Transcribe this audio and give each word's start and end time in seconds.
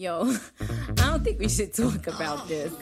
Yo, 0.00 0.24
I 0.62 1.10
don't 1.10 1.22
think 1.22 1.38
we 1.38 1.46
should 1.46 1.74
talk 1.74 2.06
about 2.06 2.48
this. 2.48 2.72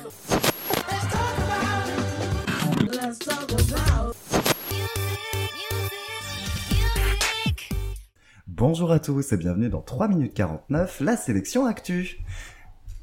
Bonjour 8.46 8.92
à 8.92 9.00
tous 9.00 9.32
et 9.32 9.36
bienvenue 9.36 9.68
dans 9.68 9.82
3 9.82 10.06
minutes 10.06 10.32
49, 10.32 11.00
la 11.00 11.16
sélection 11.16 11.66
actu. 11.66 12.20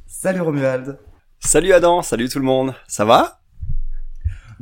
Salut 0.07 0.39
Romuald. 0.39 0.97
Salut 1.41 1.73
Adam, 1.73 2.01
salut 2.01 2.29
tout 2.29 2.39
le 2.39 2.45
monde. 2.45 2.73
Ça 2.87 3.03
va? 3.03 3.41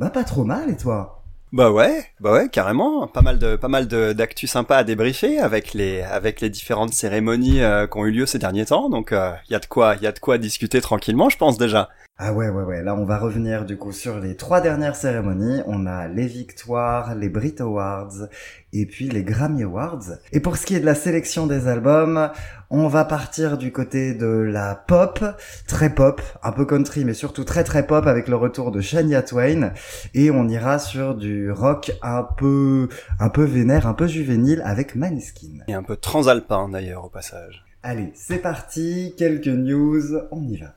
Bah 0.00 0.10
pas 0.10 0.24
trop 0.24 0.42
mal 0.42 0.68
et 0.68 0.76
toi? 0.76 1.23
Bah 1.54 1.70
ouais, 1.70 2.04
bah 2.18 2.32
ouais, 2.32 2.48
carrément. 2.48 3.06
Pas 3.06 3.22
mal 3.22 3.38
de 3.38 3.54
pas 3.54 3.68
mal 3.68 3.86
de 3.86 4.12
d'actu 4.12 4.48
sympa 4.48 4.76
à 4.76 4.82
débriefer 4.82 5.38
avec 5.38 5.72
les 5.72 6.02
avec 6.02 6.40
les 6.40 6.50
différentes 6.50 6.92
cérémonies 6.92 7.62
euh, 7.62 7.86
qui 7.86 7.96
ont 7.96 8.06
eu 8.06 8.10
lieu 8.10 8.26
ces 8.26 8.40
derniers 8.40 8.66
temps. 8.66 8.88
Donc 8.88 9.10
il 9.12 9.16
euh, 9.16 9.30
y 9.50 9.54
a 9.54 9.60
de 9.60 9.66
quoi 9.66 9.94
y 10.02 10.08
a 10.08 10.10
de 10.10 10.18
quoi 10.18 10.36
discuter 10.36 10.80
tranquillement, 10.80 11.28
je 11.28 11.38
pense 11.38 11.56
déjà. 11.56 11.90
Ah 12.16 12.32
ouais, 12.32 12.48
ouais, 12.48 12.62
ouais. 12.62 12.80
Là, 12.80 12.94
on 12.94 13.04
va 13.04 13.18
revenir 13.18 13.64
du 13.64 13.76
coup 13.76 13.90
sur 13.90 14.20
les 14.20 14.36
trois 14.36 14.60
dernières 14.60 14.94
cérémonies. 14.94 15.62
On 15.66 15.84
a 15.84 16.06
les 16.06 16.28
victoires, 16.28 17.16
les 17.16 17.28
Brit 17.28 17.56
Awards 17.58 18.28
et 18.72 18.86
puis 18.86 19.08
les 19.08 19.24
Grammy 19.24 19.64
Awards. 19.64 20.12
Et 20.30 20.38
pour 20.38 20.56
ce 20.56 20.64
qui 20.64 20.76
est 20.76 20.80
de 20.80 20.86
la 20.86 20.94
sélection 20.94 21.48
des 21.48 21.66
albums, 21.66 22.30
on 22.70 22.86
va 22.86 23.04
partir 23.04 23.58
du 23.58 23.72
côté 23.72 24.14
de 24.14 24.28
la 24.28 24.76
pop, 24.76 25.24
très 25.66 25.90
pop, 25.92 26.22
un 26.44 26.52
peu 26.52 26.64
country, 26.64 27.04
mais 27.04 27.14
surtout 27.14 27.42
très 27.42 27.64
très 27.64 27.84
pop 27.84 28.06
avec 28.06 28.28
le 28.28 28.36
retour 28.36 28.70
de 28.70 28.80
Shania 28.80 29.22
Twain. 29.22 29.72
Et 30.14 30.30
on 30.30 30.46
ira 30.46 30.78
sur 30.78 31.16
du 31.16 31.50
rock 31.50 31.90
un 32.00 32.22
peu, 32.22 32.88
un 33.18 33.28
peu 33.28 33.42
vénère, 33.42 33.88
un 33.88 33.94
peu 33.94 34.06
juvénile 34.06 34.62
avec 34.64 34.94
Maneskin. 34.94 35.64
Et 35.66 35.74
un 35.74 35.82
peu 35.82 35.96
transalpin 35.96 36.68
d'ailleurs 36.68 37.06
au 37.06 37.10
passage. 37.10 37.64
Allez, 37.82 38.12
c'est 38.14 38.38
parti. 38.38 39.14
Quelques 39.18 39.48
news. 39.48 40.16
On 40.30 40.46
y 40.46 40.58
va. 40.58 40.76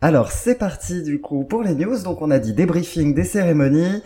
Alors 0.00 0.32
c'est 0.32 0.56
parti 0.56 1.02
du 1.02 1.20
coup 1.20 1.44
pour 1.44 1.62
les 1.62 1.74
news. 1.74 2.02
Donc 2.02 2.22
on 2.22 2.30
a 2.32 2.40
dit 2.40 2.54
débriefing 2.54 3.14
des 3.14 3.24
cérémonies. 3.24 4.02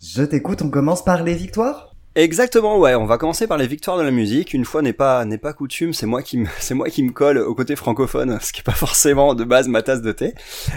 Je 0.00 0.24
t'écoute, 0.24 0.62
on 0.62 0.70
commence 0.70 1.04
par 1.04 1.22
les 1.22 1.34
victoires 1.34 1.91
Exactement, 2.14 2.78
ouais. 2.78 2.94
On 2.94 3.06
va 3.06 3.16
commencer 3.16 3.46
par 3.46 3.56
les 3.56 3.66
victoires 3.66 3.96
de 3.96 4.02
la 4.02 4.10
musique. 4.10 4.52
Une 4.52 4.66
fois 4.66 4.82
n'est 4.82 4.92
pas 4.92 5.24
n'est 5.24 5.38
pas 5.38 5.54
coutume, 5.54 5.94
c'est 5.94 6.04
moi 6.04 6.20
qui 6.20 6.36
me 6.36 6.46
c'est 6.58 6.74
moi 6.74 6.90
qui 6.90 7.02
me 7.02 7.10
colle 7.10 7.38
au 7.38 7.54
côté 7.54 7.74
francophone, 7.74 8.38
ce 8.42 8.52
qui 8.52 8.60
est 8.60 8.64
pas 8.64 8.72
forcément 8.72 9.34
de 9.34 9.44
base 9.44 9.66
ma 9.66 9.80
tasse 9.80 10.02
de 10.02 10.12
thé. 10.12 10.34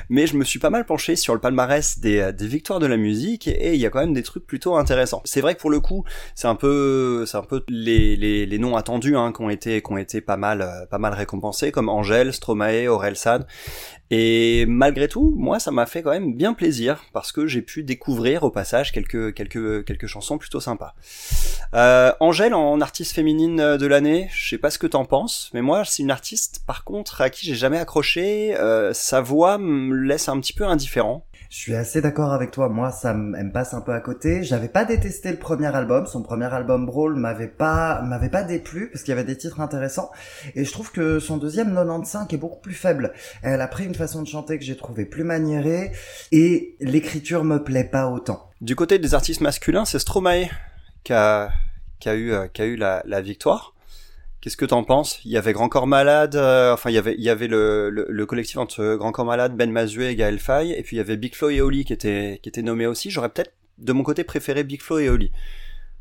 Mais 0.07 0.27
je 0.27 0.37
me 0.37 0.45
suis 0.45 0.59
pas 0.59 0.69
mal 0.69 0.85
penché 0.85 1.17
sur 1.17 1.33
le 1.33 1.41
palmarès 1.41 1.99
des, 1.99 2.31
des 2.31 2.47
victoires 2.47 2.79
de 2.79 2.85
la 2.85 2.95
musique 2.95 3.49
et 3.49 3.73
il 3.73 3.81
y 3.81 3.85
a 3.85 3.89
quand 3.89 3.99
même 3.99 4.13
des 4.13 4.23
trucs 4.23 4.47
plutôt 4.47 4.77
intéressants. 4.77 5.21
C'est 5.25 5.41
vrai 5.41 5.55
que 5.55 5.59
pour 5.59 5.69
le 5.71 5.81
coup, 5.81 6.05
c'est 6.35 6.47
un 6.47 6.55
peu 6.55 7.25
c'est 7.27 7.37
un 7.37 7.43
peu 7.43 7.65
les, 7.67 8.15
les, 8.15 8.45
les 8.45 8.57
noms 8.57 8.77
attendus 8.77 9.17
hein, 9.17 9.33
qui 9.35 9.41
ont 9.41 9.49
été 9.49 9.81
qui 9.81 9.91
ont 9.91 9.97
été 9.97 10.21
pas 10.21 10.37
mal 10.37 10.87
pas 10.89 10.99
mal 10.99 11.13
récompensés 11.13 11.73
comme 11.73 11.89
Angèle, 11.89 12.31
Stromae, 12.31 12.87
Orelsan 12.87 13.39
et 14.11 14.65
malgré 14.67 15.07
tout, 15.07 15.33
moi, 15.35 15.59
ça 15.59 15.71
m'a 15.71 15.87
fait 15.87 16.03
quand 16.03 16.11
même 16.11 16.35
bien 16.35 16.53
plaisir 16.53 17.03
parce 17.11 17.31
que 17.31 17.47
j'ai 17.47 17.63
pu 17.63 17.83
découvrir 17.83 18.43
au 18.43 18.51
passage 18.51 18.91
quelques 18.91 19.33
quelques 19.33 19.83
quelques 19.83 20.05
chansons 20.05 20.37
plutôt 20.37 20.59
sympas. 20.59 20.93
Euh, 21.73 22.13
Angèle 22.21 22.53
en 22.53 22.79
artiste 22.79 23.13
féminine 23.13 23.77
de 23.77 23.85
l'année, 23.85 24.29
je 24.33 24.49
sais 24.49 24.57
pas 24.57 24.69
ce 24.69 24.79
que 24.79 24.87
t'en 24.87 25.03
penses, 25.03 25.49
mais 25.53 25.61
moi, 25.61 25.83
c'est 25.83 26.03
une 26.03 26.11
artiste 26.11 26.61
par 26.65 26.85
contre 26.85 27.21
à 27.21 27.29
qui 27.29 27.45
j'ai 27.45 27.55
jamais 27.55 27.79
accroché. 27.79 28.55
Euh, 28.57 28.93
sa 28.93 29.19
voix 29.19 29.57
me 29.57 29.93
laisse 29.93 30.29
un 30.29 30.39
petit 30.39 30.53
peu 30.53 30.63
indifférent. 30.63 31.25
Je 31.49 31.57
suis 31.57 31.75
assez 31.75 32.01
d'accord 32.01 32.33
avec 32.33 32.51
toi. 32.51 32.69
Moi, 32.69 32.91
ça 32.91 33.13
me 33.13 33.51
passe 33.51 33.73
un 33.73 33.81
peu 33.81 33.93
à 33.93 33.99
côté. 33.99 34.43
J'avais 34.43 34.67
pas 34.67 34.83
détesté 34.83 35.31
le 35.31 35.37
premier 35.37 35.67
album. 35.67 36.05
Son 36.05 36.21
premier 36.21 36.51
album 36.53 36.85
Brawl 36.85 37.15
m'avait 37.15 37.47
pas, 37.47 38.01
m'avait 38.01 38.29
pas 38.29 38.43
déplu 38.43 38.89
parce 38.89 39.03
qu'il 39.03 39.11
y 39.11 39.13
avait 39.13 39.23
des 39.23 39.37
titres 39.37 39.61
intéressants. 39.61 40.11
Et 40.55 40.65
je 40.65 40.71
trouve 40.71 40.91
que 40.91 41.19
son 41.19 41.37
deuxième 41.37 41.73
95 41.73 42.27
est 42.31 42.37
beaucoup 42.37 42.59
plus 42.59 42.73
faible. 42.73 43.13
Elle 43.41 43.61
a 43.61 43.67
pris 43.67 43.85
une 43.85 43.95
façon 43.95 44.21
de 44.21 44.27
chanter 44.27 44.57
que 44.57 44.65
j'ai 44.65 44.75
trouvé 44.75 45.05
plus 45.05 45.23
maniérée 45.23 45.91
et 46.31 46.75
l'écriture 46.79 47.43
me 47.43 47.63
plaît 47.63 47.83
pas 47.83 48.07
autant. 48.07 48.49
Du 48.61 48.75
côté 48.75 48.97
des 48.97 49.13
artistes 49.13 49.41
masculins, 49.41 49.85
c'est 49.85 49.99
Stromae 49.99 50.47
qui 51.05 52.09
eu, 52.09 52.33
euh, 52.33 53.01
la, 53.05 53.21
victoire. 53.21 53.73
Qu'est-ce 54.41 54.57
que 54.57 54.65
t'en 54.65 54.83
penses? 54.83 55.19
Il 55.23 55.31
y 55.31 55.37
avait 55.37 55.53
Grand 55.53 55.69
Corps 55.69 55.87
Malade, 55.87 56.35
euh, 56.35 56.73
enfin 56.73 56.89
il 56.91 56.95
y 56.95 57.29
avait 57.29 57.47
le, 57.47 57.89
le, 57.89 58.25
collectif 58.25 58.57
entre 58.57 58.95
Grand 58.95 59.11
Corps 59.11 59.25
Malade, 59.25 59.55
Ben 59.55 59.71
Mazué 59.71 60.09
et 60.09 60.15
Gaël 60.15 60.39
Faye, 60.39 60.73
et 60.73 60.83
puis 60.83 60.97
il 60.97 60.99
y 60.99 61.01
avait 61.01 61.17
Big 61.17 61.33
Flo 61.33 61.49
et 61.49 61.61
Oli 61.61 61.83
qui 61.85 61.93
étaient 61.93 62.39
qui 62.43 62.49
étaient 62.49 62.61
nommés 62.61 62.85
aussi. 62.85 63.09
J'aurais 63.09 63.29
peut-être 63.29 63.53
de 63.77 63.93
mon 63.93 64.03
côté 64.03 64.23
préféré 64.23 64.63
Big 64.63 64.81
Flo 64.81 64.99
et 64.99 65.09
Oli 65.09 65.31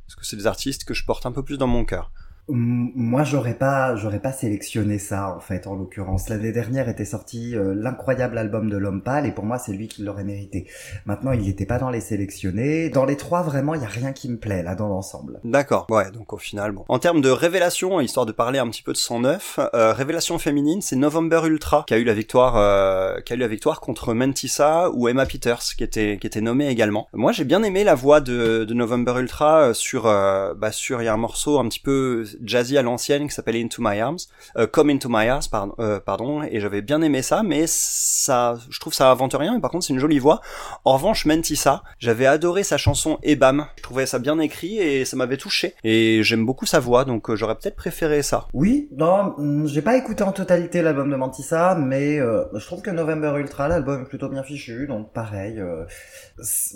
parce 0.06 0.16
que 0.16 0.26
c'est 0.26 0.36
des 0.36 0.46
artistes 0.46 0.84
que 0.84 0.94
je 0.94 1.04
porte 1.04 1.26
un 1.26 1.32
peu 1.32 1.42
plus 1.42 1.58
dans 1.58 1.66
mon 1.66 1.84
cœur. 1.84 2.10
Moi, 2.48 3.24
j'aurais 3.24 3.54
pas, 3.54 3.96
j'aurais 3.96 4.20
pas 4.20 4.32
sélectionné 4.32 4.98
ça 4.98 5.34
en 5.34 5.40
fait. 5.40 5.66
En 5.66 5.74
l'occurrence, 5.74 6.28
l'année 6.28 6.52
dernière 6.52 6.90
était 6.90 7.06
sorti 7.06 7.56
euh, 7.56 7.74
l'incroyable 7.74 8.36
album 8.36 8.68
de 8.68 8.76
l'homme 8.76 9.02
pâle 9.02 9.24
et 9.24 9.32
pour 9.32 9.44
moi, 9.44 9.58
c'est 9.58 9.72
lui 9.72 9.88
qui 9.88 10.02
l'aurait 10.02 10.24
mérité. 10.24 10.68
Maintenant, 11.06 11.32
il 11.32 11.40
n'était 11.40 11.64
pas 11.64 11.78
dans 11.78 11.88
les 11.88 12.02
sélectionnés. 12.02 12.90
Dans 12.90 13.06
les 13.06 13.16
trois, 13.16 13.42
vraiment, 13.42 13.74
il 13.74 13.80
y 13.80 13.84
a 13.84 13.88
rien 13.88 14.12
qui 14.12 14.28
me 14.28 14.36
plaît 14.36 14.62
là 14.62 14.74
dans 14.74 14.88
l'ensemble. 14.88 15.40
D'accord. 15.42 15.86
Ouais. 15.88 16.10
Donc 16.10 16.34
au 16.34 16.36
final, 16.36 16.72
bon. 16.72 16.84
En 16.88 16.98
termes 16.98 17.22
de 17.22 17.30
révélation, 17.30 17.98
histoire 18.02 18.26
de 18.26 18.32
parler 18.32 18.58
un 18.58 18.68
petit 18.68 18.82
peu 18.82 18.92
de 18.92 18.98
son 18.98 19.20
neuf, 19.20 19.58
euh, 19.72 19.94
révélation 19.94 20.38
féminine, 20.38 20.82
c'est 20.82 20.96
November 20.96 21.40
Ultra 21.46 21.84
qui 21.86 21.94
a 21.94 21.98
eu 21.98 22.04
la 22.04 22.14
victoire, 22.14 22.56
euh, 22.58 23.20
qui 23.22 23.32
a 23.32 23.36
eu 23.36 23.38
la 23.38 23.48
victoire 23.48 23.80
contre 23.80 24.12
Mentissa 24.12 24.90
ou 24.90 25.08
Emma 25.08 25.24
Peters 25.24 25.62
qui 25.78 25.82
était 25.82 26.18
qui 26.20 26.26
était 26.26 26.42
nommée 26.42 26.68
également. 26.68 27.08
Moi, 27.14 27.32
j'ai 27.32 27.44
bien 27.44 27.62
aimé 27.62 27.84
la 27.84 27.94
voix 27.94 28.20
de, 28.20 28.66
November 28.74 29.14
Ultra 29.18 29.72
sur 29.72 30.02
bah 30.02 30.72
sur 30.72 31.00
y 31.00 31.08
a 31.08 31.14
un 31.14 31.16
morceau 31.16 31.58
un 31.58 31.68
petit 31.68 31.80
peu 31.80 32.24
jazzy 32.42 32.78
à 32.78 32.82
l'ancienne 32.82 33.28
qui 33.28 33.34
s'appelait 33.34 33.62
Into 33.62 33.82
My 33.82 34.00
Arms, 34.00 34.18
euh, 34.56 34.66
Come 34.66 34.90
Into 34.90 35.08
My 35.08 35.28
Arms, 35.28 35.42
pardon, 35.50 35.74
euh, 35.78 36.00
pardon 36.00 36.42
et 36.42 36.60
j'avais 36.60 36.82
bien 36.82 37.02
aimé 37.02 37.22
ça, 37.22 37.42
mais 37.42 37.64
ça, 37.66 38.56
je 38.70 38.80
trouve 38.80 38.94
ça 38.94 39.10
invente 39.10 39.34
rien, 39.34 39.54
mais 39.54 39.60
par 39.60 39.70
contre 39.70 39.86
c'est 39.86 39.92
une 39.92 39.98
jolie 39.98 40.18
voix. 40.18 40.40
En 40.84 40.94
revanche, 40.94 41.26
Mentissa, 41.26 41.82
j'avais 41.98 42.26
adoré 42.26 42.62
sa 42.62 42.76
chanson 42.76 43.18
Ebam, 43.22 43.66
je 43.76 43.82
trouvais 43.82 44.06
ça 44.06 44.18
bien 44.18 44.38
écrit 44.38 44.78
et 44.78 45.04
ça 45.04 45.16
m'avait 45.16 45.36
touché, 45.36 45.74
et 45.84 46.22
j'aime 46.22 46.46
beaucoup 46.46 46.66
sa 46.66 46.80
voix, 46.80 47.04
donc 47.04 47.30
euh, 47.30 47.36
j'aurais 47.36 47.54
peut-être 47.54 47.76
préféré 47.76 48.22
ça. 48.22 48.48
Oui, 48.52 48.88
non, 48.96 49.34
mm, 49.38 49.66
j'ai 49.66 49.82
pas 49.82 49.96
écouté 49.96 50.22
en 50.22 50.32
totalité 50.32 50.82
l'album 50.82 51.10
de 51.10 51.16
Mentissa, 51.16 51.74
mais 51.74 52.18
euh, 52.18 52.44
je 52.54 52.64
trouve 52.64 52.82
que 52.82 52.90
November 52.90 53.34
Ultra, 53.38 53.68
l'album 53.68 54.02
est 54.02 54.08
plutôt 54.08 54.28
bien 54.28 54.42
fichu, 54.42 54.86
donc 54.86 55.12
pareil, 55.12 55.60
euh, 55.60 55.84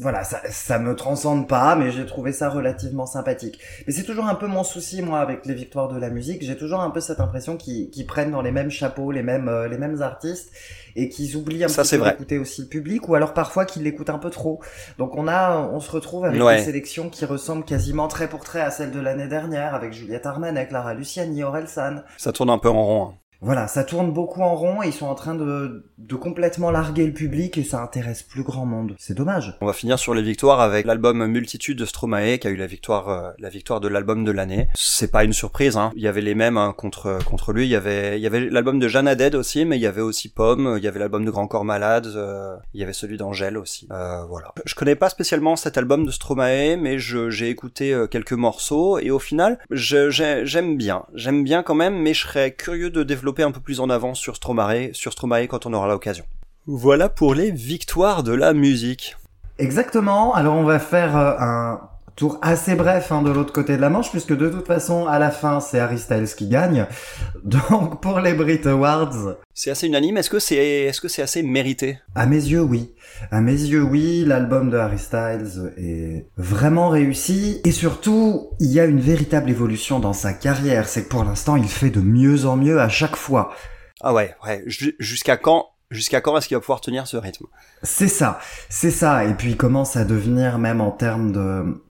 voilà, 0.00 0.24
ça, 0.24 0.40
ça 0.50 0.78
me 0.78 0.94
transcende 0.94 1.48
pas, 1.48 1.76
mais 1.76 1.90
j'ai 1.90 2.06
trouvé 2.06 2.32
ça 2.32 2.48
relativement 2.48 3.06
sympathique. 3.06 3.58
Mais 3.86 3.92
c'est 3.92 4.04
toujours 4.04 4.26
un 4.26 4.34
peu 4.34 4.46
mon 4.46 4.64
souci, 4.64 5.02
moi, 5.02 5.20
avec 5.20 5.46
les 5.48 5.54
victoires 5.54 5.88
de 5.88 5.98
la 5.98 6.10
musique, 6.10 6.42
j'ai 6.42 6.56
toujours 6.56 6.80
un 6.80 6.90
peu 6.90 7.00
cette 7.00 7.20
impression 7.20 7.56
qu'ils 7.56 8.06
prennent 8.06 8.30
dans 8.30 8.42
les 8.42 8.52
mêmes 8.52 8.70
chapeaux 8.70 9.10
les 9.10 9.22
mêmes 9.22 9.48
euh, 9.48 9.68
les 9.68 9.78
mêmes 9.78 10.02
artistes 10.02 10.52
et 10.94 11.08
qu'ils 11.08 11.36
oublient 11.36 11.64
un 11.64 11.68
peu 11.68 11.82
d'écouter 11.82 12.38
aussi 12.38 12.62
le 12.62 12.68
public 12.68 13.08
ou 13.08 13.14
alors 13.14 13.34
parfois 13.34 13.64
qu'ils 13.64 13.82
l'écoutent 13.82 14.10
un 14.10 14.18
peu 14.18 14.30
trop. 14.30 14.60
Donc 14.98 15.16
on 15.16 15.28
a 15.28 15.56
on 15.56 15.80
se 15.80 15.90
retrouve 15.90 16.24
avec 16.24 16.40
une 16.40 16.64
sélection 16.64 17.10
qui 17.10 17.24
ressemble 17.24 17.64
quasiment 17.64 18.08
trait 18.08 18.28
pour 18.28 18.44
trait 18.44 18.60
à 18.60 18.70
celle 18.70 18.90
de 18.90 19.00
l'année 19.00 19.28
dernière 19.28 19.74
avec 19.74 19.92
Juliette 19.92 20.26
Armanet, 20.26 20.66
Clara 20.66 20.94
Luciani, 20.94 21.42
Orelsan. 21.42 22.02
Ça 22.16 22.32
tourne 22.32 22.50
un 22.50 22.58
peu 22.58 22.68
en 22.68 22.84
rond. 22.84 23.04
Hein 23.06 23.14
voilà, 23.40 23.68
ça 23.68 23.84
tourne 23.84 24.12
beaucoup 24.12 24.42
en 24.42 24.56
rond 24.56 24.82
et 24.82 24.88
ils 24.88 24.92
sont 24.92 25.06
en 25.06 25.14
train 25.14 25.36
de, 25.36 25.84
de 25.96 26.16
complètement 26.16 26.72
larguer 26.72 27.06
le 27.06 27.12
public 27.12 27.56
et 27.56 27.62
ça 27.62 27.80
intéresse 27.80 28.24
plus 28.24 28.42
grand 28.42 28.66
monde. 28.66 28.96
C'est 28.98 29.16
dommage. 29.16 29.56
On 29.60 29.66
va 29.66 29.72
finir 29.72 29.96
sur 29.96 30.12
les 30.12 30.22
victoires 30.22 30.60
avec 30.60 30.84
l'album 30.86 31.24
Multitude 31.24 31.78
de 31.78 31.84
Stromae 31.84 32.38
qui 32.38 32.48
a 32.48 32.50
eu 32.50 32.56
la 32.56 32.66
victoire 32.66 33.08
euh, 33.08 33.30
la 33.38 33.48
victoire 33.48 33.78
de 33.78 33.86
l'album 33.86 34.24
de 34.24 34.32
l'année. 34.32 34.66
C'est 34.74 35.12
pas 35.12 35.22
une 35.22 35.32
surprise 35.32 35.76
hein. 35.76 35.92
Il 35.94 36.02
y 36.02 36.08
avait 36.08 36.20
les 36.20 36.34
mêmes 36.34 36.56
hein, 36.56 36.74
contre 36.76 37.20
contre 37.24 37.52
lui, 37.52 37.66
il 37.66 37.70
y 37.70 37.76
avait 37.76 38.18
il 38.18 38.22
y 38.22 38.26
avait 38.26 38.50
l'album 38.50 38.80
de 38.80 38.88
Jeanne 38.88 39.06
Haddad 39.06 39.36
aussi 39.36 39.64
mais 39.64 39.76
il 39.76 39.82
y 39.82 39.86
avait 39.86 40.00
aussi 40.00 40.28
Pomme, 40.30 40.74
il 40.76 40.82
y 40.82 40.88
avait 40.88 40.98
l'album 40.98 41.24
de 41.24 41.30
Grand 41.30 41.46
Corps 41.46 41.64
Malade, 41.64 42.06
euh, 42.16 42.56
il 42.74 42.80
y 42.80 42.82
avait 42.82 42.92
celui 42.92 43.18
d'Angèle 43.18 43.56
aussi. 43.56 43.86
Euh, 43.92 44.24
voilà. 44.24 44.52
Je 44.64 44.74
connais 44.74 44.96
pas 44.96 45.10
spécialement 45.10 45.54
cet 45.54 45.78
album 45.78 46.04
de 46.04 46.10
Stromae 46.10 46.76
mais 46.76 46.98
j'ai 46.98 47.48
écouté 47.48 47.94
euh, 47.94 48.08
quelques 48.08 48.32
morceaux 48.32 48.98
et 48.98 49.12
au 49.12 49.20
final, 49.20 49.60
j'aime 49.70 50.76
bien. 50.76 51.04
J'aime 51.14 51.44
bien 51.44 51.62
quand 51.62 51.76
même 51.76 52.02
mais 52.02 52.14
je 52.14 52.22
serais 52.22 52.50
curieux 52.50 52.90
de 52.90 53.04
développer 53.04 53.27
un 53.38 53.52
peu 53.52 53.60
plus 53.60 53.80
en 53.80 53.90
avant 53.90 54.14
sur 54.14 54.36
Stromae, 54.36 54.92
sur 54.92 55.12
Stromae 55.12 55.46
quand 55.46 55.66
on 55.66 55.72
aura 55.72 55.88
l'occasion. 55.88 56.24
Voilà 56.66 57.08
pour 57.08 57.34
les 57.34 57.50
victoires 57.50 58.22
de 58.22 58.32
la 58.32 58.52
musique. 58.52 59.16
Exactement. 59.58 60.34
Alors 60.34 60.54
on 60.54 60.64
va 60.64 60.78
faire 60.78 61.16
euh, 61.16 61.34
un 61.38 61.80
tour 62.18 62.38
assez 62.42 62.74
bref 62.74 63.12
hein, 63.12 63.22
de 63.22 63.30
l'autre 63.30 63.52
côté 63.52 63.76
de 63.76 63.80
la 63.80 63.90
Manche, 63.90 64.10
puisque 64.10 64.36
de 64.36 64.48
toute 64.48 64.66
façon, 64.66 65.06
à 65.06 65.20
la 65.20 65.30
fin, 65.30 65.60
c'est 65.60 65.78
Harry 65.78 65.98
Styles 65.98 66.34
qui 66.36 66.48
gagne. 66.48 66.86
Donc 67.44 68.02
pour 68.02 68.18
les 68.18 68.34
Brit 68.34 68.66
Awards, 68.66 69.36
c'est 69.54 69.70
assez 69.70 69.86
unanime. 69.86 70.16
Est-ce 70.16 70.28
que 70.28 70.40
c'est 70.40 70.56
est-ce 70.56 71.00
que 71.00 71.06
c'est 71.06 71.22
assez 71.22 71.44
mérité? 71.44 72.00
À 72.16 72.26
mes 72.26 72.36
yeux, 72.36 72.62
oui. 72.62 72.92
À 73.30 73.40
mes 73.40 73.52
yeux, 73.52 73.82
oui. 73.82 74.24
L'album 74.26 74.68
de 74.68 74.76
Harry 74.76 74.98
Styles 74.98 75.72
est 75.76 76.26
vraiment 76.36 76.88
réussi 76.88 77.60
et 77.64 77.70
surtout, 77.70 78.50
il 78.58 78.72
y 78.72 78.80
a 78.80 78.84
une 78.84 79.00
véritable 79.00 79.48
évolution 79.48 80.00
dans 80.00 80.12
sa 80.12 80.32
carrière. 80.32 80.88
C'est 80.88 81.04
que 81.04 81.08
pour 81.08 81.22
l'instant, 81.22 81.54
il 81.54 81.68
fait 81.68 81.90
de 81.90 82.00
mieux 82.00 82.46
en 82.46 82.56
mieux 82.56 82.80
à 82.80 82.88
chaque 82.88 83.16
fois. 83.16 83.52
Ah 84.00 84.12
ouais, 84.12 84.34
ouais. 84.44 84.64
Jusqu'à 84.66 85.36
quand 85.36 85.66
jusqu'à 85.90 86.20
quand 86.20 86.36
est-ce 86.36 86.48
qu'il 86.48 86.56
va 86.56 86.60
pouvoir 86.60 86.80
tenir 86.80 87.06
ce 87.06 87.16
rythme? 87.16 87.46
C'est 87.84 88.08
ça, 88.08 88.40
c'est 88.68 88.90
ça. 88.90 89.24
Et 89.24 89.34
puis 89.34 89.50
il 89.50 89.56
commence 89.56 89.96
à 89.96 90.04
devenir 90.04 90.58
même 90.58 90.80
en 90.80 90.90
termes 90.90 91.32
de 91.32 91.80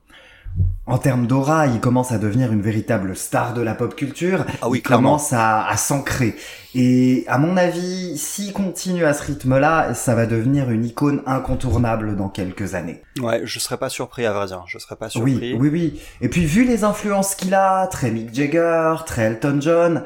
en 0.86 0.98
termes 0.98 1.26
d'aura, 1.26 1.66
il 1.66 1.80
commence 1.80 2.12
à 2.12 2.18
devenir 2.18 2.50
une 2.50 2.62
véritable 2.62 3.14
star 3.14 3.52
de 3.52 3.60
la 3.60 3.74
pop 3.74 3.94
culture. 3.94 4.46
Ah 4.62 4.68
oui, 4.68 4.78
il 4.78 4.82
clairement. 4.82 5.10
commence 5.10 5.32
à, 5.32 5.66
à 5.66 5.76
s'ancrer. 5.76 6.34
Et 6.74 7.24
à 7.28 7.38
mon 7.38 7.56
avis, 7.56 8.16
s'il 8.16 8.52
continue 8.52 9.04
à 9.04 9.12
ce 9.12 9.22
rythme-là, 9.24 9.94
ça 9.94 10.14
va 10.14 10.26
devenir 10.26 10.70
une 10.70 10.84
icône 10.84 11.22
incontournable 11.26 12.16
dans 12.16 12.28
quelques 12.28 12.74
années. 12.74 13.02
Ouais, 13.20 13.42
je 13.44 13.58
serais 13.58 13.76
pas 13.76 13.88
surpris 13.88 14.24
à 14.26 14.32
vrai 14.32 14.46
dire. 14.46 14.64
Je 14.66 14.78
serais 14.78 14.96
pas 14.96 15.10
surpris. 15.10 15.34
Oui, 15.34 15.56
oui, 15.58 15.68
oui. 15.70 16.00
Et 16.20 16.28
puis 16.28 16.44
vu 16.44 16.64
les 16.64 16.84
influences 16.84 17.34
qu'il 17.34 17.54
a, 17.54 17.86
très 17.86 18.10
Mick 18.10 18.34
Jagger, 18.34 18.94
très 19.06 19.22
Elton 19.24 19.58
John, 19.60 20.04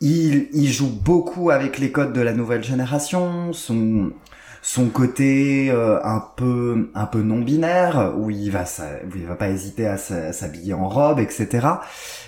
il, 0.00 0.48
il 0.52 0.70
joue 0.70 0.90
beaucoup 0.90 1.50
avec 1.50 1.78
les 1.78 1.90
codes 1.90 2.12
de 2.12 2.20
la 2.20 2.32
nouvelle 2.32 2.64
génération, 2.64 3.52
son 3.52 4.12
son 4.62 4.88
côté 4.88 5.70
euh, 5.70 5.98
un 6.04 6.22
peu 6.36 6.90
un 6.94 7.06
peu 7.06 7.22
non 7.22 7.38
binaire 7.38 8.12
où 8.16 8.30
il 8.30 8.50
va 8.50 8.64
où 8.64 9.16
il 9.16 9.26
va 9.26 9.34
pas 9.34 9.48
hésiter 9.48 9.86
à 9.86 9.96
s'habiller 9.96 10.74
en 10.74 10.88
robe, 10.88 11.18
etc. 11.18 11.66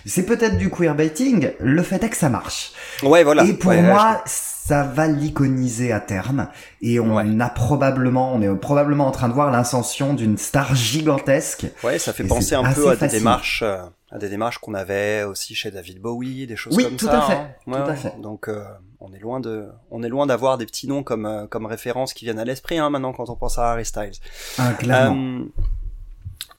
C'est 0.07 0.25
peut-être 0.25 0.57
du 0.59 0.71
queerbaiting. 0.71 1.51
Le 1.61 1.83
fait 1.83 2.03
est 2.03 2.09
que 2.09 2.17
ça 2.17 2.29
marche. 2.29 2.73
Ouais, 3.03 3.23
voilà. 3.23 3.45
Et 3.45 3.53
pour 3.53 3.71
Ouais, 3.71 3.83
moi, 3.83 4.23
ça 4.27 4.83
va 4.85 5.07
l'iconiser 5.07 5.93
à 5.93 6.01
terme. 6.01 6.49
Et 6.81 6.99
on 7.01 7.17
Ouais. 7.17 7.25
a 7.41 7.49
probablement, 7.49 8.33
on 8.35 8.41
est 8.43 8.55
probablement 8.57 9.07
en 9.07 9.11
train 9.11 9.29
de 9.29 9.35
voir 9.35 9.51
l'ascension 9.51 10.15
d'une 10.15 10.39
star 10.39 10.75
gigantesque. 10.75 11.67
ouais, 11.85 11.99
ça 11.99 12.13
fait 12.13 12.25
penser 12.25 12.55
un 12.55 12.65
peu 12.73 12.89
à 12.91 12.97
des 12.97 13.09
démarches, 13.09 13.63
euh, 13.65 13.83
des 14.19 14.29
démarches 14.29 14.59
qu'on 14.59 14.75
avait 14.75 15.23
aussi 15.25 15.55
chez 15.55 15.71
David 15.71 16.01
Bowie, 16.01 16.47
des 16.47 16.57
choses 16.57 16.77
Oui, 16.77 16.85
comme 16.85 16.97
tout 16.97 17.07
ça. 17.07 17.19
à 17.25 17.31
fait, 17.31 17.33
hein. 17.37 17.55
tout 17.67 17.73
à 17.91 17.95
fait. 17.95 18.21
Donc 18.21 18.49
euh, 18.49 18.65
on 19.01 19.13
est 19.13 19.19
loin 19.19 19.41
de, 19.41 19.69
on 19.91 20.03
est 20.03 20.09
loin 20.09 20.27
d'avoir 20.27 20.59
des 20.59 20.67
petits 20.67 20.87
noms 20.87 21.03
comme 21.03 21.27
euh, 21.27 21.47
comme 21.47 21.67
référence 21.67 22.13
qui 22.15 22.25
viennent 22.27 22.39
à 22.39 22.45
l'esprit 22.45 22.79
hein, 22.79 22.91
maintenant 22.91 23.13
quand 23.13 23.31
on 23.31 23.37
pense 23.37 23.59
à 23.59 23.71
Harry 23.73 23.85
Styles. 23.85 24.13
Ah, 24.59 24.73
clairement. 24.75 25.41
Euh, 25.41 25.45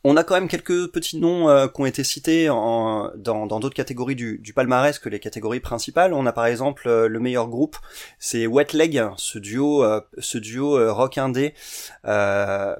on 0.05 0.17
a 0.17 0.23
quand 0.23 0.33
même 0.33 0.49
quelques 0.49 0.91
petits 0.91 1.17
noms 1.17 1.49
euh, 1.49 1.67
qui 1.67 1.79
ont 1.79 1.85
été 1.85 2.03
cités 2.03 2.47
dans 2.47 3.11
d'autres 3.47 3.75
catégories 3.75 4.15
du, 4.15 4.53
palmarès 4.53 4.99
que 4.99 5.09
les 5.09 5.19
catégories 5.19 5.61
principales. 5.61 6.13
On 6.13 6.25
a 6.25 6.33
par 6.33 6.45
exemple 6.45 6.87
euh, 6.87 7.07
le 7.07 7.19
meilleur 7.19 7.47
groupe, 7.47 7.77
c'est 8.19 8.45
Wet 8.45 8.73
Leg, 8.73 9.01
ce 9.15 9.39
duo, 9.39 9.83
euh, 9.83 10.01
ce 10.17 10.37
duo 10.37 10.77
euh, 10.77 10.91
rock 10.91 11.17
indé 11.17 11.53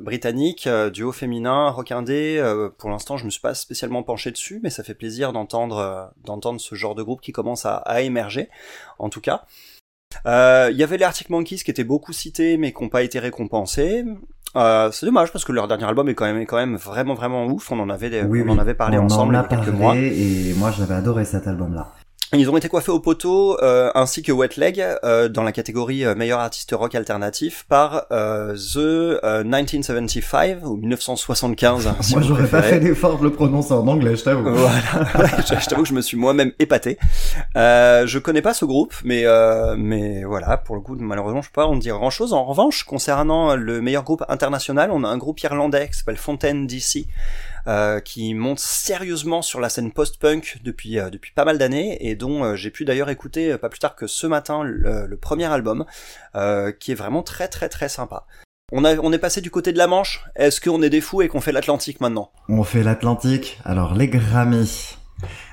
britannique, 0.02 0.68
duo 0.92 1.12
féminin 1.12 1.70
rock 1.70 1.92
indé. 1.92 2.44
pour 2.78 2.90
l'instant, 2.90 3.18
je 3.18 3.26
me 3.26 3.30
suis 3.30 3.42
pas 3.42 3.54
spécialement 3.54 4.04
penché 4.04 4.32
dessus, 4.32 4.60
mais 4.62 4.70
ça 4.70 4.84
fait 4.84 4.94
plaisir 4.94 5.32
d'entendre 5.32 6.10
ce 6.58 6.76
genre 6.76 6.96
de 6.96 7.04
groupe 7.04 7.22
qui 7.22 7.32
commence 7.32 7.66
à, 7.66 8.02
émerger, 8.02 8.50
en 9.00 9.10
tout 9.10 9.22
cas. 9.22 9.46
Il 10.26 10.76
y 10.76 10.84
avait 10.84 10.98
les 10.98 11.04
Arctic 11.04 11.30
Monkeys 11.30 11.60
qui 11.64 11.72
étaient 11.72 11.84
beaucoup 11.84 12.14
cités 12.14 12.58
mais 12.58 12.74
qui 12.74 12.84
n'ont 12.84 12.90
pas 12.90 13.04
été 13.04 13.20
récompensés. 13.20 14.04
Euh, 14.56 14.90
c'est 14.92 15.06
dommage 15.06 15.32
parce 15.32 15.46
que 15.46 15.52
leur 15.52 15.68
dernier 15.68 15.86
album 15.86 16.08
est 16.10 16.14
quand 16.16 16.26
même, 16.26 16.38
est 16.38 16.46
quand 16.46 16.58
même 16.58 16.76
vraiment 16.76 17.16
vraiment 17.16 17.46
ouf. 17.48 17.72
On 17.72 17.80
en 17.80 17.90
avait, 17.90 18.10
des- 18.10 18.22
oui, 18.22 18.42
on 18.42 18.46
oui. 18.46 18.52
en 18.52 18.60
avait 18.60 18.76
parlé 18.76 18.98
on 19.00 19.06
ensemble 19.06 19.36
en 19.36 19.40
il 19.40 19.42
y 19.42 19.46
a 19.46 19.48
quelques 19.48 19.66
parlé, 19.66 19.78
mois. 19.80 19.96
Et 19.96 20.54
moi, 20.58 20.72
j'avais 20.72 20.94
adoré 20.94 21.26
cet 21.26 21.48
album-là. 21.48 21.88
Ils 22.36 22.50
ont 22.50 22.58
été 22.58 22.68
coiffés 22.68 22.92
au 22.92 23.00
poteau 23.00 23.62
euh, 23.62 23.92
ainsi 23.94 24.24
que 24.24 24.32
Wet 24.32 24.50
Leg 24.58 24.84
euh, 25.04 25.30
dans 25.30 25.44
la 25.44 25.52
catégorie 25.52 26.04
euh, 26.04 26.16
meilleur 26.16 26.40
artiste 26.40 26.72
rock 26.72 26.96
alternatif 26.96 27.64
par 27.70 28.08
euh, 28.12 28.56
The 28.56 28.78
euh, 29.24 29.44
1975 29.44 30.64
ou 30.64 30.76
1975. 30.78 31.86
hein, 31.86 31.96
si 32.02 32.14
moi, 32.14 32.24
j'aurais 32.24 32.48
pas 32.48 32.64
fait 32.64 32.80
l'effort 32.80 33.20
de 33.20 33.26
le 33.26 33.32
prononcer 33.32 33.74
en 33.74 33.88
anglais, 33.88 34.16
je 34.16 34.24
t'avoue. 34.24 34.50
Voilà, 34.50 34.80
je, 35.48 35.70
t'avoue 35.70 35.84
que 35.84 35.90
je 35.90 35.94
me 35.94 36.02
suis 36.02 36.18
moi-même 36.18 36.54
épaté. 36.58 36.98
Euh, 37.56 38.08
je 38.08 38.18
connais 38.18 38.42
pas 38.42 38.56
ce 38.56 38.66
groupe, 38.66 38.96
mais 39.04 39.26
euh, 39.26 39.76
mais 39.78 40.24
voilà, 40.24 40.58
pour 40.58 40.74
le 40.74 40.82
coup, 40.82 40.96
malheureusement, 41.00 41.44
je 41.44 41.50
peux 41.50 41.62
pas 41.62 41.68
en 41.68 41.76
dire 41.76 42.00
grand-chose. 42.00 42.34
En 42.34 42.46
revanche, 42.46 42.84
concernant 42.84 43.56
le 43.56 43.80
meilleur 43.80 44.04
groupe 44.04 44.24
international, 44.28 44.90
on 44.92 45.04
a 45.04 45.08
un 45.08 45.18
groupe 45.20 45.40
irlandais 45.42 45.88
qui 45.88 46.00
s'appelle 46.00 46.18
Fontaine 46.18 46.66
DC. 46.66 47.06
Euh, 47.68 48.00
qui 48.00 48.34
monte 48.34 48.60
sérieusement 48.60 49.42
sur 49.42 49.60
la 49.60 49.70
scène 49.70 49.92
post-punk 49.92 50.60
depuis 50.64 51.00
euh, 51.00 51.10
depuis 51.10 51.32
pas 51.34 51.46
mal 51.46 51.58
d'années 51.58 51.98
et 52.08 52.16
dont 52.16 52.44
euh, 52.44 52.56
j'ai 52.56 52.72
pu 52.72 52.86
d'ailleurs 52.86 53.10
écouter 53.10 53.52
euh, 53.52 53.58
pas 53.58 53.70
plus 53.70 53.80
tard 53.80 53.96
que 53.96 54.08
ce 54.08 54.28
matin 54.28 54.64
le, 54.64 55.08
le 55.08 55.18
premier 55.18 55.46
album 55.46 55.86
euh, 56.36 56.72
qui 56.72 56.92
est 56.92 56.96
vraiment 56.96 57.24
très 57.24 57.48
très 57.48 57.70
très 57.70 57.90
sympa. 57.90 58.26
On, 58.72 58.86
a, 58.86 58.96
on 58.98 59.14
est 59.14 59.20
passé 59.20 59.40
du 59.42 59.52
côté 59.52 59.72
de 59.72 59.78
la 59.78 59.86
Manche. 59.86 60.26
Est-ce 60.36 60.60
qu'on 60.60 60.82
est 60.82 60.90
des 60.90 61.02
fous 61.02 61.22
et 61.22 61.28
qu'on 61.28 61.42
fait 61.42 61.52
l'Atlantique 61.52 62.02
maintenant? 62.02 62.32
On 62.50 62.64
fait 62.64 62.82
l'Atlantique. 62.82 63.60
Alors, 63.66 63.94
les 63.94 64.08
Grammys. 64.08 64.98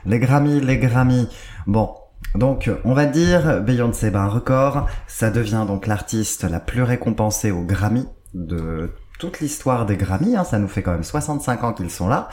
Les 0.06 0.18
Grammys, 0.18 0.60
les 0.60 0.78
Grammys. 0.78 1.28
Bon. 1.66 1.94
Donc, 2.34 2.70
on 2.84 2.94
va 2.94 3.04
dire, 3.04 3.60
Beyoncé 3.60 4.10
bat 4.10 4.20
un 4.20 4.28
record. 4.28 4.88
Ça 5.06 5.30
devient 5.30 5.64
donc 5.66 5.86
l'artiste 5.86 6.44
la 6.44 6.60
plus 6.60 6.82
récompensée 6.82 7.50
aux 7.50 7.64
Grammys 7.64 8.06
de 8.32 8.94
toute 9.20 9.38
l'histoire 9.40 9.86
des 9.86 9.96
Grammys. 9.96 10.34
Hein. 10.34 10.44
Ça 10.44 10.58
nous 10.58 10.66
fait 10.66 10.82
quand 10.82 10.92
même 10.92 11.04
65 11.04 11.62
ans 11.62 11.72
qu'ils 11.72 11.90
sont 11.90 12.08
là. 12.08 12.28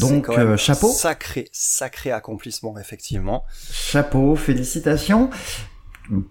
Donc, 0.00 0.26
quand 0.26 0.36
même 0.36 0.52
euh, 0.52 0.56
chapeau. 0.56 0.90
Sacré, 0.90 1.48
sacré 1.52 2.10
accomplissement, 2.10 2.76
effectivement. 2.78 3.44
Chapeau, 3.70 4.34
félicitations. 4.34 5.30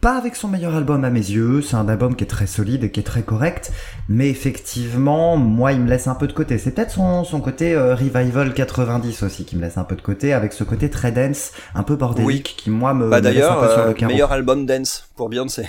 Pas 0.01 0.17
avec 0.17 0.35
son 0.35 0.49
meilleur 0.49 0.75
album 0.75 1.03
à 1.03 1.09
mes 1.09 1.19
yeux, 1.19 1.63
c'est 1.63 1.75
un 1.75 1.89
album 1.89 2.15
qui 2.15 2.23
est 2.23 2.27
très 2.27 2.45
solide 2.45 2.83
et 2.83 2.91
qui 2.91 2.99
est 2.99 3.03
très 3.03 3.23
correct, 3.23 3.71
mais 4.07 4.29
effectivement, 4.29 5.35
moi, 5.35 5.71
il 5.71 5.79
me 5.79 5.89
laisse 5.89 6.05
un 6.05 6.13
peu 6.13 6.27
de 6.27 6.33
côté. 6.33 6.59
C'est 6.59 6.71
peut-être 6.71 6.91
son, 6.91 7.23
son 7.23 7.41
côté 7.41 7.73
euh, 7.73 7.95
Revival 7.95 8.53
90 8.53 9.23
aussi 9.23 9.45
qui 9.45 9.55
me 9.55 9.61
laisse 9.61 9.77
un 9.79 9.83
peu 9.83 9.95
de 9.95 10.01
côté, 10.01 10.31
avec 10.31 10.53
ce 10.53 10.63
côté 10.63 10.91
très 10.91 11.11
dense, 11.11 11.53
un 11.73 11.81
peu 11.81 11.95
bordélique, 11.95 12.55
qui 12.55 12.69
moi 12.69 12.93
me, 12.93 13.09
bah 13.09 13.19
me 13.19 13.29
laisse 13.29 13.45
un 13.45 13.55
peu 13.55 13.67
sur 13.67 13.79
euh, 13.79 13.93
le 13.99 14.07
meilleur 14.07 14.31
album 14.31 14.67
dance 14.67 15.09
pour 15.15 15.29
Beyoncé. 15.29 15.67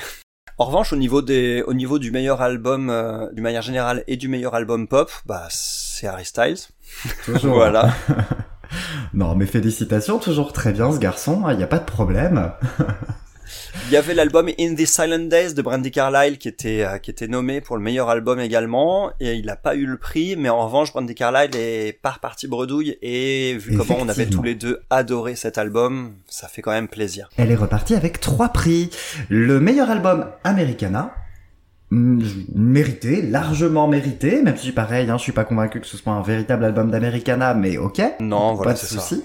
En 0.56 0.66
revanche, 0.66 0.92
au 0.92 0.96
niveau 0.96 1.20
des, 1.20 1.62
au 1.66 1.74
niveau 1.74 1.98
du 1.98 2.12
meilleur 2.12 2.40
album, 2.40 2.88
euh, 2.88 3.30
d'une 3.32 3.42
manière 3.42 3.62
générale, 3.62 4.04
et 4.06 4.16
du 4.16 4.28
meilleur 4.28 4.54
album 4.54 4.86
pop, 4.86 5.10
bah 5.26 5.46
c'est 5.50 6.06
Harry 6.06 6.24
Styles. 6.24 6.58
Toujours. 7.24 7.54
Voilà. 7.54 7.92
Non, 9.12 9.36
mais 9.36 9.46
félicitations, 9.46 10.18
toujours 10.18 10.52
très 10.52 10.72
bien 10.72 10.90
ce 10.90 10.98
garçon, 10.98 11.44
il 11.50 11.56
n'y 11.56 11.62
a 11.62 11.68
pas 11.68 11.78
de 11.78 11.84
problème. 11.84 12.50
Il 13.86 13.92
y 13.92 13.96
avait 13.96 14.14
l'album 14.14 14.48
In 14.58 14.74
the 14.74 14.86
Silent 14.86 15.26
Days 15.28 15.54
de 15.54 15.62
Brandy 15.62 15.90
Carlile 15.90 16.38
qui 16.38 16.48
était 16.48 16.84
euh, 16.84 16.98
qui 16.98 17.10
était 17.10 17.28
nommé 17.28 17.60
pour 17.60 17.76
le 17.76 17.82
meilleur 17.82 18.08
album 18.08 18.40
également 18.40 19.12
et 19.20 19.34
il 19.34 19.46
n'a 19.46 19.56
pas 19.56 19.74
eu 19.74 19.86
le 19.86 19.96
prix 19.96 20.36
mais 20.36 20.48
en 20.48 20.64
revanche 20.66 20.92
Brandy 20.92 21.14
Carlile 21.14 21.50
est 21.56 21.98
pas 22.00 22.12
reparti 22.12 22.46
bredouille 22.46 22.96
et 23.02 23.56
vu 23.58 23.76
comment 23.76 23.98
on 24.00 24.08
avait 24.08 24.26
tous 24.26 24.42
les 24.42 24.54
deux 24.54 24.80
adoré 24.90 25.36
cet 25.36 25.58
album 25.58 26.14
ça 26.28 26.48
fait 26.48 26.62
quand 26.62 26.72
même 26.72 26.88
plaisir. 26.88 27.28
Elle 27.36 27.50
est 27.50 27.56
repartie 27.56 27.94
avec 27.94 28.20
trois 28.20 28.48
prix. 28.48 28.90
Le 29.28 29.60
meilleur 29.60 29.90
album 29.90 30.26
Americana, 30.42 31.14
mérité, 31.90 33.22
largement 33.22 33.86
mérité, 33.88 34.42
même 34.42 34.56
si 34.56 34.72
pareil, 34.72 35.08
hein, 35.10 35.18
je 35.18 35.22
suis 35.22 35.32
pas 35.32 35.44
convaincu 35.44 35.80
que 35.80 35.86
ce 35.86 35.96
soit 35.96 36.12
un 36.12 36.22
véritable 36.22 36.64
album 36.64 36.90
d'Americana, 36.90 37.54
mais 37.54 37.76
ok. 37.78 38.02
Non 38.20 38.54
voilà 38.54 38.72
pas 38.72 38.80
de 38.80 38.84
c'est 38.84 38.98
ça. 38.98 39.16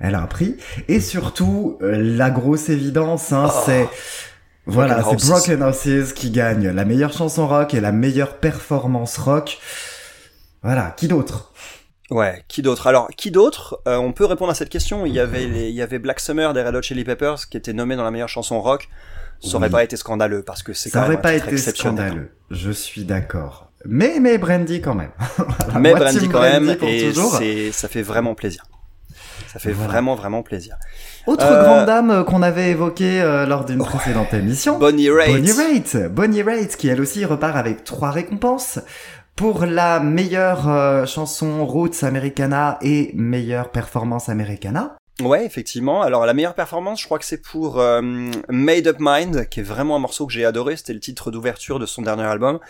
Elle 0.00 0.14
a 0.14 0.20
un 0.22 0.26
prix. 0.26 0.56
Et 0.88 1.00
surtout, 1.00 1.78
euh, 1.82 1.96
la 2.00 2.30
grosse 2.30 2.68
évidence, 2.68 3.32
hein, 3.32 3.50
Oh. 3.52 3.62
c'est... 3.66 3.88
Voilà, 4.66 5.02
c'est. 5.02 5.26
Broken 5.26 5.62
Horses 5.62 6.12
qui 6.14 6.30
gagne 6.30 6.68
la 6.68 6.84
meilleure 6.84 7.12
chanson 7.14 7.46
rock 7.48 7.72
et 7.72 7.80
la 7.80 7.90
meilleure 7.90 8.36
performance 8.36 9.16
rock. 9.16 9.58
Voilà, 10.62 10.94
qui 10.96 11.08
d'autre? 11.08 11.52
Ouais, 12.10 12.44
qui 12.48 12.60
d'autre? 12.62 12.86
Alors, 12.86 13.08
qui 13.16 13.30
d'autre? 13.30 13.80
Euh, 13.88 13.96
On 13.96 14.12
peut 14.12 14.26
répondre 14.26 14.50
à 14.50 14.54
cette 14.54 14.68
question. 14.68 15.06
Il 15.06 15.14
y 15.14 15.20
avait 15.20 15.46
les, 15.46 15.68
il 15.70 15.74
y 15.74 15.80
avait 15.82 15.98
Black 15.98 16.20
Summer 16.20 16.52
des 16.52 16.62
Red 16.62 16.74
Hot 16.74 16.82
Chili 16.82 17.04
Peppers 17.04 17.48
qui 17.50 17.56
était 17.56 17.72
nommé 17.72 17.96
dans 17.96 18.04
la 18.04 18.10
meilleure 18.10 18.28
chanson 18.28 18.60
rock. 18.60 18.88
Ça 19.40 19.56
aurait 19.56 19.66
Oui. 19.68 19.72
pas 19.72 19.84
été 19.84 19.96
scandaleux 19.96 20.42
parce 20.42 20.62
que 20.62 20.72
c'est 20.74 20.90
Ça 20.90 20.98
quand 21.00 21.08
même 21.08 21.12
aurait 21.14 21.22
pas 21.22 21.30
un 21.30 21.34
titre 21.34 21.46
été 21.46 21.54
exceptionnel. 21.56 22.06
scandaleux. 22.08 22.30
Je 22.50 22.70
suis 22.70 23.04
d'accord. 23.04 23.70
Mais, 23.86 24.18
mais 24.20 24.36
Brandy 24.36 24.80
quand 24.82 24.94
même. 24.94 25.12
Voilà, 25.38 25.78
Mais 25.78 25.94
Brandy 25.94 26.28
quand 26.28 26.40
même 26.40 26.74
Brandy 26.74 27.44
et 27.44 27.72
ça 27.72 27.88
fait 27.88 28.02
vraiment 28.02 28.34
plaisir. 28.34 28.64
Ça 29.52 29.58
fait 29.58 29.72
Voilà. 29.72 29.92
vraiment 29.92 30.14
vraiment 30.14 30.42
plaisir. 30.42 30.76
Autre 31.26 31.44
Euh, 31.46 31.62
grande 31.64 31.86
dame 31.86 32.24
qu'on 32.24 32.42
avait 32.42 32.70
évoquée 32.70 33.20
euh, 33.22 33.46
lors 33.46 33.64
d'une 33.64 33.78
précédente 33.78 34.32
émission. 34.34 34.78
Bonnie 34.78 35.10
Raitt. 35.10 35.32
Bonnie 35.32 35.52
Raitt. 35.52 35.96
Bonnie 36.12 36.42
Raitt, 36.42 36.76
qui 36.76 36.88
elle 36.88 37.00
aussi 37.00 37.24
repart 37.24 37.56
avec 37.56 37.84
trois 37.84 38.10
récompenses. 38.10 38.78
Pour 39.36 39.64
la 39.66 40.00
meilleure 40.00 40.68
euh, 40.68 41.06
chanson 41.06 41.64
Roots 41.64 42.02
Americana 42.02 42.78
et 42.82 43.12
meilleure 43.14 43.70
performance 43.70 44.28
Americana. 44.28 44.96
Ouais, 45.20 45.44
effectivement. 45.44 46.02
Alors 46.02 46.26
la 46.26 46.32
meilleure 46.34 46.54
performance, 46.54 47.00
je 47.00 47.06
crois 47.06 47.18
que 47.18 47.24
c'est 47.24 47.42
pour 47.42 47.80
euh, 47.80 48.00
Made 48.48 48.86
Up 48.86 48.98
Mind, 49.00 49.48
qui 49.48 49.60
est 49.60 49.64
vraiment 49.64 49.96
un 49.96 49.98
morceau 49.98 50.26
que 50.26 50.32
j'ai 50.32 50.44
adoré. 50.44 50.76
C'était 50.76 50.92
le 50.92 51.00
titre 51.00 51.32
d'ouverture 51.32 51.80
de 51.80 51.86
son 51.86 52.02
dernier 52.02 52.22
album. 52.22 52.60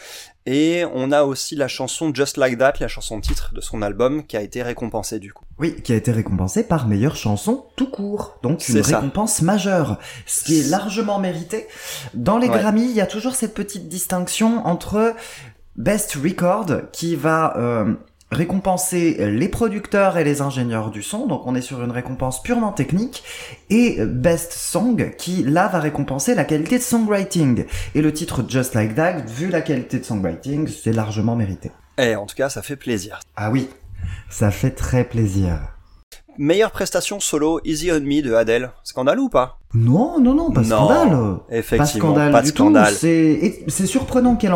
Et 0.47 0.85
on 0.95 1.13
a 1.13 1.25
aussi 1.25 1.57
la 1.57 1.69
chanson 1.69 2.11
Just 2.15 2.39
Like 2.39 2.57
That, 2.57 2.75
la 2.81 2.89
chanson 2.89 3.21
titre 3.21 3.53
de 3.55 3.61
son 3.61 3.83
album, 3.83 4.27
qui 4.27 4.37
a 4.39 4.41
été 4.41 4.63
récompensée 4.63 5.19
du 5.19 5.31
coup. 5.35 5.45
Oui, 5.59 5.83
qui 5.83 5.93
a 5.93 5.97
été 5.97 6.11
récompensée 6.11 6.65
par 6.65 6.89
meilleure 6.89 7.17
chanson 7.17 7.67
tout 7.77 7.91
court. 7.91 8.39
Donc 8.43 8.67
une 8.69 8.83
ça. 8.83 8.97
récompense 8.97 9.43
majeure, 9.43 9.99
ce 10.25 10.45
qui 10.45 10.61
est 10.61 10.71
largement 10.71 11.19
mérité. 11.19 11.67
Dans 12.15 12.39
les 12.39 12.49
Ouais. 12.49 12.59
Grammys, 12.59 12.85
il 12.89 12.97
y 12.97 13.03
a 13.03 13.07
toujours 13.07 13.35
cette 13.35 13.53
petite 13.53 13.89
distinction 13.91 14.67
entre 14.67 15.15
Best 15.77 16.15
Record 16.15 16.91
qui 16.93 17.15
va 17.15 17.55
euh, 17.59 17.93
récompenser 18.31 19.17
les 19.31 19.49
producteurs 19.49 20.19
et 20.19 20.25
les 20.25 20.43
ingénieurs 20.43 20.91
du 20.91 21.03
son, 21.03 21.27
donc 21.27 21.47
on 21.47 21.55
est 21.55 21.63
sur 21.63 21.83
une 21.83 21.91
récompense 21.91 22.43
purement 22.43 22.73
technique, 22.73 23.23
et 23.71 24.05
Best 24.05 24.53
Song 24.53 25.15
qui 25.17 25.43
là 25.43 25.69
va 25.69 25.81
récompenser 25.81 26.35
la 26.35 26.45
qualité 26.45 26.79
de 26.79 26.83
songwriting. 26.83 27.65
Et 27.95 28.03
le 28.03 28.13
titre 28.13 28.45
Just 28.47 28.75
Like 28.75 28.95
That, 28.95 29.23
vu 29.27 29.49
la 29.49 29.63
qualité 29.63 29.99
de 29.99 30.05
songwriting, 30.05 30.69
c'est 30.69 30.93
largement 30.93 31.37
mérité. 31.37 31.71
Eh, 31.99 32.17
en 32.17 32.27
tout 32.27 32.37
cas, 32.37 32.49
ça 32.49 32.63
fait 32.63 32.77
plaisir. 32.77 33.19
Ah 33.37 33.51
oui, 33.51 33.69
ça 34.31 34.51
fait 34.51 34.71
très 34.71 35.05
plaisir. 35.05 35.59
Meilleure 36.41 36.71
prestation 36.71 37.19
solo, 37.19 37.61
Easy 37.65 37.91
on 37.91 37.99
Me 38.01 38.23
de 38.23 38.33
Adele. 38.33 38.71
Scandale 38.85 39.19
ou 39.19 39.29
pas? 39.29 39.59
Non, 39.75 40.21
non, 40.21 40.35
non, 40.35 40.53
pas 40.53 40.61
Non, 40.61 40.87
scandale. 40.87 41.37
effectivement, 41.51 41.85
pas 41.85 41.87
scandale 41.87 42.33
pas 42.33 42.41
de 42.41 42.45
du 42.47 42.51
scandale. 42.51 42.93
tout. 42.95 43.71
C'est 43.71 43.87
surprenant 43.87 44.37
qu'elle 44.37 44.53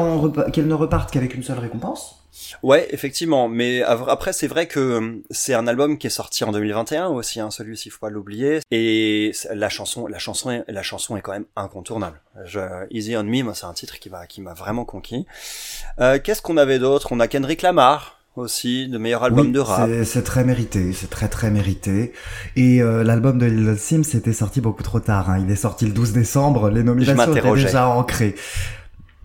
ne 0.69 0.75
reparte 0.75 1.11
qu'avec 1.11 1.35
une 1.35 1.43
seule 1.43 1.59
récompense. 1.59 2.22
Ouais, 2.63 2.87
effectivement. 2.91 3.49
Mais 3.49 3.83
après, 3.83 4.33
c'est 4.33 4.47
vrai 4.47 4.67
que 4.67 4.81
euh, 4.81 5.23
c'est 5.31 5.55
un 5.55 5.67
album 5.67 5.99
qui 5.99 6.07
est 6.07 6.11
sorti 6.11 6.45
en 6.45 6.53
2021 6.53 7.09
aussi, 7.09 7.41
hein, 7.41 7.51
celui-ci, 7.51 7.91
faut 7.91 7.99
pas 8.01 8.11
l'oublier. 8.11 8.61
Et 8.71 9.33
la 9.53 9.69
chanson, 9.69 10.07
la 10.07 10.19
chanson, 10.19 10.51
est, 10.51 10.65
la 10.69 10.83
chanson 10.83 11.17
est 11.17 11.21
quand 11.23 11.33
même 11.33 11.47
incontournable. 11.57 12.21
Je, 12.45 12.61
Easy 12.91 13.17
on 13.17 13.25
Me, 13.25 13.43
moi, 13.43 13.55
c'est 13.55 13.67
un 13.67 13.73
titre 13.75 13.99
qui 13.99 14.11
m'a, 14.11 14.27
qui 14.27 14.41
m'a 14.41 14.55
vraiment 14.55 14.85
conquis. 14.85 15.27
Euh, 16.01 16.19
qu'est-ce 16.23 16.43
qu'on 16.43 16.57
avait 16.57 16.79
d'autre? 16.79 17.09
On 17.13 17.21
a 17.21 17.29
Kendrick 17.29 17.63
Lamar 17.63 18.19
aussi, 18.35 18.89
de 18.89 18.97
meilleur 18.97 19.25
album 19.25 19.49
Oui, 19.49 19.53
de 19.53 19.61
rap. 19.61 19.89
c'est- 19.91 20.05
C'est 20.07 20.23
très 20.23 20.43
mérité, 20.43 20.95
c'est 20.95 21.11
très 21.11 21.29
très 21.29 21.51
mérité. 21.51 22.15
Et 22.57 22.81
euh, 22.83 23.05
l'album 23.05 23.39
de 23.39 23.45
Lil 23.45 23.77
Sims 23.79 24.05
était 24.15 24.33
sorti 24.33 24.63
beaucoup 24.63 24.83
trop 24.83 25.01
tard. 25.01 25.29
hein. 25.29 25.39
Il 25.47 25.51
est 25.53 25.57
sorti 25.57 25.85
le 25.85 25.93
12 25.93 26.13
décembre, 26.13 26.71
les 26.71 26.83
nominations 26.83 27.15
étaient 27.37 27.41
déjà 27.65 27.89
ancrées. 27.89 28.35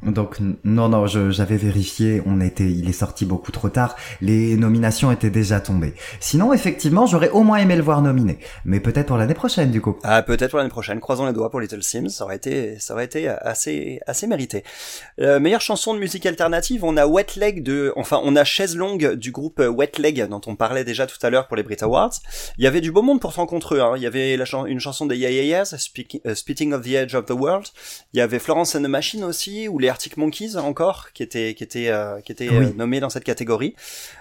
Donc 0.04 0.38
non 0.64 0.90
non, 0.90 1.08
j'avais 1.08 1.58
vérifié, 1.58 2.22
on 2.26 2.40
était, 2.40 2.70
il 2.72 2.88
est 2.88 2.94
sorti 2.94 3.26
beaucoup 3.26 3.52
trop 3.52 3.70
tard. 3.70 3.96
Les 4.22 4.56
nominations 4.56 5.12
étaient 5.12 5.32
déjà 5.32 5.60
tombées. 5.60 5.94
Sinon 6.20 6.54
effectivement, 6.54 7.08
j'aurais 7.08 7.30
au 7.32 7.42
moins 7.42 7.58
aimé 7.58 7.76
le 7.76 7.82
voir 7.82 8.02
nominé, 8.02 8.38
mais 8.64 8.80
peut-être 8.80 9.08
pour 9.08 9.18
l'année 9.18 9.34
prochaine 9.34 9.72
du 9.72 9.82
coup. 9.82 9.98
Ah, 10.04 10.22
peut-être 10.22 10.52
pour 10.52 10.60
l'année 10.60 10.70
prochaine. 10.70 11.00
Croisons 11.00 11.26
les 11.26 11.34
doigts 11.34 11.50
pour 11.50 11.60
Little 11.60 11.82
Sims. 11.82 12.10
Ça 12.10 12.26
aurait 12.26 12.36
été, 12.36 12.78
ça 12.80 12.94
aurait 12.94 13.06
été 13.06 13.28
assez, 13.28 14.00
assez 14.06 14.28
mérité. 14.28 14.64
Euh, 15.20 15.40
meilleure 15.40 15.62
chanson 15.62 15.96
de 15.96 16.00
musique 16.00 16.26
alternative, 16.28 16.84
on 16.86 16.96
a 16.96 17.08
Wet 17.08 17.36
Leg 17.36 17.64
de, 17.64 17.92
enfin, 17.96 18.22
on 18.24 18.36
a 18.36 18.44
Chaise 18.44 18.76
Longue 18.78 19.14
du 19.16 19.32
groupe 19.32 19.60
Wet 19.60 19.94
Leg 19.98 20.28
dont 20.30 20.42
on 20.46 20.56
parlait 20.56 20.84
déjà 20.84 21.08
tout 21.08 21.18
à 21.24 21.30
l'heure 21.32 21.48
pour 21.48 21.58
les 21.58 21.64
Brit 21.64 21.78
Awards. 21.82 22.14
Il 22.60 22.64
y 22.64 22.68
avait 22.68 22.82
du 22.82 22.92
beau 22.92 23.02
monde 23.02 23.20
pourtant 23.20 23.48
contre 23.48 23.74
eux. 23.76 23.82
Hein. 23.82 23.94
Il 23.98 24.04
y 24.04 24.08
avait 24.08 24.38
la 24.38 24.46
chan- 24.46 24.68
une 24.68 24.80
chanson 24.80 25.08
des 25.08 25.18
Yeah 25.18 25.32
Yeah 25.32 25.44
Yeahs, 25.44 25.74
euh, 26.26 26.36
Spitting 26.36 26.74
of 26.74 26.84
the 26.84 26.92
Edge 26.94 27.16
of 27.16 27.26
the 27.26 27.32
World. 27.32 27.66
Il 28.14 28.18
y 28.20 28.22
avait 28.22 28.40
Florence 28.40 28.76
and 28.76 28.84
the 28.84 28.88
Machine 28.88 29.24
aussi, 29.24 29.68
ou 29.68 29.80
les 29.80 29.87
Arctic 29.90 30.18
Monkeys 30.18 30.56
encore, 30.58 31.12
qui 31.14 31.24
étaient, 31.24 31.54
qui 31.56 31.64
étaient, 31.64 31.90
euh, 31.90 32.20
qui 32.22 32.32
étaient 32.32 32.50
Oui. 32.50 32.66
euh, 32.66 32.74
nommés 32.76 33.00
dans 33.00 33.10
cette 33.10 33.24
catégorie. 33.24 33.76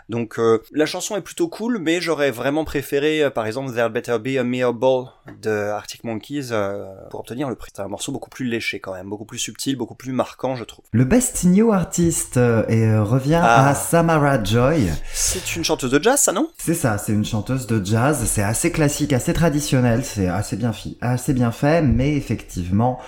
Donc 0.08 0.38
euh, 0.38 0.62
la 0.72 0.86
chanson 0.86 1.16
est 1.16 1.20
plutôt 1.20 1.48
cool, 1.48 1.78
mais 1.78 2.00
j'aurais 2.00 2.30
vraiment 2.30 2.64
préféré, 2.64 3.24
euh, 3.24 3.30
par 3.30 3.46
exemple, 3.46 3.72
There 3.74 3.90
Better 3.90 4.18
Be 4.18 4.38
a 4.38 4.44
Mere 4.44 4.72
Ball 4.72 5.06
de 5.42 5.50
Arctic 5.50 6.04
Monkeys 6.04 6.48
euh, 6.52 6.84
pour 7.10 7.20
obtenir 7.20 7.48
le 7.48 7.56
prix. 7.56 7.72
C'est 7.74 7.82
un 7.82 7.88
morceau 7.88 8.12
beaucoup 8.12 8.30
plus 8.30 8.46
léché 8.46 8.78
quand 8.78 8.92
même, 8.94 9.08
beaucoup 9.08 9.24
plus 9.24 9.38
subtil, 9.38 9.76
beaucoup 9.76 9.96
plus 9.96 10.12
marquant, 10.12 10.54
je 10.54 10.62
trouve. 10.64 10.84
Le 10.92 11.04
Best 11.04 11.44
New 11.44 11.72
Artist 11.72 12.36
et, 12.36 12.96
revient 12.98 13.40
Ah. 13.42 13.70
à 13.70 13.74
Samara 13.74 14.42
Joy. 14.42 14.90
C'est 15.12 15.56
une 15.56 15.64
chanteuse 15.64 15.90
de 15.90 16.02
jazz, 16.02 16.20
ça 16.20 16.32
non? 16.32 16.50
C'est 16.58 16.74
ça, 16.74 16.98
c'est 16.98 17.12
une 17.12 17.24
chanteuse 17.24 17.66
de 17.66 17.84
jazz, 17.84 18.24
c'est 18.26 18.42
assez 18.44 18.70
classique, 18.70 19.12
assez 19.12 19.32
traditionnel, 19.32 20.04
c'est 20.04 20.28
assez 20.28 20.56
bien, 20.56 20.72
fi- 20.72 20.96
assez 21.00 21.34
bien 21.34 21.50
fait, 21.50 21.82
mais 21.82 22.14
effectivement, 22.16 23.00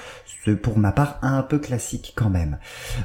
c'est 0.45 0.57
pour 0.57 0.78
ma 0.78 0.93
part 0.93 1.19
un 1.23 1.43
peu 1.43 1.59
classique 1.59 2.12
quand 2.17 2.31
même. 2.31 2.59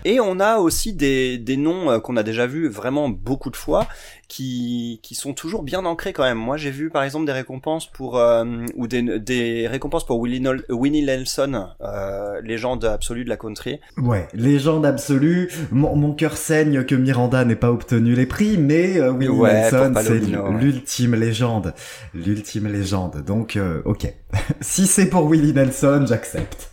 Et 0.05 0.19
on 0.19 0.39
a 0.39 0.57
aussi 0.57 0.93
des, 0.93 1.37
des 1.37 1.57
noms 1.57 1.99
qu'on 1.99 2.15
a 2.17 2.23
déjà 2.23 2.47
vus 2.47 2.69
vraiment 2.69 3.09
beaucoup 3.09 3.49
de 3.49 3.55
fois, 3.57 3.82
qui, 4.27 4.99
qui 5.03 5.15
sont 5.15 5.33
toujours 5.33 5.63
bien 5.63 5.85
ancrés 5.85 6.13
quand 6.13 6.23
même. 6.23 6.37
Moi 6.37 6.57
j'ai 6.57 6.71
vu 6.71 6.89
par 6.89 7.03
exemple 7.03 7.25
des 7.25 7.31
récompenses 7.31 7.85
pour, 7.91 8.17
euh, 8.17 8.45
ou 8.75 8.87
des, 8.87 9.19
des 9.19 9.67
récompenses 9.67 10.05
pour 10.05 10.19
Willie, 10.19 10.39
Nol- 10.41 10.65
Winnie 10.69 11.03
Nelson, 11.03 11.67
euh, 11.81 12.41
légende 12.41 12.85
absolue 12.85 13.23
de 13.23 13.29
la 13.29 13.37
country. 13.37 13.79
Ouais, 13.97 14.27
légende 14.33 14.85
absolue, 14.85 15.49
mon, 15.71 15.95
mon 15.95 16.13
cœur 16.13 16.37
saigne 16.37 16.83
que 16.83 16.95
Miranda 16.95 17.45
n'ait 17.45 17.55
pas 17.55 17.71
obtenu 17.71 18.15
les 18.15 18.25
prix, 18.25 18.57
mais 18.57 18.97
euh, 18.99 19.11
Willie 19.11 19.29
Ouais, 19.29 19.53
Nelson, 19.53 19.93
c'est 20.01 20.09
ouais. 20.11 20.59
l'ultime 20.59 21.15
légende. 21.15 21.73
L'ultime 22.13 22.67
légende, 22.67 23.23
donc 23.25 23.55
euh, 23.55 23.81
ok. 23.85 24.07
si 24.61 24.87
c'est 24.87 25.07
pour 25.09 25.25
Willie 25.27 25.53
Nelson, 25.53 26.05
j'accepte. 26.07 26.71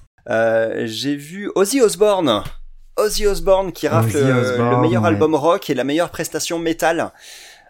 J'ai 0.85 1.17
vu 1.17 1.50
Ozzy 1.57 1.81
Osbourne. 1.81 2.43
Ozzy 3.00 3.26
Osbourne 3.26 3.73
qui 3.73 3.88
rafle 3.88 4.16
le- 4.19 4.33
Osbourne, 4.40 4.71
le 4.71 4.76
meilleur 4.78 5.02
ouais. 5.02 5.09
album 5.09 5.35
rock 5.35 5.71
et 5.71 5.75
la 5.75 5.85
meilleure 5.85 6.11
prestation 6.11 6.59
métal. 6.59 7.12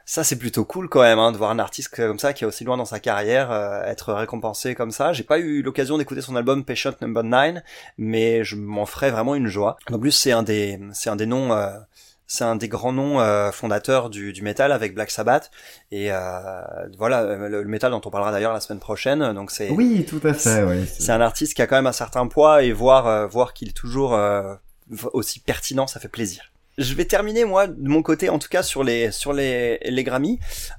Ça 0.07 0.25
c'est 0.25 0.37
plutôt 0.37 0.65
cool 0.65 0.89
quand 0.89 1.03
même 1.03 1.21
hein, 1.21 1.31
de 1.31 1.37
voir 1.37 1.51
un 1.51 1.59
artiste 1.61 1.95
comme 1.95 2.19
ça 2.19 2.33
qui 2.33 2.43
est 2.43 2.47
aussi 2.47 2.65
loin 2.65 2.77
dans 2.77 2.85
sa 2.85 2.99
carrière 2.99 3.53
euh, 3.53 3.85
être 3.85 4.13
récompensé 4.13 4.75
comme 4.75 4.91
ça. 4.91 5.13
J'ai 5.13 5.23
pas 5.23 5.39
eu 5.39 5.63
l'occasion 5.63 5.99
d'écouter 5.99 6.21
son 6.21 6.35
album 6.35 6.65
Patient 6.65 6.93
Number 7.01 7.23
9, 7.23 7.63
mais 7.97 8.43
je 8.43 8.57
m'en 8.57 8.87
ferais 8.87 9.11
vraiment 9.13 9.37
une 9.37 9.47
joie. 9.47 9.77
En 9.93 9.99
plus 10.01 10.11
c'est 10.11 10.33
un 10.33 10.43
des 10.43 10.81
c'est 10.93 11.11
un 11.11 11.17
des 11.17 11.27
noms 11.27 11.53
euh, 11.53 11.69
c'est 12.27 12.43
un 12.45 12.57
des 12.57 12.67
grands 12.69 12.93
noms 12.93 13.21
euh, 13.21 13.53
fondateurs 13.53 14.11
du, 14.11 14.33
du 14.33 14.43
métal 14.43 14.73
avec 14.73 14.95
Black 14.95 15.11
Sabbath 15.13 15.51
et 15.93 16.13
euh, 16.13 16.19
voilà 16.99 17.21
euh, 17.23 17.49
le, 17.49 17.63
le 17.63 17.69
métal 17.69 17.93
dont 17.93 18.01
on 18.05 18.11
parlera 18.11 18.33
d'ailleurs 18.33 18.53
la 18.53 18.61
semaine 18.61 18.81
prochaine. 18.81 19.33
Donc 19.33 19.53
c'est 19.53 19.71
Oui, 19.71 20.05
tout 20.09 20.21
à 20.27 20.33
fait, 20.35 20.65
oui. 20.65 20.87
c'est 20.99 21.13
un 21.13 21.21
artiste 21.21 21.55
qui 21.55 21.63
a 21.63 21.69
quand 21.69 21.77
même 21.77 21.87
un 21.89 21.93
certain 21.93 22.27
poids 22.27 22.65
et 22.65 22.73
voir 22.73 23.07
euh, 23.07 23.27
voir 23.29 23.53
qu'il 23.53 23.69
est 23.69 23.73
toujours 23.77 24.15
euh, 24.15 24.55
aussi 25.13 25.41
pertinent, 25.41 25.87
ça 25.87 26.01
fait 26.01 26.09
plaisir. 26.09 26.53
Je 26.79 26.95
vais 26.95 27.05
terminer 27.05 27.45
moi 27.45 27.67
de 27.67 27.89
mon 27.89 28.03
côté 28.03 28.29
en 28.29 28.39
tout 28.39 28.49
cas 28.49 28.63
sur 28.63 28.85
les 28.85 29.11
sur 29.11 29.33
les 29.33 29.79
les 29.85 30.05
Grammy 30.05 30.39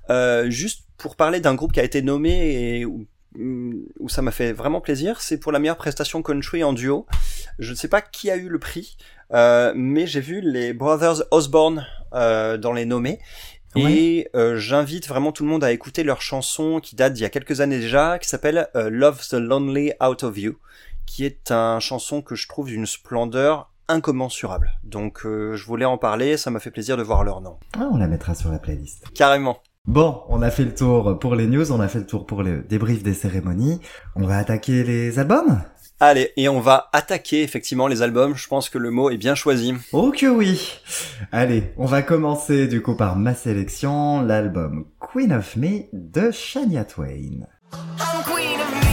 euh, 0.10 0.50
juste 0.50 0.84
pour 0.98 1.16
parler 1.16 1.40
d'un 1.40 1.56
groupe 1.56 1.74
qui 1.74 1.80
a 1.80 1.84
été 1.84 2.02
nommé 2.02 2.80
et 2.80 2.86
où, 2.86 3.08
où 4.00 4.10
ça 4.10 4.22
m'a 4.22 4.32
fait 4.32 4.54
vraiment 4.54 4.82
plaisir, 4.82 5.22
c'est 5.22 5.38
pour 5.38 5.52
la 5.52 5.60
meilleure 5.60 5.78
prestation 5.78 6.22
country 6.22 6.64
en 6.64 6.74
duo. 6.74 7.08
Je 7.60 7.72
ne 7.72 7.76
sais 7.76 7.88
pas 7.88 8.02
qui 8.02 8.30
a 8.30 8.36
eu 8.36 8.50
le 8.50 8.60
prix, 8.60 8.98
euh, 9.34 9.74
mais 9.76 10.06
j'ai 10.06 10.22
vu 10.22 10.42
les 10.42 10.74
Brothers 10.74 11.24
Osborne 11.32 11.88
euh, 12.14 12.58
dans 12.58 12.74
les 12.74 12.86
nommés. 12.86 13.20
Et 13.76 14.28
euh, 14.36 14.58
j'invite 14.58 15.08
vraiment 15.08 15.32
tout 15.32 15.44
le 15.44 15.50
monde 15.50 15.64
à 15.64 15.72
écouter 15.72 16.04
leur 16.04 16.22
chanson 16.22 16.80
qui 16.82 16.96
date 16.96 17.14
d'il 17.14 17.22
y 17.22 17.26
a 17.26 17.30
quelques 17.30 17.62
années 17.62 17.80
déjà, 17.80 18.20
qui 18.20 18.28
s'appelle 18.28 18.68
euh, 18.76 18.90
Love 18.90 19.26
the 19.30 19.36
Lonely 19.36 19.94
Out 20.04 20.24
of 20.24 20.38
You, 20.38 20.58
qui 21.06 21.26
est 21.26 21.52
un 21.52 21.80
chanson 21.80 22.22
que 22.22 22.36
je 22.36 22.48
trouve 22.48 22.68
d'une 22.68 22.86
splendeur 22.86 23.71
incommensurable. 23.92 24.72
Donc 24.84 25.26
euh, 25.26 25.56
je 25.56 25.66
voulais 25.66 25.86
en 25.86 25.98
parler, 25.98 26.38
ça 26.38 26.50
m'a 26.52 26.60
fait 26.60 26.72
plaisir 26.72 26.98
de 26.98 27.04
voir 27.04 27.24
leur 27.24 27.42
nom. 27.42 27.58
Ah, 27.78 27.88
on 27.92 27.98
la 27.98 28.08
mettra 28.08 28.36
sur 28.36 28.52
la 28.52 28.60
playlist. 28.60 29.06
Carrément. 29.14 29.60
Bon, 29.86 30.22
on 30.30 30.42
a 30.44 30.52
fait 30.52 30.66
le 30.66 30.76
tour 30.76 31.18
pour 31.20 31.36
les 31.36 31.48
news, 31.48 31.72
on 31.72 31.80
a 31.80 31.88
fait 31.88 32.00
le 32.00 32.06
tour 32.06 32.28
pour 32.28 32.44
le 32.44 32.62
débrief 32.62 33.02
des 33.02 33.16
cérémonies. 33.16 33.82
On 34.16 34.28
va 34.28 34.38
attaquer 34.38 34.84
les 34.84 35.18
albums? 35.18 35.62
Allez, 36.00 36.34
et 36.36 36.50
on 36.50 36.60
va 36.60 36.90
attaquer 36.94 37.44
effectivement 37.44 37.88
les 37.88 38.02
albums, 38.02 38.36
je 38.36 38.48
pense 38.48 38.70
que 38.70 38.78
le 38.80 38.90
mot 38.90 39.12
est 39.12 39.18
bien 39.18 39.36
choisi. 39.36 39.74
Oh 39.94 40.12
que 40.16 40.26
oui 40.26 40.80
Allez, 41.32 41.74
on 41.78 41.86
va 41.86 42.02
commencer 42.02 42.68
du 42.68 42.82
coup 42.82 42.96
par 42.96 43.16
ma 43.18 43.36
sélection, 43.36 44.22
l'album 44.22 44.86
Queen 45.00 45.32
of 45.32 45.56
Me 45.56 45.84
de 45.94 46.32
Shania 46.32 46.86
Twain. 46.86 47.46
I'm 47.74 48.24
queen 48.24 48.60
of 48.60 48.86
me. 48.86 48.91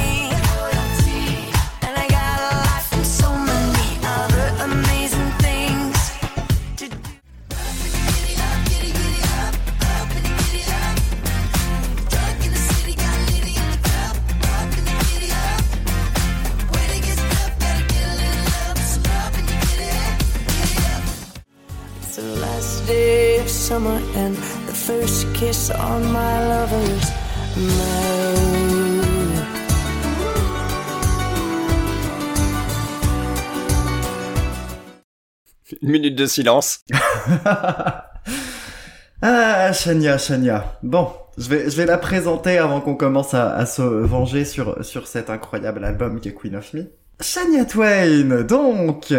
Summer 23.69 24.01
and 24.17 24.35
the 24.67 24.73
first 24.73 25.27
kiss 25.35 25.71
on 25.71 26.01
my 26.11 26.49
lover's 26.49 27.11
mouth. 27.55 28.49
Une 35.83 35.91
minute 35.91 36.17
de 36.17 36.25
silence. 36.25 36.81
ah, 39.21 39.73
Shania, 39.75 40.17
Shania. 40.17 40.79
Bon, 40.83 41.13
je 41.37 41.51
vais, 41.51 41.69
je 41.69 41.77
vais 41.77 41.85
la 41.85 41.99
présenter 41.99 42.57
avant 42.57 42.81
qu'on 42.81 42.95
commence 42.95 43.35
à, 43.35 43.55
à 43.55 43.67
se 43.67 43.83
venger 43.83 44.47
sur, 44.47 44.83
sur 44.83 45.07
cet 45.07 45.29
incroyable 45.29 45.85
album 45.85 46.21
qui 46.21 46.31
est 46.31 46.35
Queen 46.35 46.57
of 46.57 46.73
Me. 46.73 46.91
Shania 47.21 47.67
Twain, 47.67 48.45
donc 48.45 49.13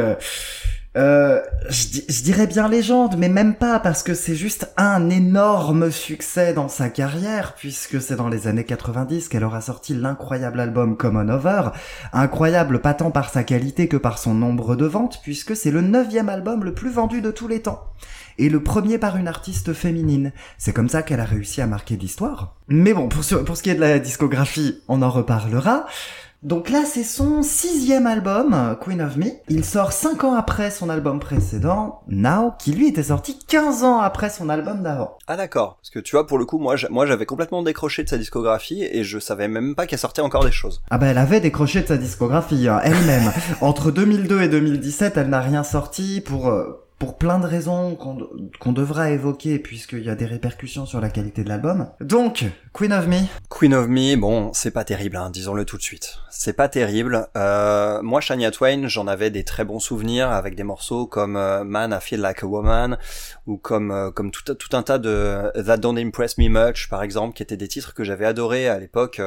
Euh, 0.98 1.40
je, 1.70 2.00
je 2.10 2.24
dirais 2.24 2.48
bien 2.48 2.68
légende, 2.68 3.16
mais 3.18 3.30
même 3.30 3.54
pas, 3.54 3.80
parce 3.80 4.02
que 4.02 4.16
c'est 4.16 4.36
juste 4.36 4.74
un 4.76 5.10
énorme 5.12 5.92
succès 5.92 6.54
dans 6.54 6.68
sa 6.68 6.90
carrière, 6.90 7.54
puisque 7.56 8.02
c'est 8.02 8.16
dans 8.16 8.28
les 8.28 8.48
années 8.48 8.64
90 8.64 9.30
qu'elle 9.30 9.44
aura 9.44 9.62
sorti 9.62 9.94
l'incroyable 9.94 10.60
album 10.60 10.98
Common 10.98 11.30
Over, 11.30 11.70
incroyable 12.12 12.82
pas 12.82 12.96
tant 12.96 13.12
par 13.12 13.30
sa 13.30 13.44
qualité 13.44 13.88
que 13.88 13.98
par 13.98 14.18
son 14.18 14.34
nombre 14.34 14.76
de 14.76 14.86
ventes, 14.86 15.20
puisque 15.22 15.56
c'est 15.56 15.72
le 15.72 15.82
neuvième 15.82 16.30
album 16.30 16.64
le 16.64 16.74
plus 16.74 16.90
vendu 16.90 17.22
de 17.22 17.30
tous 17.30 17.48
les 17.48 17.62
temps. 17.62 17.84
Et 18.40 18.50
le 18.50 18.64
premier 18.64 18.98
par 18.98 19.18
une 19.18 19.28
artiste 19.28 19.74
féminine. 19.74 20.32
C'est 20.58 20.72
comme 20.72 20.88
ça 20.88 21.04
qu'elle 21.04 21.20
a 21.20 21.26
réussi 21.26 21.62
à 21.62 21.68
marquer 21.68 21.98
l'histoire. 21.98 22.56
Mais 22.70 22.94
bon, 22.94 23.10
pour 23.10 23.24
ce 23.24 23.62
qui 23.62 23.70
est 23.70 23.76
de 23.76 23.82
la 23.82 24.00
discographie, 24.00 24.82
on 24.88 25.02
en 25.02 25.10
reparlera. 25.10 25.86
Donc 26.42 26.70
là, 26.70 26.84
c'est 26.86 27.04
son 27.04 27.44
sixième 27.44 28.08
album, 28.08 28.78
Queen 28.80 29.02
of 29.02 29.18
Me. 29.18 29.26
Il 29.50 29.66
sort 29.66 29.92
cinq 29.92 30.24
ans 30.24 30.36
après 30.36 30.72
son 30.72 30.90
album 30.90 31.20
précédent, 31.20 32.00
Now, 32.08 32.54
qui 32.58 32.72
lui 32.72 32.88
était 32.88 33.04
sorti 33.04 33.38
15 33.46 33.84
ans 33.84 34.00
après 34.00 34.30
son 34.30 34.48
album 34.48 34.82
d'avant. 34.82 35.18
Ah 35.28 35.36
d'accord, 35.36 35.76
parce 35.82 35.90
que 35.90 36.00
tu 36.00 36.16
vois, 36.16 36.26
pour 36.28 36.38
le 36.38 36.46
coup, 36.46 36.58
moi, 36.58 36.78
j'a- 36.78 36.88
moi 36.90 37.06
j'avais 37.06 37.26
complètement 37.26 37.62
décroché 37.62 38.06
de 38.06 38.10
sa 38.10 38.18
discographie 38.18 38.84
et 38.84 39.04
je 39.04 39.20
savais 39.20 39.50
même 39.50 39.76
pas 39.76 39.86
qu'elle 39.86 40.00
sortait 40.00 40.22
encore 40.22 40.46
des 40.46 40.52
choses. 40.54 40.82
Ah 40.90 40.98
bah 40.98 41.08
elle 41.08 41.18
avait 41.18 41.42
décroché 41.42 41.82
de 41.82 41.88
sa 41.88 41.98
discographie, 41.98 42.70
hein, 42.70 42.80
elle-même. 42.86 43.32
Entre 43.62 43.92
2002 43.92 44.42
et 44.42 44.48
2017, 44.48 45.18
elle 45.18 45.28
n'a 45.30 45.42
rien 45.42 45.64
sorti 45.64 46.22
pour... 46.22 46.48
euh, 46.48 46.86
pour 47.00 47.18
plein 47.18 47.40
de 47.40 47.46
raisons 47.48 47.96
qu'on 47.96 48.18
qu'on 48.60 48.74
devra 48.74 49.10
évoquer 49.12 49.58
puisqu'il 49.58 50.04
y 50.04 50.10
a 50.10 50.16
des 50.16 50.26
répercussions 50.26 50.86
sur 50.86 51.00
la 51.00 51.10
qualité 51.10 51.46
de 51.46 51.48
l'album. 51.50 51.88
Donc, 52.02 52.44
Queen 52.80 52.94
of 52.94 53.08
Me, 53.08 53.18
Queen 53.50 53.74
of 53.74 53.88
Me, 53.90 54.16
bon, 54.16 54.54
c'est 54.54 54.72
pas 54.72 54.86
terrible, 54.86 55.18
hein, 55.18 55.30
disons-le 55.32 55.66
tout 55.66 55.76
de 55.76 55.82
suite. 55.82 56.20
C'est 56.30 56.54
pas 56.54 56.70
terrible. 56.70 57.28
Euh, 57.36 58.02
moi, 58.02 58.22
Shania 58.22 58.52
Twain, 58.52 58.88
j'en 58.88 59.06
avais 59.08 59.30
des 59.32 59.44
très 59.44 59.66
bons 59.66 59.82
souvenirs 59.82 60.32
avec 60.32 60.56
des 60.56 60.64
morceaux 60.64 61.06
comme 61.06 61.36
euh, 61.36 61.66
Man, 61.66 61.92
I 61.92 62.02
Feel 62.02 62.22
Like 62.22 62.42
a 62.42 62.46
Woman 62.46 62.98
ou 63.48 63.58
comme 63.58 63.92
euh, 63.92 64.12
comme 64.12 64.32
tout, 64.32 64.54
tout 64.56 64.78
un 64.78 64.82
tas 64.84 64.98
de 64.98 65.52
That 65.62 65.76
Don't 65.76 65.98
Impress 65.98 66.38
Me 66.38 66.48
Much, 66.48 66.88
par 66.88 67.04
exemple, 67.04 67.36
qui 67.36 67.44
étaient 67.44 67.58
des 67.58 67.68
titres 67.68 67.94
que 67.94 68.06
j'avais 68.06 68.24
adorés 68.26 68.70
à 68.70 68.80
l'époque, 68.80 69.20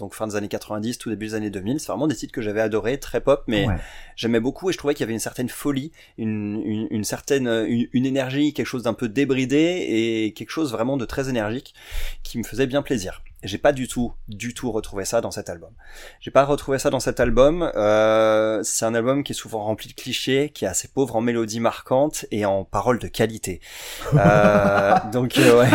donc 0.00 0.14
fin 0.14 0.26
des 0.26 0.34
années 0.34 0.48
90, 0.48 0.98
tout 0.98 1.08
début 1.08 1.26
des 1.26 1.34
années 1.36 1.50
2000. 1.50 1.78
C'est 1.78 1.86
vraiment 1.92 2.08
des 2.08 2.16
titres 2.16 2.32
que 2.32 2.42
j'avais 2.42 2.62
adorés, 2.62 2.98
très 2.98 3.20
pop, 3.20 3.44
mais 3.46 3.68
Ouais. 3.68 3.76
j'aimais 4.16 4.40
beaucoup 4.40 4.70
et 4.70 4.72
je 4.72 4.78
trouvais 4.78 4.94
qu'il 4.94 5.02
y 5.02 5.06
avait 5.06 5.12
une 5.12 5.20
certaine 5.20 5.48
folie, 5.48 5.92
une, 6.18 6.60
une, 6.64 6.88
une 6.90 7.04
certaine 7.04 7.46
une, 7.46 7.86
une 7.92 8.06
énergie, 8.06 8.52
quelque 8.54 8.66
chose 8.66 8.82
d'un 8.82 8.94
peu 8.94 9.08
débridé 9.08 9.86
et 9.88 10.32
quelque 10.32 10.50
chose 10.50 10.72
vraiment 10.72 10.96
de 10.96 11.04
très 11.04 11.28
énergique 11.28 11.74
qui 12.24 12.38
me 12.38 12.42
faisait 12.42 12.66
plaisir. 12.80 13.22
J'ai 13.42 13.58
pas 13.58 13.72
du 13.72 13.88
tout, 13.88 14.14
du 14.28 14.54
tout 14.54 14.72
retrouvé 14.72 15.04
ça 15.04 15.20
dans 15.20 15.30
cet 15.32 15.50
album. 15.50 15.72
J'ai 16.20 16.30
pas 16.30 16.44
retrouvé 16.44 16.78
ça 16.78 16.88
dans 16.90 17.00
cet 17.00 17.20
album. 17.20 17.70
Euh, 17.74 18.62
c'est 18.62 18.86
un 18.86 18.94
album 18.94 19.24
qui 19.24 19.32
est 19.32 19.34
souvent 19.34 19.64
rempli 19.64 19.88
de 19.88 19.94
clichés, 19.94 20.50
qui 20.54 20.64
est 20.64 20.68
assez 20.68 20.88
pauvre 20.88 21.16
en 21.16 21.20
mélodies 21.20 21.60
marquantes 21.60 22.24
et 22.30 22.46
en 22.46 22.64
paroles 22.64 23.00
de 23.00 23.08
qualité. 23.08 23.60
Euh, 24.14 24.94
donc 25.12 25.36
euh, 25.38 25.60
ouais. 25.60 25.68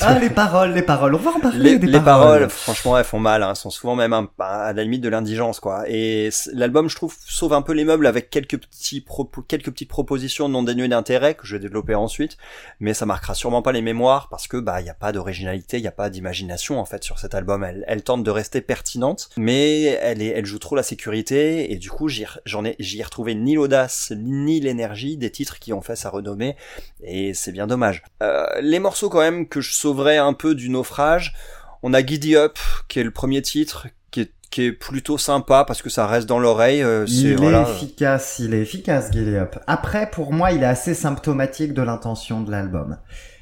Ah, 0.00 0.18
les 0.18 0.30
paroles, 0.30 0.72
les 0.74 0.82
paroles. 0.82 1.14
On 1.14 1.18
va 1.18 1.32
en 1.32 1.40
parler 1.40 1.72
les, 1.72 1.78
des 1.78 1.86
les 1.86 2.00
paroles. 2.00 2.38
paroles, 2.38 2.50
franchement, 2.50 2.96
elles 2.98 3.04
font 3.04 3.18
mal. 3.18 3.42
Hein. 3.42 3.50
Elles 3.50 3.56
sont 3.56 3.70
souvent 3.70 3.96
même 3.96 4.12
un- 4.12 4.28
à 4.38 4.72
la 4.72 4.82
limite 4.82 5.00
de 5.00 5.08
l'indigence, 5.08 5.60
quoi. 5.60 5.84
Et 5.88 6.30
l'album, 6.52 6.88
je 6.88 6.96
trouve, 6.96 7.14
sauve 7.26 7.52
un 7.52 7.62
peu 7.62 7.72
les 7.72 7.84
meubles 7.84 8.06
avec 8.06 8.30
quelques 8.30 8.58
petits 8.58 9.04
quelques 9.48 9.70
petites 9.70 9.88
propositions 9.88 10.48
non 10.48 10.62
dénuées 10.62 10.88
d'intérêt 10.88 11.34
que 11.34 11.46
je 11.46 11.56
vais 11.56 11.60
développer 11.62 11.94
ensuite. 11.94 12.36
Mais 12.80 12.94
ça 12.94 13.06
marquera 13.06 13.34
sûrement 13.34 13.62
pas 13.62 13.72
les 13.72 13.82
mémoires 13.82 14.28
parce 14.28 14.46
que 14.48 14.56
bah 14.56 14.80
il 14.80 14.86
y 14.86 14.90
a 14.90 14.94
pas 14.94 15.12
d'originalité, 15.12 15.78
il 15.78 15.82
y 15.84 15.88
a 15.88 15.92
pas 15.92 16.10
d'imagination 16.10 16.78
en 16.78 16.84
fait 16.84 17.02
sur 17.02 17.18
cet 17.18 17.34
album. 17.34 17.64
Elle, 17.64 17.84
elle 17.88 18.02
tente 18.02 18.22
de 18.22 18.30
rester 18.30 18.60
pertinente, 18.60 19.30
mais 19.36 19.82
elle 19.82 20.22
est, 20.22 20.28
elle 20.28 20.46
joue 20.46 20.58
trop 20.58 20.76
la 20.76 20.82
sécurité 20.82 21.72
et 21.72 21.76
du 21.76 21.90
coup 21.90 22.08
j'en 22.44 22.64
ai, 22.64 22.76
j'y 22.78 23.00
ai 23.00 23.02
retrouvé 23.02 23.34
ni 23.34 23.54
l'audace 23.54 24.12
ni 24.16 24.60
l'énergie 24.60 25.16
des 25.16 25.30
titres 25.30 25.58
qui 25.58 25.72
ont 25.72 25.80
fait 25.82 25.96
sa 25.96 26.10
renommée 26.10 26.56
et 27.02 27.34
c'est 27.34 27.52
bien 27.52 27.66
dommage. 27.66 28.02
Euh, 28.22 28.46
les 28.60 28.78
morceaux 28.78 29.08
quand 29.08 29.20
même 29.20 29.35
que 29.44 29.60
je 29.60 29.72
sauverais 29.72 30.16
un 30.18 30.32
peu 30.32 30.54
du 30.54 30.68
naufrage, 30.70 31.34
on 31.82 31.92
a 31.92 32.04
Giddy 32.04 32.36
Up 32.36 32.58
qui 32.88 33.00
est 33.00 33.04
le 33.04 33.10
premier 33.10 33.42
titre 33.42 33.88
qui 34.10 34.22
est, 34.22 34.32
qui 34.50 34.62
est 34.62 34.72
plutôt 34.72 35.18
sympa 35.18 35.64
parce 35.66 35.82
que 35.82 35.90
ça 35.90 36.06
reste 36.06 36.26
dans 36.28 36.38
l'oreille. 36.38 36.82
euh, 36.82 37.06
c'est 37.06 37.12
Il 37.12 37.36
voilà. 37.36 37.68
est 37.68 37.72
efficace, 37.72 38.36
il 38.38 38.54
est 38.54 38.60
efficace, 38.62 39.10
Giddy 39.12 39.36
Up. 39.36 39.56
Après, 39.66 40.10
pour 40.10 40.32
moi, 40.32 40.52
il 40.52 40.62
est 40.62 40.66
assez 40.66 40.94
symptomatique 40.94 41.74
de 41.74 41.82
l'intention 41.82 42.40
de 42.40 42.50
l'album. 42.50 42.96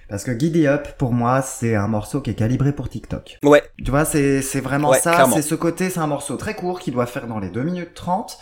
Parce 0.08 0.24
que 0.24 0.38
Giddy 0.38 0.66
Up, 0.66 0.88
pour 0.98 1.12
moi, 1.12 1.40
c'est 1.42 1.74
un 1.74 1.88
morceau 1.88 2.20
qui 2.20 2.30
est 2.30 2.34
calibré 2.34 2.72
pour 2.72 2.88
TikTok. 2.88 3.38
Ouais, 3.42 3.62
Tu 3.82 3.90
vois, 3.90 4.04
c'est, 4.04 4.42
c'est 4.42 4.60
vraiment 4.60 4.90
Ouais, 4.90 5.00
ça, 5.00 5.26
c'est 5.34 5.42
ce 5.42 5.54
côté, 5.54 5.90
c'est 5.90 6.00
un 6.00 6.06
morceau 6.06 6.36
très 6.36 6.54
court 6.54 6.78
qui 6.80 6.90
doit 6.90 7.06
faire 7.06 7.26
dans 7.26 7.38
les 7.38 7.48
2 7.48 7.62
minutes 7.62 7.94
30, 7.94 8.38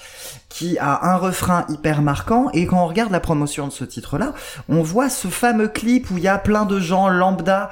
qui 0.49 0.77
a 0.79 1.07
un 1.11 1.17
refrain 1.17 1.65
hyper 1.69 2.03
marquant, 2.03 2.51
et 2.53 2.67
quand 2.67 2.83
on 2.83 2.87
regarde 2.89 3.13
la 3.13 3.21
promotion 3.21 3.67
de 3.69 3.73
ce 3.73 3.85
titre-là, 3.85 4.33
on 4.69 4.83
voit 4.83 5.09
ce 5.09 5.29
fameux 5.29 5.69
clip 5.69 6.11
où 6.11 6.19
il 6.19 6.25
y 6.25 6.29
a 6.29 6.39
plein 6.39 6.65
de 6.65 6.81
gens 6.81 7.09
lambda 7.09 7.71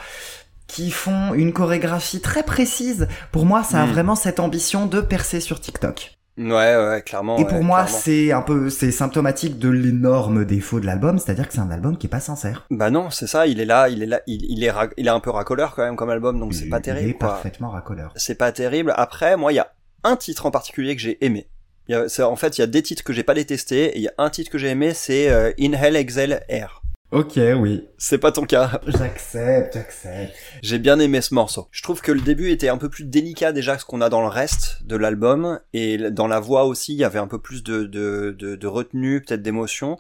qui 0.67 0.93
font 0.93 1.35
une 1.35 1.53
chorégraphie 1.53 2.21
très 2.21 2.45
précise. 2.45 3.09
Pour 3.33 3.45
moi, 3.45 3.65
ça 3.65 3.83
a 3.83 3.87
Mm. 3.87 3.91
vraiment 3.91 4.15
cette 4.15 4.39
ambition 4.39 4.87
de 4.87 5.01
percer 5.01 5.41
sur 5.41 5.61
TikTok. 5.61 6.13
Ouais, 6.41 6.77
ouais, 6.89 7.03
clairement. 7.05 7.39
Et 7.39 7.45
pour 7.45 7.59
ouais, 7.59 7.65
moi, 7.65 7.87
c'est 7.87 8.33
un 8.33 8.43
peu, 8.43 8.71
c'est 8.71 8.91
symptomatique 8.91 9.59
de 9.59 9.69
l'énorme 9.69 10.45
défaut 10.45 10.81
de 10.81 10.87
l'album, 10.87 11.19
c'est-à-dire 11.19 11.47
que 11.47 11.55
c'est 11.55 11.61
un 11.61 11.71
album 11.71 11.97
qui 11.99 12.07
est 12.07 12.11
pas 12.11 12.21
sincère. 12.21 12.67
Bah 12.71 12.91
non, 12.91 13.11
c'est 13.11 13.27
ça. 13.27 13.47
Il 13.47 13.61
est 13.61 13.65
là, 13.65 13.89
il 13.89 14.03
est 14.03 14.07
là, 14.07 14.21
il, 14.27 14.45
il 14.51 14.65
est, 14.65 14.73
il 14.97 15.07
est 15.07 15.11
un 15.11 15.21
peu 15.21 15.31
racoleur 15.31 15.75
quand 15.75 15.83
même 15.85 15.97
comme 15.97 16.11
album, 16.11 16.39
donc 16.41 16.55
c'est 16.55 16.65
Il- 16.65 16.71
pas 16.71 16.79
Il 16.79 16.83
terrible. 16.83 17.11
est 17.11 17.15
quoi. 17.15 17.29
parfaitement 17.29 17.71
racoleur. 17.71 18.13
C'est 18.17 18.35
pas 18.37 18.53
terrible. 18.53 18.93
Après, 18.97 19.37
moi, 19.37 19.53
il 19.53 19.57
y 19.57 19.61
a 19.61 19.73
un 20.05 20.17
titre 20.17 20.47
en 20.47 20.51
particulier 20.51 20.97
que 20.97 21.03
j'ai 21.03 21.25
aimé. 21.25 21.49
Il 21.89 21.93
y 21.93 21.95
a- 21.95 22.09
c'est- 22.09 22.23
en 22.23 22.37
fait, 22.37 22.57
il 22.59 22.61
y 22.61 22.65
a 22.65 22.69
des 22.69 22.83
titres 22.83 23.03
que 23.05 23.13
j'ai 23.13 23.25
pas 23.25 23.35
détestés, 23.35 23.87
et 23.87 23.97
il 23.99 24.03
y 24.03 24.09
a 24.09 24.13
un 24.19 24.31
titre 24.31 24.51
que 24.51 24.59
j'ai 24.59 24.69
aimé, 24.69 24.95
c'est 24.95 25.29
euh, 25.31 25.53
Inhale, 25.59 25.97
Exhale, 25.97 26.43
Air. 26.49 26.80
Ok, 27.13 27.41
oui. 27.57 27.89
C'est 27.99 28.19
pas 28.19 28.31
ton 28.31 28.45
cas. 28.45 28.81
J'accepte, 28.87 29.75
j'accepte. 29.75 30.33
J'ai 30.63 30.79
bien 30.79 31.01
aimé 31.01 31.21
ce 31.21 31.35
morceau. 31.35 31.67
Je 31.73 31.83
trouve 31.83 32.01
que 32.01 32.13
le 32.13 32.21
début 32.21 32.51
était 32.51 32.69
un 32.69 32.79
peu 32.79 32.89
plus 32.89 33.05
délicat 33.05 33.51
déjà 33.51 33.75
que 33.75 33.81
ce 33.83 33.87
qu'on 33.87 34.01
a 34.01 34.09
dans 34.09 34.21
le 34.21 34.29
reste 34.29 34.85
de 34.85 34.95
l'album, 34.95 35.59
et 35.73 35.99
dans 36.11 36.29
la 36.29 36.39
voix 36.39 36.65
aussi, 36.67 36.93
il 36.93 36.99
y 36.99 37.05
avait 37.05 37.19
un 37.19 37.27
peu 37.27 37.41
plus 37.41 37.65
de, 37.65 37.83
de, 37.83 38.35
de, 38.39 38.55
de 38.55 38.67
retenue, 38.69 39.23
peut-être 39.23 39.43
d'émotion. 39.43 39.99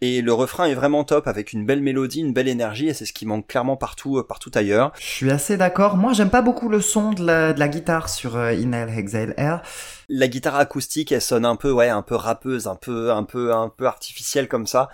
Et 0.00 0.22
le 0.22 0.32
refrain 0.32 0.66
est 0.66 0.74
vraiment 0.74 1.02
top 1.02 1.26
avec 1.26 1.52
une 1.52 1.64
belle 1.66 1.80
mélodie, 1.80 2.20
une 2.20 2.32
belle 2.32 2.48
énergie, 2.48 2.88
et 2.88 2.94
c'est 2.94 3.06
ce 3.06 3.12
qui 3.12 3.26
manque 3.26 3.46
clairement 3.46 3.76
partout, 3.76 4.18
euh, 4.18 4.26
partout 4.26 4.50
ailleurs. 4.54 4.92
Je 5.00 5.06
suis 5.06 5.30
assez 5.30 5.56
d'accord. 5.56 5.96
Moi, 5.96 6.12
j'aime 6.12 6.30
pas 6.30 6.42
beaucoup 6.42 6.68
le 6.68 6.80
son 6.80 7.12
de 7.12 7.24
la, 7.24 7.52
de 7.52 7.58
la 7.58 7.68
guitare 7.68 8.08
sur 8.08 8.36
euh, 8.36 8.52
Inhale, 8.52 8.90
Exhale, 8.96 9.34
Air. 9.38 9.62
La 10.10 10.28
guitare 10.28 10.56
acoustique, 10.56 11.10
elle 11.10 11.22
sonne 11.22 11.46
un 11.46 11.56
peu, 11.56 11.72
ouais, 11.72 11.88
un 11.88 12.02
peu 12.02 12.16
rappeuse, 12.16 12.66
un 12.66 12.76
peu, 12.76 13.12
un 13.12 13.24
peu, 13.24 13.54
un 13.54 13.70
peu 13.70 13.86
artificielle 13.86 14.46
comme 14.46 14.66
ça. 14.66 14.90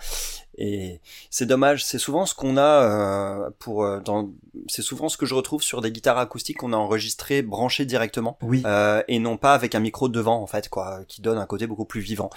Et 0.63 1.01
c'est 1.31 1.47
dommage. 1.47 1.83
C'est 1.83 1.97
souvent 1.97 2.27
ce 2.27 2.35
qu'on 2.35 2.55
a 2.55 2.61
euh, 2.61 3.49
pour, 3.57 3.83
euh, 3.83 3.99
dans, 3.99 4.29
c'est 4.67 4.83
souvent 4.83 5.09
ce 5.09 5.17
que 5.17 5.25
je 5.25 5.33
retrouve 5.33 5.63
sur 5.63 5.81
des 5.81 5.91
guitares 5.91 6.19
acoustiques 6.19 6.57
qu'on 6.57 6.71
a 6.71 6.77
enregistrées 6.77 7.41
branchées 7.41 7.85
directement. 7.85 8.37
Oui. 8.43 8.61
Euh, 8.67 9.01
et 9.07 9.17
non 9.17 9.37
pas 9.37 9.55
avec 9.55 9.73
un 9.73 9.79
micro 9.79 10.07
devant 10.07 10.39
en 10.39 10.45
fait 10.45 10.69
quoi 10.69 10.99
qui 11.07 11.23
donne 11.23 11.39
un 11.39 11.47
côté 11.47 11.65
beaucoup 11.65 11.85
plus 11.85 12.01
vivant 12.01 12.29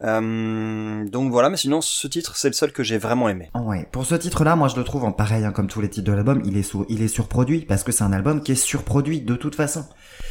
donc 0.00 1.30
voilà 1.30 1.50
mais 1.50 1.56
sinon 1.56 1.80
ce 1.80 2.06
titre 2.08 2.36
c'est 2.36 2.48
le 2.48 2.54
seul 2.54 2.72
que 2.72 2.82
j'ai 2.82 2.98
vraiment 2.98 3.28
aimé 3.28 3.50
Ouais. 3.54 3.86
Pour 3.92 4.06
ce 4.06 4.14
titre-là, 4.14 4.56
moi, 4.56 4.68
je 4.68 4.76
le 4.76 4.84
trouve 4.84 5.04
en 5.04 5.12
pareil, 5.12 5.44
hein, 5.44 5.52
comme 5.52 5.68
tous 5.68 5.80
les 5.80 5.88
titres 5.88 6.06
de 6.06 6.12
l'album, 6.12 6.42
il 6.44 6.56
est 6.56 6.62
sous, 6.62 6.84
il 6.88 7.02
est 7.02 7.08
surproduit 7.08 7.60
parce 7.60 7.84
que 7.84 7.92
c'est 7.92 8.04
un 8.04 8.12
album 8.12 8.42
qui 8.42 8.52
est 8.52 8.56
surproduit 8.56 9.20
de 9.20 9.36
toute 9.36 9.54
façon. 9.54 9.84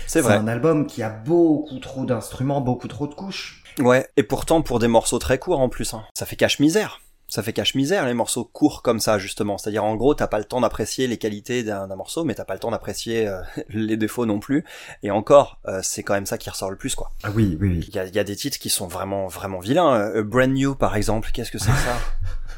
c'est 0.06 0.22
vrai 0.22 0.36
un 0.36 0.48
album 0.48 0.86
qui 0.86 1.02
a 1.04 1.10
beaucoup 1.10 1.80
trop 1.80 2.06
d'instruments, 2.06 2.62
beaucoup 2.62 2.88
trop 2.88 3.08
de 3.08 3.14
couches. 3.14 3.64
ouais 3.80 4.10
et 4.18 4.24
pourtant 4.24 4.62
pour 4.62 4.80
des 4.80 4.88
morceaux 4.88 5.20
très 5.20 5.40
courts 5.40 5.60
en 5.60 5.70
plus 5.70 5.94
hein, 5.94 6.04
ça 6.14 6.26
fait 6.26 6.36
cache 6.36 6.60
misère 6.60 7.00
ça 7.30 7.44
fait 7.44 7.52
cache 7.54 7.76
misère 7.76 8.06
les 8.06 8.14
morceaux 8.14 8.46
courts 8.46 8.82
comme 8.82 9.00
ça 9.00 9.18
justement 9.20 9.58
c'est 9.58 9.68
à 9.70 9.72
dire 9.72 9.84
en 9.84 9.96
gros 9.96 10.14
t'as 10.16 10.28
pas 10.28 10.38
le 10.40 10.46
temps 10.46 10.62
d'apprécier 10.62 11.08
les 11.08 11.18
qualités 11.18 11.64
d'un 11.64 11.88
morceau 11.96 12.24
mais 12.24 12.34
t'as 12.36 12.46
pas 12.46 12.54
le 12.54 12.60
temps 12.60 12.72
d'apprécier 12.72 13.28
euh, 13.28 13.42
les 13.70 13.98
défauts 13.98 14.26
non 14.26 14.40
plus 14.40 14.64
et 15.04 15.12
encore 15.12 15.60
euh, 15.68 15.82
c'est 15.84 16.04
quand 16.04 16.14
même 16.14 16.26
ça 16.26 16.38
qui 16.38 16.50
ressort 16.50 16.70
le 16.72 16.78
plus 16.78 16.96
quoi 16.96 17.12
Ah 17.24 17.30
oui, 17.36 17.58
oui, 17.60 17.70
oui. 17.70 17.86
il 17.90 17.96
y 17.96 18.00
a, 18.00 18.06
il 18.06 18.16
y 18.16 18.20
a 18.20 18.24
des 18.24 18.36
titres 18.36 18.60
qui 18.60 18.70
sont 18.70 18.88
vraiment 18.88 19.28
vraiment 19.28 19.60
vilains 19.60 19.94
Euh, 20.00 20.24
Brand 20.24 20.50
New 20.52 20.76
par 20.76 20.96
exemple 20.96 21.30
qu'est-ce 21.34 21.52
que 21.52 21.60
c'est 21.60 21.72
ça? 21.72 21.98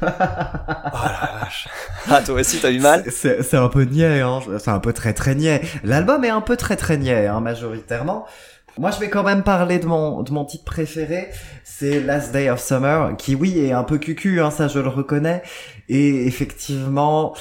Oh 0.02 0.06
la 1.04 1.40
vache 1.40 1.68
ah 2.08 2.22
toi 2.22 2.40
aussi 2.40 2.58
t'as 2.60 2.70
eu 2.70 2.80
mal? 2.80 3.04
C'est 3.10 3.54
un 3.54 3.68
peu 3.68 3.82
niais, 3.82 4.20
hein. 4.20 4.40
C'est 4.58 4.70
un 4.70 4.78
peu 4.78 4.92
très 4.94 5.12
très 5.12 5.34
niais. 5.34 5.60
L'album 5.84 6.24
est 6.24 6.30
un 6.30 6.40
peu 6.40 6.56
très 6.56 6.76
très 6.76 6.96
niais, 6.96 7.26
hein, 7.26 7.40
majoritairement. 7.40 8.24
Moi, 8.78 8.90
je 8.92 8.98
vais 9.00 9.10
quand 9.10 9.22
même 9.24 9.42
parler 9.42 9.78
de 9.78 9.84
mon, 9.86 10.22
de 10.22 10.32
mon 10.32 10.44
titre 10.46 10.64
préféré. 10.64 11.28
C'est 11.80 11.98
Last 12.00 12.32
Day 12.32 12.50
of 12.50 12.60
Summer, 12.60 13.16
qui 13.16 13.34
oui, 13.34 13.58
est 13.58 13.72
un 13.72 13.84
peu 13.84 13.96
cucu, 13.96 14.42
hein, 14.42 14.50
ça 14.50 14.68
je 14.68 14.80
le 14.80 14.88
reconnais. 14.88 15.40
Et 15.88 16.26
effectivement, 16.26 17.34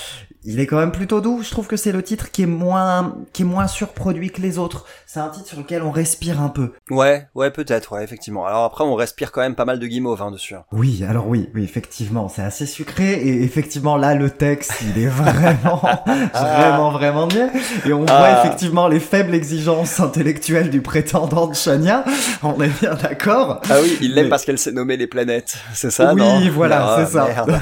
il 0.45 0.60
est 0.60 0.65
quand 0.67 0.78
même 0.78 0.91
plutôt 0.91 1.19
doux. 1.21 1.41
Je 1.43 1.52
trouve 1.52 1.67
que 1.67 1.75
c'est 1.75 1.91
le 1.91 2.02
titre 2.02 2.32
qui 2.32 2.43
est 2.43 2.47
moins, 2.47 3.15
qui 3.34 3.41
est 3.41 3.45
moins 3.45 3.67
surproduit 3.67 4.32
que 4.32 4.41
les 4.41 4.58
autres. 4.58 4.86
C'est 5.06 5.19
un 5.19 5.28
titre 5.30 5.47
sur 5.47 5.58
lequel 5.58 5.84
on 5.84 5.91
respire 5.91 6.41
un 6.41 6.47
peu. 6.49 6.71
Ouais, 6.89 7.28
ouais, 7.36 7.52
peut-être, 7.52 7.91
ouais, 7.93 8.04
effectivement. 8.04 8.45
Alors 8.45 8.63
après, 8.63 8.84
on 8.84 8.95
respire 8.95 9.32
quand 9.32 9.41
même 9.41 9.56
pas 9.56 9.65
mal 9.65 9.80
de 9.80 9.86
guimauve 9.88 10.21
hein, 10.21 10.32
dessus. 10.32 10.56
hein. 10.56 10.63
Oui, 10.71 11.04
alors 11.08 11.28
oui, 11.28 11.49
oui, 11.56 11.63
effectivement, 11.63 12.30
c'est 12.30 12.41
assez 12.41 12.65
sucré 12.65 13.13
et 13.13 13.43
effectivement 13.43 13.97
là 13.97 14.15
le 14.15 14.30
texte, 14.30 14.71
il 14.82 15.02
est 15.04 15.08
vraiment, 15.08 15.82
vraiment, 16.34 16.91
vraiment 16.91 17.28
bien. 17.28 17.49
Et 17.86 17.91
on 17.93 18.06
voit 18.06 18.08
Ah. 18.10 18.43
effectivement 18.45 18.88
les 18.88 18.99
faibles 19.02 19.34
exigences 19.34 19.99
intellectuelles 19.99 20.69
du 20.69 20.82
prétendant 20.82 21.47
de 21.47 21.54
Shania. 21.56 22.06
On 22.43 22.60
est 22.62 22.80
bien 22.80 22.95
d'accord. 22.95 23.62
Ah 23.69 23.75
oui, 23.82 23.97
il 24.02 24.13
l'aime 24.13 24.25
Mais- 24.25 24.30
parce 24.30 24.45
qu'elle 24.45 24.60
s'est 24.60 24.71
nommée 24.71 24.95
les 24.97 25.08
planètes, 25.08 25.58
c'est 25.73 25.91
ça 25.91 26.13
Oui, 26.13 26.21
non? 26.21 26.39
voilà, 26.54 26.86
Ah, 26.95 27.06
c'est 27.06 27.12
ça. 27.13 27.25
merde. 27.25 27.60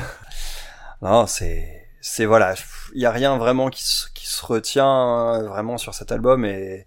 non, 1.02 1.26
c'est, 1.28 1.77
c'est 2.02 2.26
voilà, 2.26 2.56
il 2.94 3.02
y 3.02 3.06
a 3.06 3.12
rien 3.12 3.38
vraiment 3.38 3.70
qui 3.70 3.84
se, 3.84 4.10
qui 4.14 4.28
se 4.28 4.46
retient 4.46 5.36
euh, 5.36 5.48
vraiment 5.48 5.78
sur 5.78 5.94
cet 5.94 6.12
album 6.12 6.46
et 6.46 6.86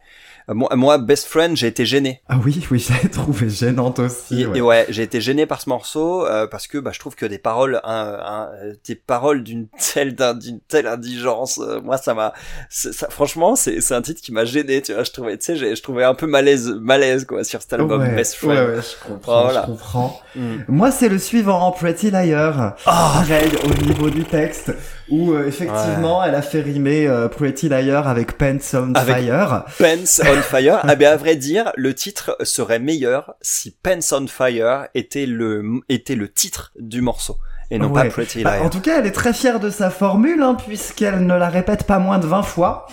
moi, 0.55 0.69
moi, 0.77 0.99
Best 0.99 1.27
Friend, 1.27 1.57
j'ai 1.57 1.67
été 1.67 1.85
gêné. 1.85 2.23
Ah 2.29 2.37
oui, 2.45 2.61
oui, 2.71 2.79
je 2.89 2.93
l'ai 3.03 3.09
trouvé 3.11 3.49
gênante 3.51 3.99
aussi. 4.01 4.43
Et, 4.55 4.61
ouais. 4.61 4.87
j'ai 4.89 5.03
été 5.03 5.21
gêné 5.21 5.47
par 5.47 5.61
ce 5.61 5.69
morceau 5.69 6.27
euh, 6.27 6.47
parce 6.47 6.67
que 6.67 6.79
bah, 6.79 6.91
je 6.95 6.99
trouve 6.99 7.15
que 7.15 7.27
des 7.27 7.39
paroles, 7.39 7.81
un, 7.85 8.19
un- 8.25 8.49
des 8.87 8.95
paroles 8.95 9.43
d'une 9.43 9.69
telle 9.95 10.15
d'un- 10.15 10.35
d'une 10.35 10.61
telle 10.61 10.87
indigence, 10.87 11.59
euh, 11.63 11.81
moi 11.83 11.97
ça 11.99 12.15
m'a, 12.15 12.33
ça, 12.69 13.09
franchement, 13.11 13.57
c'est 13.57 13.81
c'est 13.81 13.95
un 13.95 14.03
titre 14.03 14.21
qui 14.23 14.33
m'a 14.33 14.45
gêné. 14.45 14.83
Tu 14.83 14.93
vois, 14.95 15.05
je 15.05 15.11
trouvais, 15.11 15.37
tu 15.39 15.45
sais, 15.45 15.57
j'ai- 15.57 15.77
je 15.77 15.83
trouvais 15.83 16.05
un 16.05 16.15
peu 16.15 16.27
malaise, 16.27 16.69
malaise 16.81 17.25
quoi 17.25 17.45
sur 17.45 17.61
cet 17.63 17.73
album 17.73 18.01
ouais, 18.01 18.15
Best 18.15 18.35
Friend. 18.37 18.53
ouais, 18.53 18.75
ouais, 18.77 18.81
je 18.83 19.09
comprends, 19.09 19.43
Voilà. 19.43 19.63
je 19.63 19.67
comprends. 19.73 20.21
Mm. 20.37 20.57
Moi, 20.69 20.91
c'est 20.91 21.09
le 21.09 21.19
suivant, 21.19 21.71
Pretty 21.73 22.11
Liar. 22.11 22.77
Ah. 22.87 23.23
Pareil, 23.27 23.51
au 23.65 23.85
niveau 23.85 24.11
du 24.11 24.25
texte, 24.25 24.73
où 25.09 25.33
euh, 25.33 25.47
effectivement, 25.47 26.23
elle 26.25 26.35
a 26.35 26.43
fait 26.43 26.61
rimer 26.61 27.07
euh, 27.07 27.29
Pretty 27.29 27.69
Liar 27.69 28.07
avec 28.09 28.39
Pants 28.39 28.57
on 28.75 28.95
Avec- 28.95 29.17
Fire. 29.17 29.65
Pants 29.79 30.23
on 30.25 30.40
Fire. 30.43 30.81
Ah 30.83 30.95
ben 30.97 31.13
à 31.13 31.17
vrai 31.17 31.37
dire, 31.37 31.73
le 31.77 31.95
titre 31.95 32.37
serait 32.43 32.79
meilleur 32.79 33.35
si 33.41 33.71
Pants 33.71 33.99
on 34.13 34.27
Fire 34.27 34.89
était 34.95 35.27
le 35.27 35.81
était 35.89 36.15
le 36.15 36.29
titre 36.33 36.73
du 36.79 37.01
morceau 37.01 37.37
et 37.71 37.79
non 37.79 37.91
Ouais. 37.91 38.05
pas 38.05 38.11
Pretty 38.11 38.43
Bah, 38.43 38.63
en 38.63 38.69
tout 38.69 38.81
cas, 38.81 38.99
elle 38.99 39.07
est 39.07 39.13
très 39.13 39.33
fière 39.33 39.61
de 39.61 39.71
sa 39.71 39.91
formule, 39.91 40.43
hein, 40.43 40.55
puisqu'elle 40.55 41.25
ne 41.27 41.35
la 41.35 41.49
répète 41.49 41.85
pas 41.87 41.99
moins 41.99 42.19
de 42.19 42.27
20 42.27 42.43
fois. 42.43 42.87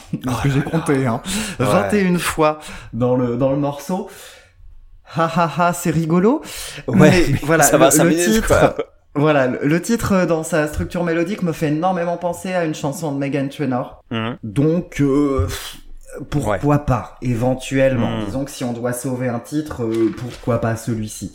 Que 0.43 0.49
j'ai 0.49 0.62
compté, 0.62 1.05
hein. 1.07 1.21
Ouais. 1.60 1.65
21 1.65 2.17
fois 2.19 2.60
dans 2.93 3.15
le, 3.15 3.38
dans 3.38 3.49
le 3.49 3.57
morceau. 3.57 4.10
Ha 5.15 5.25
ha 5.36 5.51
ha, 5.57 5.73
c'est 5.73 5.89
rigolo. 5.89 6.41
Ouais, 6.88 6.97
Mais 6.99 7.23
voilà, 7.43 7.63
ça 7.63 7.77
va 7.77 7.89
le, 7.89 8.15
titre, 8.15 8.47
quoi. 8.47 8.75
voilà, 9.15 9.47
le, 9.47 9.81
titre 9.81 10.25
dans 10.25 10.43
sa 10.43 10.67
structure 10.67 11.03
mélodique 11.03 11.41
me 11.43 11.53
fait 11.53 11.69
énormément 11.69 12.17
penser 12.17 12.53
à 12.53 12.65
une 12.65 12.75
chanson 12.75 13.12
de 13.13 13.17
Megan 13.17 13.49
Trainor. 13.49 14.03
Mhm. 14.12 14.38
Donc, 14.43 15.01
euh, 15.01 15.47
pourquoi 16.30 16.80
pas, 16.80 17.17
éventuellement. 17.21 18.17
Mm. 18.21 18.25
Disons 18.25 18.45
que 18.45 18.51
si 18.51 18.63
on 18.63 18.73
doit 18.73 18.93
sauver 18.93 19.27
un 19.30 19.39
titre, 19.39 19.84
euh, 19.84 20.13
pourquoi 20.17 20.60
pas 20.62 20.75
celui-ci. 20.75 21.34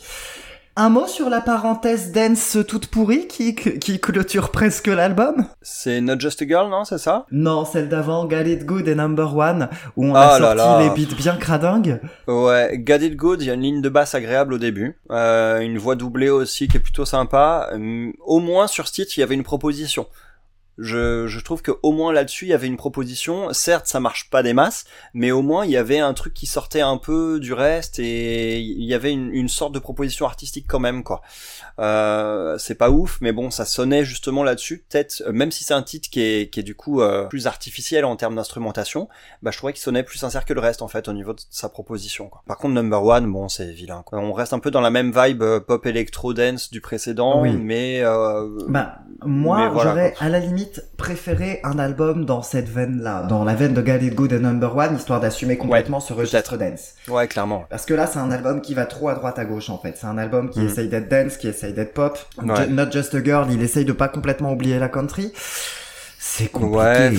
Un 0.75 0.89
mot 0.89 1.05
sur 1.05 1.29
la 1.29 1.39
parenthèse 1.39 2.11
dance 2.11 2.57
toute 2.67 2.87
pourrie 2.87 3.27
qui, 3.27 3.53
qui 3.53 3.99
clôture 3.99 4.49
presque 4.49 4.87
l'album? 4.87 5.45
C'est 5.61 6.01
Not 6.01 6.19
Just 6.19 6.41
a 6.41 6.47
Girl, 6.47 6.67
non, 6.71 6.83
c'est 6.83 6.97
ça? 6.97 7.27
Non, 7.31 7.63
celle 7.63 7.89
d'avant, 7.89 8.25
Got 8.25 8.45
It 8.45 8.65
Good 8.65 8.87
et 8.87 8.95
Number 8.95 9.37
One, 9.37 9.69
où 9.97 10.07
on 10.07 10.15
Ah 10.15 10.21
a 10.29 10.39
là 10.39 10.55
sorti 10.55 10.57
là. 10.57 10.79
les 10.81 10.89
beats 11.05 11.13
bien 11.15 11.35
cradingues. 11.35 12.01
Ouais, 12.27 12.75
Got 12.79 12.95
It 13.05 13.15
Good, 13.15 13.43
il 13.43 13.49
y 13.49 13.51
a 13.51 13.53
une 13.53 13.61
ligne 13.61 13.81
de 13.83 13.89
basse 13.89 14.15
agréable 14.15 14.55
au 14.55 14.57
début, 14.57 14.97
euh, 15.11 15.59
une 15.59 15.77
voix 15.77 15.93
doublée 15.95 16.31
aussi 16.31 16.67
qui 16.67 16.77
est 16.77 16.79
plutôt 16.79 17.05
sympa. 17.05 17.69
Hum, 17.73 18.11
Au 18.25 18.39
moins 18.39 18.65
sur 18.65 18.87
ce 18.87 18.93
titre, 18.93 19.11
il 19.15 19.19
y 19.19 19.23
avait 19.23 19.35
une 19.35 19.43
proposition. 19.43 20.07
Je, 20.77 21.27
je 21.27 21.39
trouve 21.39 21.61
que 21.61 21.71
au 21.83 21.91
moins 21.91 22.11
là-dessus, 22.11 22.45
il 22.45 22.49
y 22.49 22.53
avait 22.53 22.67
une 22.67 22.77
proposition. 22.77 23.53
Certes, 23.53 23.85
ça 23.87 23.99
marche 23.99 24.29
pas 24.29 24.41
des 24.43 24.53
masses, 24.53 24.85
mais 25.13 25.31
au 25.31 25.41
moins 25.41 25.65
il 25.65 25.71
y 25.71 25.77
avait 25.77 25.99
un 25.99 26.13
truc 26.13 26.33
qui 26.33 26.45
sortait 26.47 26.81
un 26.81 26.97
peu 26.97 27.39
du 27.39 27.53
reste 27.53 27.99
et 27.99 28.59
il 28.59 28.83
y 28.83 28.93
avait 28.93 29.11
une, 29.11 29.29
une 29.33 29.49
sorte 29.49 29.73
de 29.73 29.79
proposition 29.79 30.25
artistique 30.25 30.65
quand 30.67 30.79
même, 30.79 31.03
quoi. 31.03 31.21
Euh, 31.79 32.57
c'est 32.57 32.75
pas 32.75 32.89
ouf, 32.89 33.17
mais 33.21 33.31
bon, 33.31 33.49
ça 33.51 33.65
sonnait 33.65 34.05
justement 34.05 34.43
là-dessus. 34.43 34.83
Peut-être, 34.89 35.23
euh, 35.27 35.31
même 35.31 35.51
si 35.51 35.63
c'est 35.63 35.73
un 35.73 35.83
titre 35.83 36.09
qui 36.09 36.21
est, 36.21 36.49
qui 36.51 36.59
est 36.59 36.63
du 36.63 36.75
coup 36.75 37.01
euh, 37.01 37.25
plus 37.25 37.47
artificiel 37.47 38.05
en 38.05 38.15
termes 38.15 38.35
d'instrumentation, 38.35 39.09
bah 39.41 39.51
je 39.51 39.57
trouvais 39.57 39.73
qu'il 39.73 39.81
sonnait 39.81 40.03
plus 40.03 40.17
sincère 40.17 40.45
que 40.45 40.53
le 40.53 40.59
reste 40.59 40.81
en 40.81 40.87
fait 40.87 41.07
au 41.07 41.13
niveau 41.13 41.33
de 41.33 41.41
sa 41.49 41.69
proposition. 41.69 42.29
Quoi. 42.29 42.43
Par 42.47 42.57
contre, 42.57 42.73
Number 42.75 43.03
One, 43.03 43.31
bon, 43.31 43.49
c'est 43.49 43.71
vilain. 43.71 44.03
Quoi. 44.05 44.19
On 44.19 44.33
reste 44.33 44.53
un 44.53 44.59
peu 44.59 44.71
dans 44.71 44.81
la 44.81 44.89
même 44.91 45.11
vibe 45.15 45.41
euh, 45.43 45.59
pop 45.59 45.85
électro 45.85 46.33
dance 46.33 46.69
du 46.71 46.81
précédent, 46.81 47.41
Oui. 47.41 47.51
mais 47.53 48.01
euh, 48.03 48.47
Bah, 48.67 48.99
moi, 49.25 49.69
voilà, 49.69 49.89
j'aurais 49.91 50.13
à 50.19 50.29
la 50.29 50.39
limite 50.39 50.62
préféré 50.97 51.59
un 51.63 51.79
album 51.79 52.25
dans 52.25 52.41
cette 52.41 52.69
veine-là, 52.69 53.23
dans 53.23 53.43
la 53.43 53.55
veine 53.55 53.73
de 53.73 53.81
Got 53.81 53.97
It 54.01 54.15
Good 54.15 54.31
et 54.33 54.39
Number 54.39 54.75
One, 54.75 54.95
histoire 54.95 55.19
d'assumer 55.19 55.57
complètement 55.57 55.99
ce 55.99 56.13
registre 56.13 56.57
dance. 56.57 56.93
ouais, 57.07 57.27
clairement. 57.27 57.65
Parce 57.69 57.85
que 57.85 57.93
là, 57.93 58.07
c'est 58.07 58.19
un 58.19 58.31
album 58.31 58.61
qui 58.61 58.73
va 58.73 58.85
trop 58.85 59.09
à 59.09 59.15
droite 59.15 59.39
à 59.39 59.45
gauche 59.45 59.69
en 59.69 59.77
fait. 59.77 59.95
C'est 59.97 60.07
un 60.07 60.17
album 60.17 60.49
qui 60.49 60.59
Mm. 60.61 60.67
essaye 60.67 60.87
d'être 60.89 61.09
dance, 61.09 61.37
qui 61.37 61.47
essaye 61.47 61.73
d'être 61.73 61.93
pop. 61.93 62.17
Ouais. 62.41 62.67
Not 62.67 62.91
Just 62.91 63.13
a 63.15 63.23
Girl, 63.23 63.47
il 63.51 63.61
essaye 63.61 63.85
de 63.85 63.93
pas 63.93 64.07
complètement 64.07 64.51
oublier 64.53 64.79
la 64.79 64.89
country. 64.89 65.31
C'est 66.19 66.47
compliqué. 66.51 66.75
Ouais. 66.77 67.13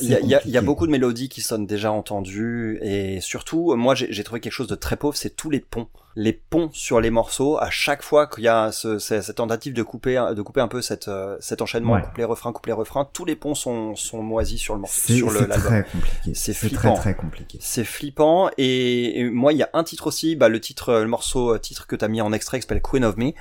Il 0.00 0.08
y, 0.08 0.26
y 0.28 0.34
a- 0.34 0.40
y 0.46 0.64
beaucoup 0.64 0.86
de 0.86 0.92
mélodies 0.92 1.28
qui 1.28 1.42
sonnent 1.42 1.66
déjà 1.66 1.92
entendues 1.92 2.78
et 2.82 3.20
surtout, 3.20 3.74
moi 3.76 3.94
j'ai 3.94 4.24
trouvé 4.24 4.40
quelque 4.40 4.52
chose 4.52 4.66
de 4.68 4.74
très 4.74 4.96
pauvre, 4.96 5.14
c'est 5.16 5.36
tous 5.36 5.50
les 5.50 5.60
ponts. 5.60 5.88
Les 6.16 6.32
ponts 6.32 6.70
sur 6.72 7.00
les 7.00 7.10
morceaux, 7.10 7.58
à 7.58 7.70
chaque 7.70 8.02
fois 8.02 8.28
qu'il 8.28 8.44
y 8.44 8.48
a 8.48 8.70
ce, 8.70 8.98
ce- 9.00 9.20
cette 9.20 9.36
tentative 9.36 9.72
de 9.74 9.82
couper, 9.82 10.22
de 10.36 10.42
couper 10.42 10.60
un 10.60 10.68
peu 10.68 10.80
cette, 10.80 11.08
euh, 11.08 11.36
cet 11.40 11.60
enchaînement, 11.60 11.94
Ouais. 11.94 12.02
couplet 12.02 12.22
refrain, 12.24 12.52
couplet 12.52 12.72
refrain, 12.72 13.08
tous 13.12 13.24
les 13.24 13.34
ponts 13.34 13.54
sont, 13.56 13.96
sont 13.96 14.22
moisis 14.22 14.60
sur 14.60 14.74
le 14.74 14.80
morceau, 14.82 15.00
C'est 15.06 15.16
sur 15.16 15.30
le 15.30 15.40
c'est 15.40 15.48
très 15.48 15.82
compliqué. 15.84 16.32
C'est 16.34 16.54
flippant. 16.54 16.94
très 16.94 16.94
très 16.94 17.14
compliqué. 17.16 17.58
C'est 17.60 17.82
flippant 17.84 18.48
et, 18.58 19.20
et 19.20 19.30
moi 19.30 19.52
il 19.52 19.58
y 19.58 19.62
a 19.64 19.70
un 19.72 19.82
titre 19.82 20.06
aussi, 20.06 20.36
bah 20.36 20.48
le 20.48 20.60
titre, 20.60 20.94
le 21.00 21.08
morceau 21.08 21.54
euh, 21.54 21.58
titre 21.58 21.86
que 21.88 21.96
t'as 21.96 22.08
mis 22.08 22.20
en 22.20 22.32
extrait 22.32 22.58
qui 22.58 22.62
s'appelle 22.62 22.82
Queen 22.82 23.04
of 23.04 23.16
Me. 23.16 23.32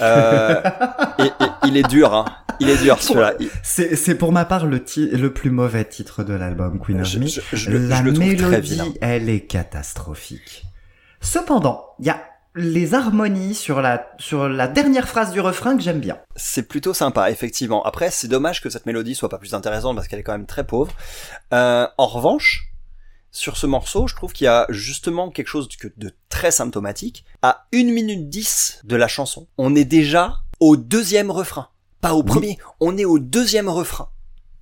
Euh, 0.00 0.60
et, 1.18 1.24
et 1.24 1.48
il 1.66 1.76
est 1.76 1.88
dur, 1.88 2.14
hein. 2.14 2.24
Il 2.60 2.68
est 2.68 2.76
dur 2.80 3.02
celui-là. 3.02 3.34
Il- 3.40 3.50
C'est 3.64 3.96
c'est 3.96 4.14
pour 4.14 4.30
ma 4.32 4.44
part 4.44 4.66
le, 4.66 4.84
ti- 4.84 5.08
le 5.10 5.32
plus 5.32 5.50
mauvais 5.50 5.84
titre 5.84 6.22
de 6.22 6.34
l'album 6.34 6.78
Queen 6.78 7.00
of 7.00 7.06
Je, 7.08 7.18
Me. 7.18 7.26
je- 7.26 7.40
je 7.52 7.70
la 7.70 7.96
je 7.98 8.02
le 8.04 8.12
trouve 8.12 8.36
très 8.36 8.60
vilain. 8.60 8.84
mélodie, 8.84 8.98
elle 9.00 9.28
est 9.28 9.46
catastrophique. 9.46 10.64
Cependant, 11.20 11.84
il 11.98 12.06
y 12.06 12.10
a 12.10 12.22
les 12.56 12.94
harmonies 12.94 13.54
sur 13.54 13.80
la, 13.80 14.10
sur 14.18 14.48
la 14.48 14.66
dernière 14.66 15.08
phrase 15.08 15.32
du 15.32 15.40
refrain 15.40 15.76
que 15.76 15.82
j'aime 15.82 16.00
bien. 16.00 16.18
C'est 16.34 16.64
plutôt 16.66 16.94
sympa, 16.94 17.30
effectivement. 17.30 17.82
Après, 17.84 18.10
c'est 18.10 18.26
dommage 18.28 18.60
que 18.60 18.70
cette 18.70 18.86
mélodie 18.86 19.14
soit 19.14 19.28
pas 19.28 19.38
plus 19.38 19.54
intéressante 19.54 19.94
parce 19.96 20.08
qu'elle 20.08 20.18
est 20.18 20.24
quand 20.24 20.32
même 20.32 20.46
très 20.46 20.66
pauvre. 20.66 20.92
Euh, 21.52 21.86
en 21.96 22.06
revanche, 22.06 22.72
sur 23.30 23.56
ce 23.56 23.66
morceau, 23.66 24.08
je 24.08 24.16
trouve 24.16 24.32
qu'il 24.32 24.46
y 24.46 24.48
a 24.48 24.66
justement 24.70 25.30
quelque 25.30 25.46
chose 25.46 25.68
de 25.96 26.12
très 26.28 26.50
symptomatique. 26.50 27.24
À 27.42 27.66
1 27.72 27.84
minute 27.92 28.28
10 28.28 28.80
de 28.84 28.96
la 28.96 29.06
chanson, 29.06 29.46
on 29.56 29.76
est 29.76 29.84
déjà 29.84 30.38
au 30.58 30.76
deuxième 30.76 31.30
refrain. 31.30 31.68
Pas 32.00 32.14
au 32.14 32.22
Oui. 32.22 32.26
premier, 32.26 32.58
on 32.80 32.96
est 32.98 33.04
au 33.04 33.18
deuxième 33.20 33.68
refrain. 33.68 34.08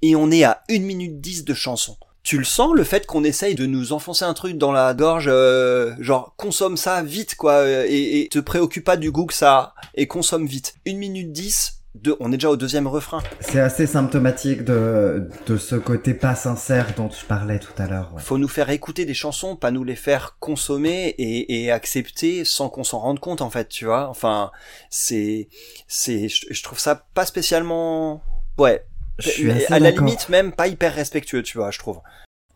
Et 0.02 0.14
on 0.14 0.30
est 0.30 0.44
à 0.44 0.62
1 0.68 0.80
minute 0.80 1.20
10 1.20 1.44
de 1.44 1.54
chanson. 1.54 1.96
Tu 2.28 2.36
le 2.36 2.44
sens, 2.44 2.74
le 2.74 2.84
fait 2.84 3.06
qu'on 3.06 3.24
essaye 3.24 3.54
de 3.54 3.64
nous 3.64 3.94
enfoncer 3.94 4.26
un 4.26 4.34
truc 4.34 4.58
dans 4.58 4.70
la 4.70 4.92
gorge, 4.92 5.30
euh, 5.32 5.94
genre 5.98 6.34
consomme 6.36 6.76
ça 6.76 7.02
vite, 7.02 7.36
quoi, 7.36 7.52
euh, 7.52 7.86
et, 7.88 8.20
et 8.20 8.28
te 8.28 8.38
préoccupe 8.38 8.84
pas 8.84 8.98
du 8.98 9.10
goût 9.10 9.24
que 9.24 9.32
ça 9.32 9.54
a, 9.54 9.74
et 9.94 10.06
consomme 10.06 10.44
vite. 10.44 10.74
1 10.86 10.96
minute 10.96 11.32
10, 11.32 11.80
de, 11.94 12.14
on 12.20 12.30
est 12.30 12.36
déjà 12.36 12.50
au 12.50 12.58
deuxième 12.58 12.86
refrain. 12.86 13.22
C'est 13.40 13.60
assez 13.60 13.86
symptomatique 13.86 14.62
de, 14.62 15.30
de 15.46 15.56
ce 15.56 15.74
côté 15.76 16.12
pas 16.12 16.34
sincère 16.34 16.88
dont 16.98 17.08
je 17.08 17.24
parlais 17.24 17.60
tout 17.60 17.72
à 17.78 17.86
l'heure. 17.86 18.12
ouais. 18.12 18.20
Faut 18.20 18.36
nous 18.36 18.46
faire 18.46 18.68
écouter 18.68 19.06
des 19.06 19.14
chansons, 19.14 19.56
pas 19.56 19.70
nous 19.70 19.82
les 19.82 19.96
faire 19.96 20.36
consommer 20.38 21.14
et, 21.16 21.64
et 21.64 21.70
accepter 21.70 22.44
sans 22.44 22.68
qu'on 22.68 22.84
s'en 22.84 22.98
rende 22.98 23.20
compte 23.20 23.40
en 23.40 23.48
fait, 23.48 23.70
tu 23.70 23.86
vois. 23.86 24.06
Enfin, 24.10 24.50
c'est, 24.90 25.48
c'est, 25.86 26.28
je, 26.28 26.44
je 26.50 26.62
trouve 26.62 26.78
ça 26.78 27.06
pas 27.14 27.24
spécialement, 27.24 28.22
ouais, 28.58 28.84
Je 29.18 29.28
suis 29.28 29.50
assez 29.50 29.72
à 29.72 29.78
la 29.78 29.90
limite 29.90 30.28
même 30.28 30.52
pas 30.52 30.66
hyper 30.68 30.94
respectueux, 30.94 31.42
tu 31.42 31.58
vois, 31.58 31.70
je 31.70 31.78
trouve. 31.78 32.00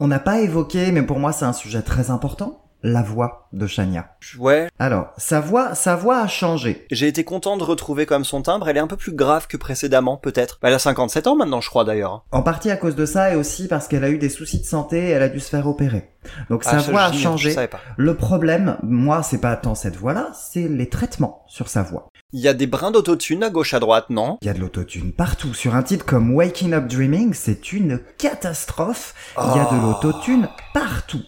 On 0.00 0.08
n'a 0.08 0.18
pas 0.20 0.40
évoqué, 0.40 0.92
mais 0.92 1.02
pour 1.02 1.18
moi 1.18 1.32
c'est 1.32 1.44
un 1.44 1.52
sujet 1.52 1.82
très 1.82 2.10
important, 2.10 2.64
la 2.82 3.02
voix 3.02 3.48
de 3.52 3.66
Shania. 3.68 4.16
Ouais, 4.38 4.68
Alors, 4.80 5.12
sa 5.16 5.38
voix, 5.40 5.74
sa 5.76 5.94
voix 5.94 6.18
a 6.20 6.26
changé. 6.26 6.86
j'ai 6.90 7.06
été 7.06 7.22
content 7.22 7.56
de 7.56 7.62
retrouver 7.62 8.06
quand 8.06 8.16
même 8.16 8.24
son 8.24 8.42
timbre. 8.42 8.68
Elle 8.68 8.76
est 8.76 8.80
un 8.80 8.88
peu 8.88 8.96
plus 8.96 9.12
grave 9.12 9.46
que 9.46 9.56
précédemment, 9.56 10.16
peut-être. 10.16 10.58
Elle 10.62 10.74
a 10.74 10.80
57 10.80 11.28
ans 11.28 11.36
maintenant, 11.36 11.60
je 11.60 11.68
crois 11.68 11.84
d'ailleurs. 11.84 12.12
hein. 12.12 12.22
En 12.32 12.42
partie 12.42 12.70
à 12.72 12.76
cause 12.76 12.96
de 12.96 13.06
ça 13.06 13.32
et 13.32 13.36
aussi 13.36 13.68
parce 13.68 13.86
qu'elle 13.86 14.02
a 14.02 14.10
eu 14.10 14.18
des 14.18 14.28
soucis 14.30 14.58
de 14.60 14.64
santé 14.64 14.98
et 14.98 15.10
elle 15.10 15.22
a 15.22 15.28
dû 15.28 15.38
se 15.38 15.50
faire 15.50 15.68
opérer. 15.68 16.10
Donc 16.50 16.64
sa 16.64 16.78
Ah, 16.78 16.78
voix 16.78 17.02
a 17.04 17.12
changé. 17.12 17.54
Le 17.96 18.14
problème, 18.16 18.78
moi, 18.82 19.22
c'est 19.22 19.40
pas 19.40 19.54
tant 19.56 19.76
cette 19.76 19.96
voix-là, 19.96 20.30
c'est 20.34 20.66
les 20.66 20.88
traitements 20.88 21.44
sur 21.46 21.68
sa 21.68 21.82
voix. 21.82 22.08
Il 22.34 22.40
y 22.40 22.48
a 22.48 22.54
des 22.54 22.66
brins 22.66 22.90
d'autotune 22.90 23.42
à 23.42 23.50
gauche 23.50 23.74
à 23.74 23.80
droite, 23.80 24.06
non? 24.08 24.38
Il 24.40 24.46
y 24.46 24.48
a 24.48 24.54
de 24.54 24.58
l'autotune 24.58 25.12
partout. 25.12 25.52
Sur 25.52 25.74
un 25.74 25.82
titre 25.82 26.06
comme 26.06 26.34
Waking 26.34 26.72
Up 26.72 26.86
Dreaming, 26.86 27.34
c'est 27.34 27.74
une 27.74 28.00
catastrophe. 28.16 29.14
Il 29.36 29.54
y 29.54 29.60
a 29.60 29.64
de 29.64 29.76
Oh. 29.78 29.86
l'autotune 29.88 30.48
partout. 30.72 31.20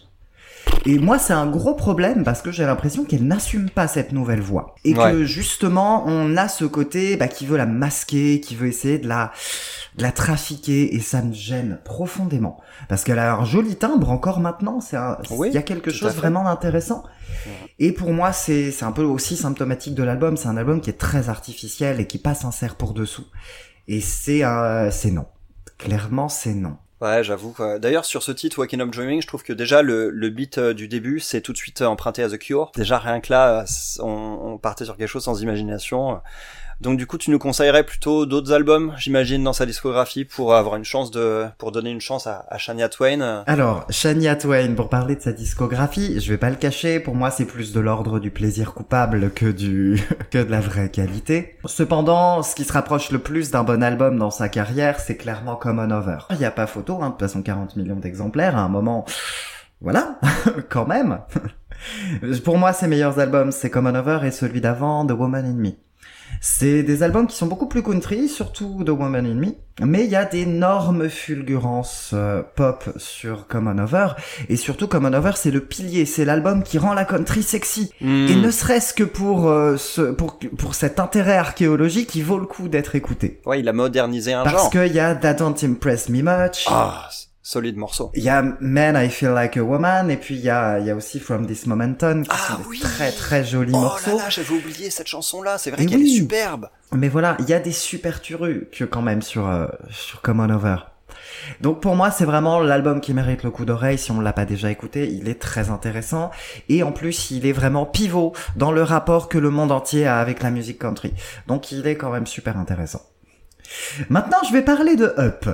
Et 0.85 0.99
moi, 0.99 1.17
c'est 1.17 1.33
un 1.33 1.47
gros 1.47 1.73
problème 1.73 2.23
parce 2.23 2.41
que 2.43 2.51
j'ai 2.51 2.63
l'impression 2.65 3.05
qu'elle 3.05 3.25
n'assume 3.25 3.69
pas 3.69 3.87
cette 3.87 4.11
nouvelle 4.11 4.41
voix. 4.41 4.75
Et 4.83 4.93
Ouais. 4.93 5.11
que 5.11 5.25
justement, 5.25 6.03
on 6.05 6.37
a 6.37 6.47
ce 6.47 6.63
côté 6.65 7.17
bah, 7.17 7.27
qui 7.27 7.45
veut 7.47 7.57
la 7.57 7.65
masquer, 7.65 8.39
qui 8.39 8.55
veut 8.55 8.67
essayer 8.67 8.99
de 8.99 9.07
la 9.07 9.31
de 9.97 10.03
la 10.03 10.11
trafiquer 10.11 10.93
et 10.93 10.99
ça 10.99 11.21
me 11.21 11.31
gêne 11.33 11.79
profondément 11.85 12.59
parce 12.89 13.05
qu'elle 13.05 13.17
a 13.17 13.35
un 13.35 13.45
joli 13.45 13.77
timbre 13.77 14.09
encore 14.11 14.41
maintenant. 14.41 14.81
C'est 14.81 14.97
un- 14.97 15.17
Oui, 15.31 15.47
il 15.49 15.53
y 15.55 15.57
a 15.57 15.61
quelque 15.61 15.89
chose 15.89 16.15
vraiment 16.15 16.43
d'intéressant. 16.43 17.03
Et 17.79 17.93
pour 17.93 18.11
moi, 18.11 18.33
c'est 18.33 18.71
c'est 18.71 18.83
un 18.85 18.91
peu 18.91 19.03
aussi 19.03 19.37
symptomatique 19.37 19.95
de 19.95 20.03
l'album. 20.03 20.35
C'est 20.37 20.49
un 20.49 20.57
album 20.57 20.81
qui 20.81 20.89
est 20.89 20.99
très 20.99 21.29
artificiel 21.29 21.99
et 22.01 22.07
qui 22.07 22.17
pas 22.17 22.35
sincère 22.35 22.75
pour 22.75 22.93
dessous. 22.93 23.25
Et 23.87 24.01
c'est 24.01 24.43
un- 24.43 24.91
c'est 24.91 25.11
non. 25.11 25.25
Clairement, 25.77 26.27
c'est 26.29 26.53
non. 26.53 26.75
Ouais, 27.05 27.23
j'avoue. 27.23 27.53
D'ailleurs, 27.79 28.03
sur 28.03 28.23
ce 28.23 28.31
titre, 28.31 28.57
Waking 28.57 28.81
Up 28.81 28.89
Dreaming, 28.89 29.21
je 29.21 29.27
trouve 29.27 29.43
que 29.43 29.53
déjà 29.53 29.83
le, 29.83 30.09
le 30.09 30.29
beat 30.29 30.57
euh, 30.57 30.73
du 30.73 30.87
début, 30.87 31.19
c'est 31.19 31.39
tout 31.39 31.53
de 31.53 31.57
suite 31.57 31.81
euh, 31.83 31.85
emprunté 31.85 32.23
à 32.23 32.29
The 32.29 32.39
Cure. 32.39 32.71
Déjà, 32.75 32.97
rien 32.97 33.21
que 33.21 33.31
là, 33.31 33.59
euh, 33.59 34.03
on 34.03 34.57
partait 34.57 34.85
sur 34.85 34.97
quelque 34.97 35.07
chose 35.07 35.23
sans 35.23 35.39
imagination. 35.39 36.19
Donc, 36.81 36.97
du 36.97 37.07
coup, 37.07 37.17
tu 37.17 37.31
nous 37.31 37.39
conseillerais 37.39 37.83
plutôt 37.83 38.25
d'autres 38.25 38.51
albums, 38.51 38.93
j'imagine, 38.97 39.43
dans 39.43 39.53
sa 39.53 39.65
discographie, 39.65 40.25
pour 40.25 40.55
avoir 40.55 40.75
une 40.75 40.83
chance 40.83 41.11
de, 41.11 41.45
pour 41.57 41.71
donner 41.71 41.89
une 41.89 42.01
chance 42.01 42.27
à, 42.27 42.45
Shania 42.57 42.89
Twain. 42.89 43.43
Alors, 43.47 43.85
Shania 43.89 44.35
Twain, 44.35 44.73
pour 44.75 44.89
parler 44.89 45.15
de 45.15 45.21
sa 45.21 45.31
discographie, 45.31 46.19
je 46.19 46.29
vais 46.29 46.37
pas 46.37 46.49
le 46.49 46.55
cacher, 46.55 46.99
pour 46.99 47.15
moi 47.15 47.31
c'est 47.31 47.45
plus 47.45 47.73
de 47.73 47.79
l'ordre 47.79 48.19
du 48.19 48.31
plaisir 48.31 48.73
coupable 48.73 49.31
que 49.31 49.45
du 49.45 50.01
que 50.31 50.37
de 50.37 50.49
la 50.49 50.61
vraie 50.61 50.89
qualité. 50.89 51.57
Cependant, 51.65 52.43
ce 52.43 52.55
qui 52.55 52.63
se 52.63 52.73
rapproche 52.73 53.11
le 53.11 53.19
plus 53.19 53.51
d'un 53.51 53.63
bon 53.63 53.83
album 53.83 54.17
dans 54.17 54.31
sa 54.31 54.49
carrière, 54.49 54.99
c'est 54.99 55.17
clairement 55.17 55.55
Common 55.55 55.91
Over. 55.91 56.19
Il 56.31 56.37
y 56.37 56.45
a 56.45 56.51
pas 56.51 56.67
photo, 56.67 56.99
hein, 57.01 57.07
de 57.07 57.11
toute 57.11 57.21
façon 57.21 57.41
40 57.41 57.75
millions 57.75 57.95
d'exemplaires, 57.97 58.57
à 58.57 58.61
un 58.61 58.69
moment, 58.69 59.05
voilà, 59.81 60.19
quand 60.69 60.87
même. 60.87 61.19
pour 62.43 62.57
moi, 62.57 62.73
ses 62.73 62.87
meilleurs 62.87 63.19
albums, 63.19 63.51
c'est 63.51 63.69
Common 63.69 63.95
Over 63.95 64.19
et 64.23 64.31
celui 64.31 64.61
d'avant, 64.61 65.05
The 65.05 65.11
Woman 65.11 65.45
in 65.45 65.53
Me. 65.53 65.71
C'est 66.47 66.83
des 66.83 67.01
albums 67.01 67.25
qui 67.25 67.35
sont 67.35 67.47
beaucoup 67.47 67.65
plus 67.67 67.81
country, 67.81 68.29
surtout 68.29 68.83
The 68.85 68.89
Woman 68.89 69.25
in 69.25 69.33
Me, 69.33 69.47
mais 69.83 70.03
il 70.05 70.11
y 70.11 70.15
a 70.15 70.25
d'énormes 70.25 71.09
fulgurances 71.09 72.11
euh, 72.13 72.43
pop 72.55 72.87
sur 72.97 73.47
Common 73.47 73.79
Over, 73.79 74.09
et 74.47 74.55
surtout 74.55 74.87
Common 74.87 75.11
Over 75.13 75.31
c'est 75.35 75.49
le 75.49 75.61
pilier, 75.61 76.05
c'est 76.05 76.23
l'album 76.23 76.61
qui 76.61 76.77
rend 76.77 76.93
la 76.93 77.03
country 77.03 77.41
sexy. 77.41 77.89
Hmm. 77.99 78.27
Et 78.29 78.35
ne 78.35 78.51
serait-ce 78.51 78.93
que 78.93 79.03
pour, 79.03 79.49
euh, 79.49 79.75
ce, 79.77 80.01
pour, 80.11 80.37
pour 80.55 80.75
cet 80.75 80.99
intérêt 80.99 81.35
archéologique, 81.37 82.13
il 82.13 82.23
vaut 82.23 82.37
le 82.37 82.45
coup 82.45 82.67
d'être 82.69 82.93
écouté. 82.93 83.41
Ouais, 83.47 83.59
il 83.59 83.67
a 83.67 83.73
modernisé 83.73 84.33
un 84.33 84.43
Parce 84.43 84.55
genre. 84.55 84.69
qu'il 84.69 84.93
y 84.93 84.99
a 84.99 85.15
That 85.15 85.33
Don't 85.33 85.55
Impress 85.63 86.09
Me 86.09 86.21
Much, 86.21 86.67
s- 86.67 87.29
solide 87.45 87.77
morceau. 87.77 88.11
il 88.15 88.23
y 88.23 88.29
a 88.29 88.41
Man 88.59 88.97
I 88.97 89.07
Feel 89.07 89.29
Like 89.29 89.55
a 89.55 89.61
Woman, 89.61 90.09
et 90.09 90.17
puis 90.17 90.33
il 90.33 90.41
y 90.41 90.49
a, 90.49 90.79
il 90.79 90.87
y 90.87 90.89
a 90.89 90.95
aussi 90.95 91.19
From 91.19 91.45
This 91.45 91.67
Moment 91.67 91.95
On, 92.01 92.23
qui 92.23 92.29
Ah 92.31 92.37
sont 92.37 92.57
des 92.57 92.67
oui 92.67 92.79
très 92.79 93.11
très 93.11 93.45
jolis 93.45 93.71
Oh 93.75 93.81
morceaux. 93.81 94.17
là 94.17 94.23
là, 94.23 94.29
j'avais 94.29 94.49
oublié 94.49 94.89
cette 94.89 95.05
chanson-là. 95.05 95.59
C'est 95.59 95.69
vrai 95.69 95.85
qu'elle 95.85 95.99
oui. 95.99 96.11
est 96.11 96.17
superbe. 96.17 96.69
Mais 96.91 97.07
voilà, 97.07 97.37
il 97.39 97.47
y 97.47 97.53
a 97.53 97.59
des 97.59 97.71
super 97.71 98.21
que 98.23 98.83
quand 98.83 99.03
même 99.03 99.21
sur 99.21 99.47
euh, 99.47 99.67
sur 99.91 100.21
Common 100.21 100.49
Over. 100.49 100.77
Donc 101.61 101.81
pour 101.81 101.95
moi, 101.95 102.09
c'est 102.09 102.25
vraiment 102.25 102.59
l'album 102.59 102.99
qui 102.99 103.13
mérite 103.13 103.43
le 103.43 103.51
coup 103.51 103.65
d'oreille 103.65 103.99
si 103.99 104.09
on 104.09 104.21
l'a 104.21 104.33
pas 104.33 104.45
déjà 104.45 104.71
écouté, 104.71 105.07
il 105.11 105.29
est 105.29 105.39
très 105.39 105.69
intéressant 105.69 106.31
et 106.67 106.81
en 106.81 106.91
plus, 106.91 107.29
il 107.29 107.45
est 107.45 107.51
vraiment 107.51 107.85
pivot 107.85 108.33
dans 108.55 108.71
le 108.71 108.81
rapport 108.81 109.29
que 109.29 109.37
le 109.37 109.51
monde 109.51 109.71
entier 109.71 110.07
a 110.07 110.19
avec 110.19 110.41
la 110.41 110.49
musique 110.49 110.79
country. 110.79 111.13
Donc 111.45 111.71
il 111.71 111.85
est 111.85 111.95
quand 111.95 112.09
même 112.09 112.25
super 112.25 112.57
intéressant. 112.57 113.03
Maintenant, 114.09 114.39
je 114.47 114.53
vais 114.53 114.63
parler 114.63 114.95
de 114.95 115.13
Up. 115.19 115.45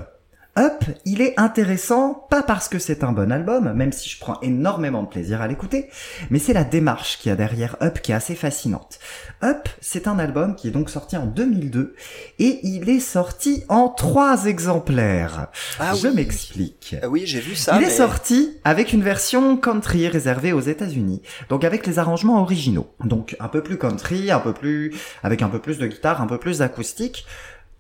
Up, 0.59 0.83
il 1.05 1.21
est 1.21 1.39
intéressant, 1.39 2.27
pas 2.29 2.43
parce 2.43 2.67
que 2.67 2.77
c'est 2.77 3.05
un 3.05 3.13
bon 3.13 3.31
album, 3.31 3.71
même 3.71 3.93
si 3.93 4.09
je 4.09 4.19
prends 4.19 4.37
énormément 4.41 5.01
de 5.01 5.07
plaisir 5.07 5.41
à 5.41 5.47
l'écouter, 5.47 5.89
mais 6.29 6.39
c'est 6.39 6.51
la 6.51 6.65
démarche 6.65 7.19
qu'il 7.19 7.29
y 7.29 7.31
a 7.31 7.37
derrière 7.37 7.77
Up 7.81 8.01
qui 8.01 8.11
est 8.11 8.15
assez 8.15 8.35
fascinante. 8.35 8.99
Up, 9.43 9.69
c'est 9.79 10.09
un 10.09 10.19
album 10.19 10.55
qui 10.55 10.67
est 10.67 10.71
donc 10.71 10.89
sorti 10.89 11.15
en 11.15 11.25
2002, 11.25 11.95
et 12.39 12.59
il 12.63 12.89
est 12.89 12.99
sorti 12.99 13.63
en 13.69 13.87
trois 13.87 14.45
exemplaires. 14.45 15.47
Ah 15.79 15.93
je 15.95 16.09
oui. 16.09 16.15
m'explique. 16.15 16.97
Ah 17.01 17.07
oui, 17.07 17.23
j'ai 17.25 17.39
vu 17.39 17.55
ça. 17.55 17.77
Il 17.79 17.87
est 17.87 17.89
sorti 17.89 18.59
avec 18.65 18.91
une 18.91 19.03
version 19.03 19.55
country 19.55 20.09
réservée 20.09 20.51
aux 20.51 20.59
États-Unis, 20.59 21.21
donc 21.47 21.63
avec 21.63 21.87
les 21.87 21.97
arrangements 21.97 22.41
originaux. 22.41 22.93
Donc 23.05 23.37
un 23.39 23.47
peu 23.47 23.63
plus 23.63 23.77
country, 23.77 24.31
un 24.31 24.39
peu 24.39 24.51
plus 24.51 24.93
avec 25.23 25.43
un 25.43 25.47
peu 25.47 25.59
plus 25.59 25.77
de 25.77 25.87
guitare, 25.87 26.21
un 26.21 26.27
peu 26.27 26.39
plus 26.39 26.57
d'acoustique, 26.57 27.25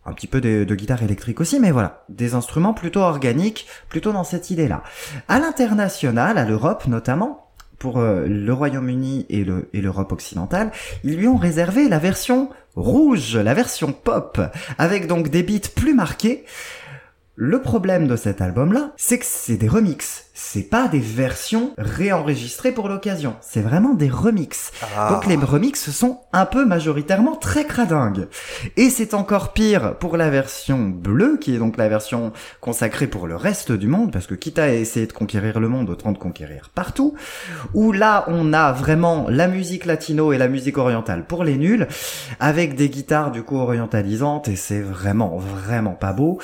un 0.05 0.13
petit 0.13 0.27
peu 0.27 0.41
de, 0.41 0.63
guitare 0.75 1.03
électrique 1.03 1.41
aussi, 1.41 1.59
mais 1.59 1.71
voilà, 1.71 2.03
des 2.09 2.33
instruments 2.33 2.73
plutôt 2.73 3.01
organiques, 3.01 3.67
plutôt 3.89 4.11
dans 4.11 4.23
cette 4.23 4.49
idée-là. 4.49 4.83
À 5.27 5.39
l'international, 5.39 6.37
à 6.37 6.45
l'Europe 6.45 6.87
notamment, 6.87 7.51
pour 7.77 7.97
euh, 7.97 8.27
le 8.27 8.53
Royaume-Uni 8.53 9.25
et 9.29 9.43
l'Europe 9.81 10.11
occidentale, 10.11 10.71
ils 11.03 11.17
lui 11.17 11.27
ont 11.27 11.37
réservé 11.37 11.89
la 11.89 11.97
version 11.97 12.49
rouge, 12.75 13.35
la 13.35 13.53
version 13.53 13.91
pop, 13.91 14.39
avec 14.77 15.07
donc 15.07 15.29
des 15.29 15.43
beats 15.43 15.69
plus 15.75 15.93
marqués. 15.93 16.45
Le 17.43 17.59
problème 17.59 18.07
de 18.07 18.15
cet 18.15 18.39
album-là, 18.39 18.91
c'est 18.97 19.17
que 19.17 19.25
c'est 19.27 19.57
des 19.57 19.67
remixes. 19.67 20.25
C'est 20.35 20.61
pas 20.61 20.87
des 20.87 20.99
versions 20.99 21.71
réenregistrées 21.79 22.71
pour 22.71 22.87
l'occasion. 22.87 23.35
C'est 23.41 23.61
vraiment 23.61 23.95
des 23.95 24.09
remixes. 24.09 24.71
Ah. 24.95 25.09
Donc 25.11 25.25
les 25.25 25.37
remixes 25.37 25.89
sont 25.89 26.19
un 26.33 26.45
peu 26.45 26.65
majoritairement 26.65 27.35
très 27.35 27.65
cradingues. 27.65 28.27
Et 28.77 28.91
c'est 28.91 29.15
encore 29.15 29.53
pire 29.53 29.95
pour 29.97 30.17
la 30.17 30.29
version 30.29 30.87
bleue, 30.87 31.39
qui 31.41 31.55
est 31.55 31.57
donc 31.57 31.77
la 31.77 31.89
version 31.89 32.31
consacrée 32.59 33.07
pour 33.07 33.25
le 33.25 33.35
reste 33.35 33.71
du 33.71 33.87
monde, 33.87 34.13
parce 34.13 34.27
que 34.27 34.35
quitte 34.35 34.59
à 34.59 34.71
essayer 34.71 35.07
de 35.07 35.13
conquérir 35.13 35.59
le 35.59 35.67
monde, 35.67 35.89
autant 35.89 36.11
de 36.11 36.19
conquérir 36.19 36.69
partout, 36.75 37.15
où 37.73 37.91
là 37.91 38.23
on 38.27 38.53
a 38.53 38.71
vraiment 38.71 39.25
la 39.29 39.47
musique 39.47 39.85
latino 39.85 40.31
et 40.31 40.37
la 40.37 40.47
musique 40.47 40.77
orientale 40.77 41.25
pour 41.25 41.43
les 41.43 41.57
nuls, 41.57 41.87
avec 42.39 42.75
des 42.75 42.89
guitares 42.89 43.31
du 43.31 43.41
coup 43.41 43.57
orientalisantes, 43.57 44.47
et 44.47 44.55
c'est 44.55 44.81
vraiment, 44.81 45.37
vraiment 45.37 45.93
pas 45.93 46.13
beau. 46.13 46.37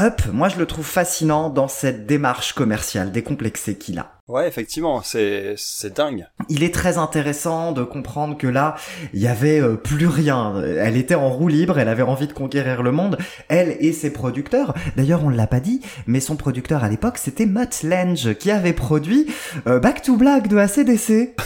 Up, 0.00 0.22
moi 0.32 0.48
je 0.48 0.58
le 0.58 0.64
trouve 0.64 0.86
fascinant 0.86 1.50
dans 1.50 1.68
cette 1.68 2.06
démarche 2.06 2.54
commerciale 2.54 3.12
décomplexée 3.12 3.76
qu'il 3.76 3.98
a. 3.98 4.12
Ouais, 4.26 4.48
effectivement, 4.48 5.02
c'est 5.02 5.52
c'est 5.58 5.94
dingue. 5.94 6.26
Il 6.48 6.62
est 6.62 6.72
très 6.72 6.96
intéressant 6.96 7.72
de 7.72 7.84
comprendre 7.84 8.38
que 8.38 8.46
là, 8.46 8.76
il 9.12 9.20
y 9.20 9.26
avait 9.26 9.60
euh, 9.60 9.76
plus 9.76 10.06
rien. 10.06 10.54
Elle 10.62 10.96
était 10.96 11.14
en 11.14 11.28
roue 11.28 11.48
libre, 11.48 11.78
elle 11.78 11.88
avait 11.88 12.02
envie 12.02 12.26
de 12.26 12.32
conquérir 12.32 12.82
le 12.82 12.92
monde, 12.92 13.18
elle 13.48 13.76
et 13.80 13.92
ses 13.92 14.10
producteurs. 14.10 14.72
D'ailleurs, 14.96 15.22
on 15.24 15.28
l'a 15.28 15.46
pas 15.46 15.60
dit, 15.60 15.82
mais 16.06 16.20
son 16.20 16.36
producteur 16.36 16.82
à 16.84 16.88
l'époque, 16.88 17.18
c'était 17.18 17.46
Mutt 17.46 17.82
Lange, 17.82 18.32
qui 18.34 18.50
avait 18.50 18.72
produit 18.72 19.26
euh, 19.66 19.78
Back 19.78 20.00
to 20.00 20.16
Black 20.16 20.48
de 20.48 20.56
ACDC. 20.56 21.36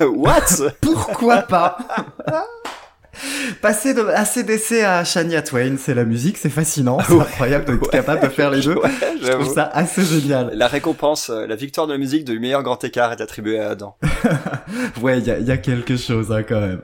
What? 0.00 0.70
Pourquoi 0.80 1.42
pas? 1.42 1.78
Passer 3.62 3.94
de 3.94 4.02
ACDC 4.02 4.82
à 4.84 5.04
Shania 5.04 5.42
Twain, 5.42 5.76
c'est 5.78 5.94
la 5.94 6.04
musique, 6.04 6.36
c'est 6.38 6.50
fascinant, 6.50 6.98
c'est 7.06 7.12
Ouais, 7.14 7.22
incroyable 7.22 7.64
d'être 7.66 7.82
ouais. 7.82 7.88
capable 7.88 8.22
de 8.22 8.28
faire 8.28 8.50
les 8.50 8.60
deux. 8.60 8.74
Ouais, 8.84 8.90
Je 9.22 9.30
trouve 9.32 9.54
ça 9.54 9.70
assez 9.72 10.04
génial. 10.04 10.50
La 10.54 10.68
récompense, 10.68 11.30
euh, 11.30 11.46
la 11.46 11.56
victoire 11.56 11.86
de 11.86 11.92
la 11.92 11.98
musique 11.98 12.24
du 12.24 12.38
meilleur 12.38 12.62
grand 12.62 12.82
écart 12.84 13.12
est 13.12 13.20
attribuée 13.20 13.58
à 13.60 13.70
Adam. 13.70 13.96
Ouais, 15.02 15.18
il 15.18 15.26
y 15.26 15.30
a, 15.30 15.38
y 15.38 15.50
a 15.50 15.56
quelque 15.56 15.96
chose 15.96 16.32
hein, 16.32 16.42
quand 16.42 16.60
même. 16.60 16.80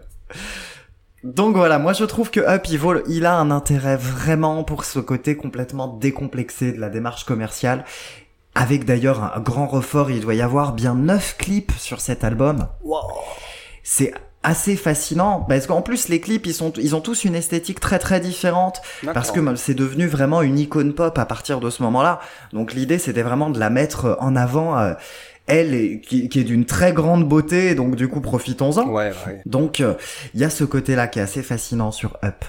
Donc 1.22 1.54
voilà, 1.54 1.78
moi 1.78 1.92
je 1.92 2.04
trouve 2.04 2.30
que 2.30 2.40
Up, 2.40 2.66
il, 3.08 3.26
a 3.26 3.36
un 3.36 3.50
intérêt 3.50 3.96
vraiment 3.96 4.64
pour 4.64 4.84
ce 4.84 4.98
côté 5.00 5.36
complètement 5.36 5.86
décomplexé 5.86 6.72
de 6.72 6.80
la 6.80 6.88
démarche 6.88 7.24
commerciale. 7.24 7.84
Avec 8.54 8.84
d'ailleurs 8.84 9.36
un 9.36 9.40
grand 9.40 9.66
refort, 9.66 10.10
il 10.10 10.20
doit 10.20 10.34
y 10.34 10.40
avoir 10.42 10.72
bien 10.72 10.94
neuf 10.94 11.36
clips 11.36 11.72
sur 11.78 12.00
cet 12.00 12.24
album. 12.24 12.68
C'est 13.82 14.14
assez 14.42 14.74
fascinant 14.76 15.44
parce 15.48 15.66
qu'en 15.66 15.82
plus 15.82 16.08
les 16.08 16.18
clips 16.20 16.46
ils 16.46 16.54
sont 16.54 16.72
ils 16.78 16.94
ont 16.96 17.00
tous 17.02 17.24
une 17.24 17.34
esthétique 17.34 17.78
très 17.78 17.98
très 17.98 18.20
différente 18.20 18.80
parce 19.12 19.30
que 19.32 19.40
c'est 19.56 19.74
devenu 19.74 20.06
vraiment 20.06 20.40
une 20.40 20.58
icône 20.58 20.94
pop 20.94 21.18
à 21.18 21.26
partir 21.26 21.60
de 21.60 21.68
ce 21.68 21.82
moment-là. 21.82 22.20
Donc 22.54 22.72
l'idée 22.72 22.98
c'était 22.98 23.22
vraiment 23.22 23.50
de 23.50 23.58
la 23.60 23.68
mettre 23.68 24.16
en 24.20 24.36
avant 24.36 24.78
euh, 24.78 24.94
elle 25.46 25.74
est- 25.74 26.00
qui, 26.00 26.28
qui 26.30 26.40
est 26.40 26.44
d'une 26.44 26.64
très 26.64 26.92
grande 26.92 27.28
beauté 27.28 27.74
donc 27.74 27.96
du 27.96 28.08
coup 28.08 28.20
profitons-en. 28.22 28.88
Ouais, 28.88 29.12
ouais. 29.26 29.42
Donc 29.44 29.80
euh, 29.80 29.94
il 30.34 30.40
y 30.40 30.44
a 30.44 30.50
ce 30.50 30.64
côté-là 30.64 31.06
qui 31.06 31.18
est 31.18 31.22
assez 31.22 31.42
fascinant 31.42 31.90
sur 31.92 32.16
Up. 32.24 32.44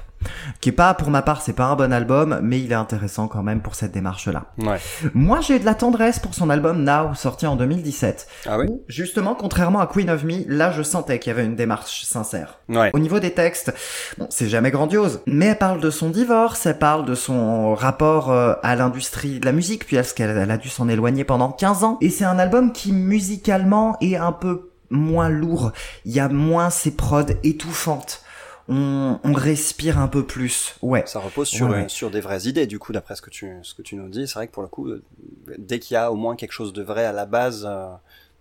Qui 0.59 0.69
est 0.69 0.73
pas 0.73 0.93
pour 0.93 1.09
ma 1.09 1.21
part 1.21 1.41
c'est 1.41 1.53
pas 1.53 1.65
un 1.65 1.75
bon 1.75 1.91
album 1.91 2.39
mais 2.43 2.59
il 2.59 2.71
est 2.71 2.75
intéressant 2.75 3.27
quand 3.27 3.43
même 3.43 3.61
pour 3.61 3.75
cette 3.75 3.91
démarche-là. 3.91 4.45
Ouais. 4.57 4.77
Moi 5.13 5.41
j'ai 5.41 5.59
de 5.59 5.65
la 5.65 5.75
tendresse 5.75 6.19
pour 6.19 6.33
son 6.33 6.49
album 6.49 6.83
Now 6.83 7.13
sorti 7.15 7.47
en 7.47 7.55
2017 7.55 8.27
Ah 8.47 8.57
oui 8.59 8.65
où, 8.69 8.83
justement 8.87 9.35
contrairement 9.35 9.79
à 9.79 9.87
Queen 9.87 10.09
of 10.09 10.23
Me 10.23 10.43
là 10.47 10.71
je 10.71 10.83
sentais 10.83 11.19
qu'il 11.19 11.31
y 11.31 11.33
avait 11.33 11.45
une 11.45 11.55
démarche 11.55 12.03
sincère. 12.03 12.59
Ouais. 12.69 12.91
Au 12.93 12.99
niveau 12.99 13.19
des 13.19 13.31
textes, 13.31 13.73
bon, 14.17 14.27
c'est 14.29 14.47
jamais 14.47 14.71
grandiose, 14.71 15.21
mais 15.25 15.47
elle 15.47 15.57
parle 15.57 15.81
de 15.81 15.89
son 15.89 16.09
divorce, 16.09 16.65
elle 16.65 16.77
parle 16.77 17.05
de 17.05 17.15
son 17.15 17.75
rapport 17.75 18.31
euh, 18.31 18.53
à 18.63 18.75
l'industrie 18.75 19.39
de 19.39 19.45
la 19.45 19.51
musique, 19.51 19.85
puis 19.85 19.97
est-ce 19.97 20.13
qu'elle 20.13 20.37
elle 20.37 20.51
a 20.51 20.57
dû 20.57 20.69
s'en 20.69 20.87
éloigner 20.87 21.23
pendant 21.23 21.51
15 21.51 21.83
ans. 21.83 21.97
Et 22.01 22.09
c'est 22.09 22.25
un 22.25 22.39
album 22.39 22.71
qui 22.71 22.91
musicalement 22.91 23.97
est 24.01 24.15
un 24.15 24.31
peu 24.31 24.71
moins 24.89 25.29
lourd, 25.29 25.71
il 26.05 26.11
y 26.13 26.19
a 26.19 26.27
moins 26.27 26.69
ces 26.69 26.91
prods 26.91 27.33
étouffantes. 27.43 28.23
On, 28.71 29.19
on 29.23 29.33
respire 29.33 29.99
un 29.99 30.07
peu 30.07 30.25
plus, 30.25 30.75
ouais. 30.81 31.03
Ça 31.05 31.19
repose 31.19 31.49
sur, 31.49 31.69
Ouais, 31.69 31.85
sur 31.89 32.09
des 32.09 32.21
vraies 32.21 32.43
idées, 32.47 32.67
du 32.67 32.79
coup, 32.79 32.93
d'après 32.93 33.15
ce 33.15 33.21
que 33.21 33.29
tu, 33.29 33.51
ce 33.63 33.73
que 33.73 33.81
tu 33.81 33.95
nous 33.95 34.07
dis. 34.07 34.27
C'est 34.27 34.35
vrai 34.35 34.47
que 34.47 34.53
pour 34.53 34.63
le 34.63 34.69
coup, 34.69 34.87
dès 35.57 35.79
qu'il 35.79 35.95
y 35.95 35.97
a 35.97 36.11
au 36.11 36.15
moins 36.15 36.35
quelque 36.35 36.53
chose 36.53 36.71
de 36.73 36.81
vrai 36.81 37.05
à 37.05 37.11
la 37.11 37.25
base, 37.25 37.67
euh, 37.69 37.87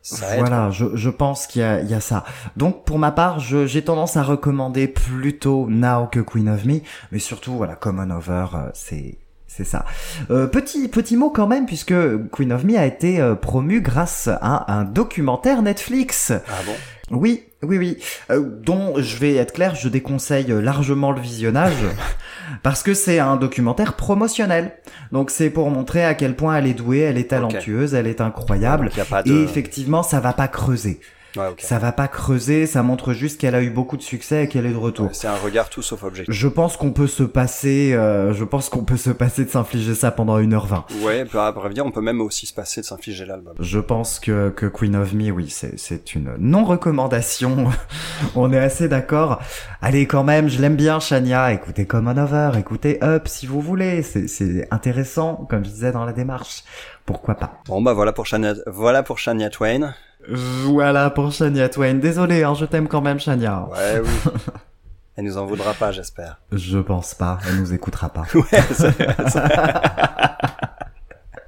Ça 0.03 0.35
aide. 0.35 0.41
Voilà, 0.41 0.71
je, 0.71 0.87
je 0.95 1.11
pense 1.11 1.47
qu'il 1.47 1.61
y 1.63 1.91
y 1.91 1.95
a 1.95 2.01
ça. 2.01 2.25
Donc 2.57 2.85
pour 2.85 2.99
ma 2.99 3.11
part, 3.13 3.41
j'ai 3.41 3.83
tendance 3.83 4.17
à 4.17 4.23
recommander 4.23 4.89
plutôt 4.89 5.67
Now 5.69 6.07
que 6.07 6.21
Queen 6.21 6.49
of 6.49 6.65
Me, 6.65 6.81
mais 7.13 7.19
surtout 7.19 7.53
voilà, 7.57 7.75
Common 7.75 8.11
Over, 8.11 8.47
euh, 8.55 8.71
c'est 8.73 9.19
c'est 9.47 9.65
ça. 9.65 9.85
Euh, 10.31 10.47
petit 10.47 10.87
petit 10.89 11.17
mot 11.17 11.29
quand 11.31 11.49
même 11.49 11.67
puisque 11.67 11.93
Queen 12.31 12.53
of 12.53 12.63
Me 12.63 12.79
a 12.79 12.87
été 12.87 13.21
euh, 13.21 13.35
promu 13.35 13.81
grâce 13.81 14.29
à 14.29 14.73
un 14.73 14.85
documentaire 14.85 15.61
Netflix. 15.63 16.31
Ah 16.31 16.63
bon? 16.65 16.73
Oui, 17.11 17.43
oui, 17.63 17.79
oui. 17.79 17.97
Euh, 18.31 18.41
dont 18.41 18.95
je 18.97 19.17
vais 19.17 19.35
être 19.35 19.53
clair, 19.53 19.75
je 19.75 19.89
déconseille 19.89 20.47
largement 20.49 21.11
le 21.11 21.21
visionnage 21.21 21.75
parce 22.63 22.83
que 22.83 22.95
c'est 22.95 23.19
un 23.19 23.37
documentaire 23.37 23.95
promotionnel. 23.95 24.73
Donc 25.13 25.31
c'est 25.31 25.51
pour 25.51 25.71
montrer 25.71 26.05
à 26.05 26.15
quel 26.15 26.37
point 26.37 26.57
elle 26.57 26.67
est 26.67 26.75
douée, 26.75 27.01
elle 27.01 27.19
est 27.19 27.31
talentueuse, 27.31 27.95
elle 27.95 28.07
est 28.07 28.21
incroyable. 28.21 28.91
Donc, 28.97 29.25
de... 29.25 29.33
Et 29.33 29.43
effectivement, 29.43 30.03
ça 30.03 30.21
va 30.21 30.33
pas 30.33 30.49
creuser. 30.49 31.01
Ouais, 31.37 31.49
ok. 31.49 31.61
Ça 31.61 31.79
va 31.79 31.93
pas 31.93 32.09
creuser, 32.09 32.67
ça 32.67 32.83
montre 32.83 33.13
juste 33.13 33.41
qu'elle 33.41 33.55
a 33.55 33.63
eu 33.63 33.71
beaucoup 33.71 33.97
de 33.97 34.03
succès 34.03 34.45
et 34.45 34.49
qu'elle 34.49 34.67
est 34.67 34.73
de 34.73 34.77
retour. 34.77 35.07
Ouais, 35.07 35.15
C'est 35.15 35.29
un 35.29 35.37
regard 35.37 35.71
tout 35.71 35.83
sauf 35.83 36.03
objectif. 36.03 36.35
Je 36.35 36.49
pense 36.49 36.77
qu'on 36.77 36.93
peut 36.93 37.07
se 37.07 37.23
passer, 37.23 37.93
euh, 37.95 38.33
je 38.33 38.45
pense 38.45 38.69
qu'on 38.69 38.85
peut 38.85 38.97
se 38.97 39.11
passer 39.11 39.45
de 39.45 39.51
s'infliger 39.51 39.95
ça 39.95 40.11
pendant 40.11 40.39
1h20. 40.39 41.03
Ouais, 41.03 41.25
bah, 41.33 41.55
dire, 41.73 41.87
on 41.87 41.91
peut 41.91 42.01
même 42.01 42.21
aussi 42.21 42.47
se 42.47 42.55
passer 42.55 42.81
de 42.81 42.87
s'infliger 42.87 43.25
l'album. 43.27 43.55
Je 43.61 43.79
pense 43.79 44.19
que, 44.19 44.51
que 44.51 44.67
Queen 44.67 44.97
of 44.97 45.13
Me, 45.13 45.31
oui, 45.31 45.51
c'est, 45.51 45.79
c'est 45.79 46.15
une 46.15 46.35
non-recommandation. 46.39 47.71
On 48.35 48.53
est 48.53 48.59
assez 48.59 48.89
d'accord. 48.89 49.41
Allez, 49.83 50.07
quand 50.07 50.25
même, 50.25 50.49
je 50.49 50.61
l'aime 50.61 50.77
bien, 50.77 51.01
Shania. 51.01 51.53
Écoutez 51.53 51.87
Common 51.87 52.17
Over, 52.17 52.53
écoutez 52.59 53.03
Up 53.03 53.29
si 53.29 53.47
vous 53.47 53.61
voulez. 53.61 54.03
C'est, 54.03 54.27
c'est 54.29 54.67
intéressant, 54.71 55.47
comme 55.49 55.65
je 55.65 55.71
disais 55.71 55.93
dans 55.93 56.05
la 56.05 56.13
démarche. 56.13 56.65
Pourquoi 57.07 57.35
pas? 57.35 57.61
Bon 57.67 57.83
bah 57.83 57.93
voilà 57.93 58.13
pour 58.13 58.27
Shania, 58.27 58.55
voilà 58.67 59.03
pour 59.03 59.19
Shania 59.19 59.51
Twain. 59.51 59.95
Voilà 60.29 61.11
pour 61.11 61.33
Shania 61.33 61.69
Twain. 61.69 61.95
Désolé, 61.95 62.43
hein, 62.45 62.55
je 62.55 62.65
t'aime 62.67 62.89
quand 62.89 63.01
même, 63.01 63.19
Shania. 63.19 63.67
Ouais, 63.71 64.01
oui. 64.01 64.33
Elle 65.17 65.25
nous 65.25 65.37
en 65.39 65.45
voudra 65.47 65.75
pas, 65.75 65.93
j'espère. 65.93 66.41
Je 66.53 66.79
pense 66.79 67.15
pas, 67.15 67.39
elle 67.47 67.57
nous 67.57 67.75
écoutera 67.75 68.09
pas. 68.09 68.25
Ouais, 68.35 68.63
c'est- 68.73 68.97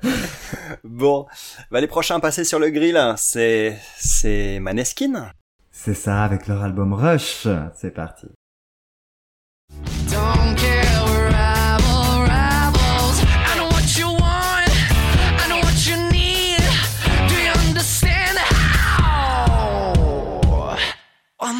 bon, 0.84 1.26
bah 1.70 1.80
les 1.80 1.86
prochains 1.86 2.16
à 2.16 2.20
passer 2.20 2.44
sur 2.44 2.58
le 2.58 2.68
grill, 2.70 3.00
c'est 3.16 3.78
c'est 3.96 4.58
Maneskin. 4.60 5.30
C'est 5.70 5.94
ça, 5.94 6.22
avec 6.24 6.48
leur 6.48 6.62
album 6.62 6.92
Rush. 6.92 7.46
C'est 7.74 7.92
parti. 7.94 8.26
Don't 10.10 10.54
care, 10.56 11.06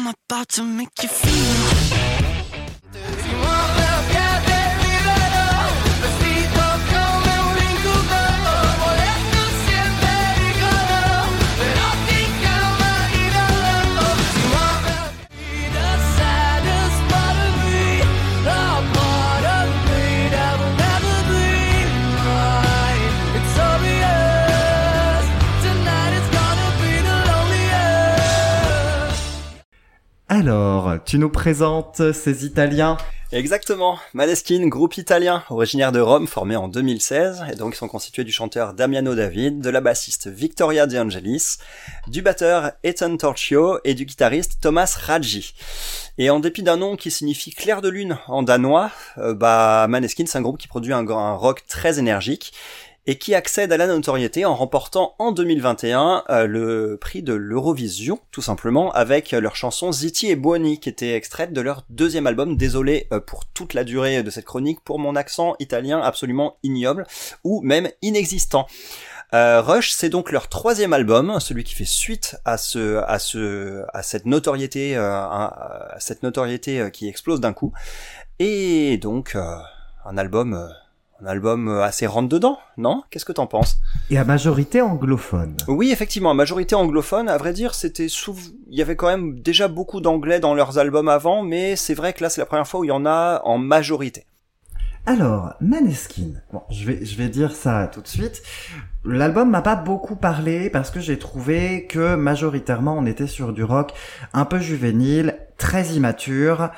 I'm 0.05 0.13
about 0.27 0.49
to 0.49 0.63
make 0.63 1.01
you 1.01 1.07
feel. 1.07 1.72
Alors, 30.35 30.95
tu 31.05 31.19
nous 31.19 31.29
présentes 31.29 32.11
ces 32.11 32.43
Italiens. 32.43 32.97
Exactement, 33.31 33.99
Maneskin, 34.15 34.65
groupe 34.65 34.97
italien, 34.97 35.43
originaire 35.51 35.91
de 35.91 35.99
Rome, 35.99 36.25
formé 36.25 36.55
en 36.55 36.67
2016, 36.67 37.43
et 37.51 37.55
donc 37.55 37.75
ils 37.75 37.77
sont 37.77 37.87
constitués 37.87 38.23
du 38.23 38.31
chanteur 38.31 38.73
Damiano 38.73 39.13
David, 39.13 39.59
de 39.59 39.69
la 39.69 39.79
bassiste 39.79 40.27
Victoria 40.27 40.87
De 40.87 40.97
Angelis, 40.97 41.57
du 42.07 42.23
batteur 42.23 42.71
Ethan 42.83 43.15
Torchio 43.15 43.77
et 43.83 43.93
du 43.93 44.05
guitariste 44.05 44.57
Thomas 44.59 44.97
Raggi. 44.99 45.53
Et 46.17 46.31
en 46.31 46.39
dépit 46.39 46.63
d'un 46.63 46.77
nom 46.77 46.95
qui 46.95 47.11
signifie 47.11 47.51
clair 47.51 47.83
de 47.83 47.89
lune 47.89 48.17
en 48.25 48.41
danois, 48.41 48.89
euh, 49.19 49.35
bah 49.35 49.85
Maneskin 49.87 50.25
c'est 50.25 50.39
un 50.39 50.41
groupe 50.41 50.57
qui 50.57 50.67
produit 50.67 50.93
un, 50.93 51.07
un 51.07 51.33
rock 51.33 51.61
très 51.67 51.99
énergique 51.99 52.53
et 53.05 53.17
qui 53.17 53.35
accède 53.35 53.71
à 53.71 53.77
la 53.77 53.87
notoriété 53.87 54.45
en 54.45 54.55
remportant 54.55 55.15
en 55.19 55.31
2021 55.31 56.23
euh, 56.29 56.47
le 56.47 56.97
prix 56.99 57.21
de 57.21 57.33
l'Eurovision, 57.33 58.19
tout 58.31 58.41
simplement, 58.41 58.91
avec 58.91 59.31
leur 59.31 59.55
chanson 59.55 59.91
Ziti 59.91 60.27
et 60.27 60.35
Buoni, 60.35 60.79
qui 60.79 60.89
était 60.89 61.15
extraite 61.15 61.53
de 61.53 61.61
leur 61.61 61.83
deuxième 61.89 62.27
album. 62.27 62.57
Désolé 62.57 63.07
euh, 63.11 63.19
pour 63.19 63.45
toute 63.45 63.73
la 63.73 63.83
durée 63.83 64.23
de 64.23 64.29
cette 64.29 64.45
chronique, 64.45 64.79
pour 64.83 64.99
mon 64.99 65.15
accent 65.15 65.55
italien 65.59 65.99
absolument 65.99 66.57
ignoble, 66.63 67.05
ou 67.43 67.61
même 67.61 67.89
inexistant. 68.01 68.67
Euh, 69.33 69.61
Rush, 69.61 69.91
c'est 69.91 70.09
donc 70.09 70.31
leur 70.31 70.47
troisième 70.47 70.93
album, 70.93 71.39
celui 71.39 71.63
qui 71.63 71.73
fait 71.73 71.85
suite 71.85 72.37
à 72.45 72.57
ce, 72.57 72.97
à 73.07 73.17
ce, 73.17 73.83
à 73.91 74.03
cette 74.03 74.27
notoriété, 74.27 74.95
euh, 74.95 75.11
à, 75.11 75.95
cette 75.99 76.21
notoriété 76.21 76.79
euh, 76.79 76.89
qui 76.91 77.07
explose 77.07 77.41
d'un 77.41 77.53
coup, 77.53 77.73
et 78.37 78.97
donc 78.97 79.35
euh, 79.35 79.57
un 80.05 80.17
album, 80.19 80.53
euh, 80.53 80.67
un 81.23 81.27
album 81.27 81.69
euh, 81.69 81.83
assez 81.83 82.05
rentre 82.05 82.27
dedans, 82.27 82.59
non? 82.77 83.03
Qu'est-ce 83.09 83.25
que 83.25 83.31
t'en 83.31 83.47
penses? 83.47 83.77
Et 84.09 84.17
à 84.17 84.25
majorité 84.25 84.81
anglophone. 84.81 85.55
Oui, 85.67 85.91
effectivement, 85.91 86.33
majorité 86.33 86.75
anglophone. 86.75 87.29
À 87.29 87.37
vrai 87.37 87.53
dire, 87.53 87.75
c'était 87.75 88.09
souv... 88.09 88.39
il 88.69 88.77
y 88.77 88.81
avait 88.81 88.95
quand 88.95 89.07
même 89.07 89.39
déjà 89.39 89.67
beaucoup 89.67 90.01
d'anglais 90.01 90.39
dans 90.39 90.53
leurs 90.53 90.77
albums 90.77 91.07
avant, 91.07 91.43
mais 91.43 91.75
c'est 91.75 91.93
vrai 91.93 92.13
que 92.13 92.23
là, 92.23 92.29
c'est 92.29 92.41
la 92.41 92.45
première 92.45 92.67
fois 92.67 92.81
où 92.81 92.83
il 92.83 92.89
y 92.89 92.91
en 92.91 93.05
a 93.05 93.41
en 93.45 93.57
majorité. 93.57 94.25
Alors, 95.05 95.53
Maneskin. 95.61 96.31
Bon, 96.51 96.61
je 96.69 96.85
vais, 96.85 97.05
je 97.05 97.17
vais 97.17 97.29
dire 97.29 97.53
ça 97.53 97.89
tout 97.93 98.01
de 98.01 98.07
suite. 98.07 98.41
L'album 99.05 99.49
m'a 99.49 99.61
pas 99.61 99.75
beaucoup 99.75 100.15
parlé 100.15 100.69
parce 100.69 100.91
que 100.91 100.99
j'ai 100.99 101.19
trouvé 101.19 101.87
que 101.87 102.15
majoritairement 102.15 102.95
on 102.97 103.05
était 103.05 103.27
sur 103.27 103.51
du 103.51 103.63
rock 103.63 103.93
un 104.33 104.45
peu 104.45 104.59
juvénile, 104.59 105.37
très 105.57 105.87
immature, 105.87 106.69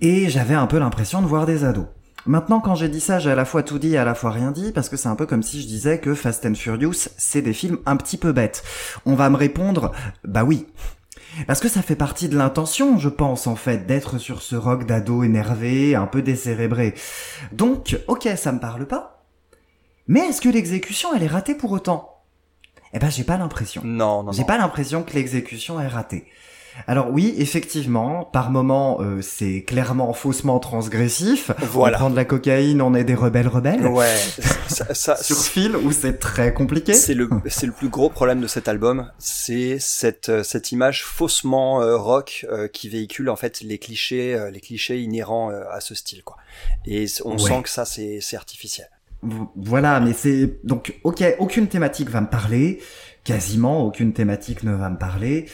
et 0.00 0.28
j'avais 0.28 0.54
un 0.54 0.66
peu 0.66 0.78
l'impression 0.78 1.22
de 1.22 1.26
voir 1.26 1.46
des 1.46 1.64
ados. 1.64 1.86
Maintenant, 2.24 2.60
quand 2.60 2.76
j'ai 2.76 2.88
dit 2.88 3.00
ça, 3.00 3.18
j'ai 3.18 3.30
à 3.30 3.34
la 3.34 3.44
fois 3.44 3.62
tout 3.62 3.78
dit 3.78 3.94
et 3.94 3.98
à 3.98 4.04
la 4.04 4.14
fois 4.14 4.30
rien 4.30 4.52
dit, 4.52 4.70
parce 4.72 4.88
que 4.88 4.96
c'est 4.96 5.08
un 5.08 5.16
peu 5.16 5.26
comme 5.26 5.42
si 5.42 5.60
je 5.60 5.66
disais 5.66 5.98
que 5.98 6.14
Fast 6.14 6.46
and 6.46 6.54
Furious, 6.54 7.08
c'est 7.16 7.42
des 7.42 7.52
films 7.52 7.78
un 7.84 7.96
petit 7.96 8.16
peu 8.16 8.32
bêtes. 8.32 8.62
On 9.06 9.14
va 9.14 9.28
me 9.28 9.36
répondre, 9.36 9.90
bah 10.24 10.44
oui. 10.44 10.66
Parce 11.46 11.60
que 11.60 11.68
ça 11.68 11.82
fait 11.82 11.96
partie 11.96 12.28
de 12.28 12.36
l'intention, 12.36 12.98
je 12.98 13.08
pense, 13.08 13.46
en 13.46 13.56
fait, 13.56 13.86
d'être 13.86 14.18
sur 14.18 14.42
ce 14.42 14.54
rock 14.54 14.86
d'ado 14.86 15.24
énervé, 15.24 15.94
un 15.94 16.06
peu 16.06 16.22
décérébré. 16.22 16.94
Donc, 17.52 17.98
ok, 18.06 18.28
ça 18.36 18.52
me 18.52 18.60
parle 18.60 18.86
pas. 18.86 19.24
Mais 20.06 20.20
est-ce 20.20 20.40
que 20.40 20.48
l'exécution, 20.48 21.14
elle 21.14 21.22
est 21.22 21.28
ratée 21.28 21.54
pour 21.54 21.72
autant? 21.72 22.22
Eh 22.92 22.98
ben, 22.98 23.10
j'ai 23.10 23.24
pas 23.24 23.38
l'impression. 23.38 23.82
Non, 23.84 24.22
non, 24.22 24.32
J'ai 24.32 24.44
pas 24.44 24.58
l'impression 24.58 25.02
que 25.02 25.14
l'exécution 25.14 25.80
est 25.80 25.88
ratée. 25.88 26.26
Alors 26.86 27.10
oui, 27.10 27.34
effectivement, 27.38 28.24
par 28.24 28.50
moments, 28.50 29.00
euh, 29.00 29.20
c'est 29.20 29.62
clairement 29.62 30.12
faussement 30.14 30.58
transgressif. 30.58 31.50
Voilà. 31.58 31.96
On 31.96 32.00
prend 32.00 32.10
de 32.10 32.16
la 32.16 32.24
cocaïne, 32.24 32.80
on 32.80 32.94
est 32.94 33.04
des 33.04 33.14
rebelles 33.14 33.48
rebelles. 33.48 33.86
Ouais, 33.86 34.16
ça, 34.68 34.94
ça- 34.94 35.16
Sur 35.22 35.36
fil, 35.42 35.76
où 35.76 35.92
c'est 35.92 36.18
très 36.18 36.52
compliqué. 36.54 36.94
c'est 36.94 37.14
le 37.14 37.28
c'est 37.46 37.66
le 37.66 37.72
plus 37.72 37.88
gros 37.88 38.08
problème 38.08 38.40
de 38.40 38.46
cet 38.46 38.68
album, 38.68 39.10
c'est 39.18 39.78
cette 39.78 40.28
euh, 40.30 40.42
cette 40.42 40.72
image 40.72 41.04
faussement 41.04 41.82
euh, 41.82 41.96
rock 41.96 42.46
euh, 42.50 42.68
qui 42.68 42.88
véhicule 42.88 43.28
en 43.28 43.36
fait 43.36 43.60
les 43.60 43.78
clichés 43.78 44.34
euh, 44.34 44.50
les 44.50 44.60
clichés 44.60 45.00
inhérents 45.00 45.50
euh, 45.50 45.62
à 45.70 45.80
ce 45.80 45.94
style 45.94 46.22
quoi. 46.24 46.36
Et 46.86 47.06
on 47.24 47.32
Ouais. 47.32 47.38
sent 47.38 47.62
que 47.64 47.68
ça 47.68 47.84
c'est 47.84 48.18
c'est 48.20 48.36
artificiel. 48.36 48.88
Voilà, 49.56 50.00
mais 50.00 50.14
c'est 50.14 50.58
donc 50.64 50.94
ok, 51.04 51.22
aucune 51.38 51.68
thématique 51.68 52.08
va 52.10 52.20
me 52.22 52.26
parler, 52.28 52.80
quasiment 53.24 53.84
aucune 53.84 54.12
thématique 54.12 54.62
ne 54.64 54.74
va 54.74 54.90
me 54.90 54.98
parler. 54.98 55.46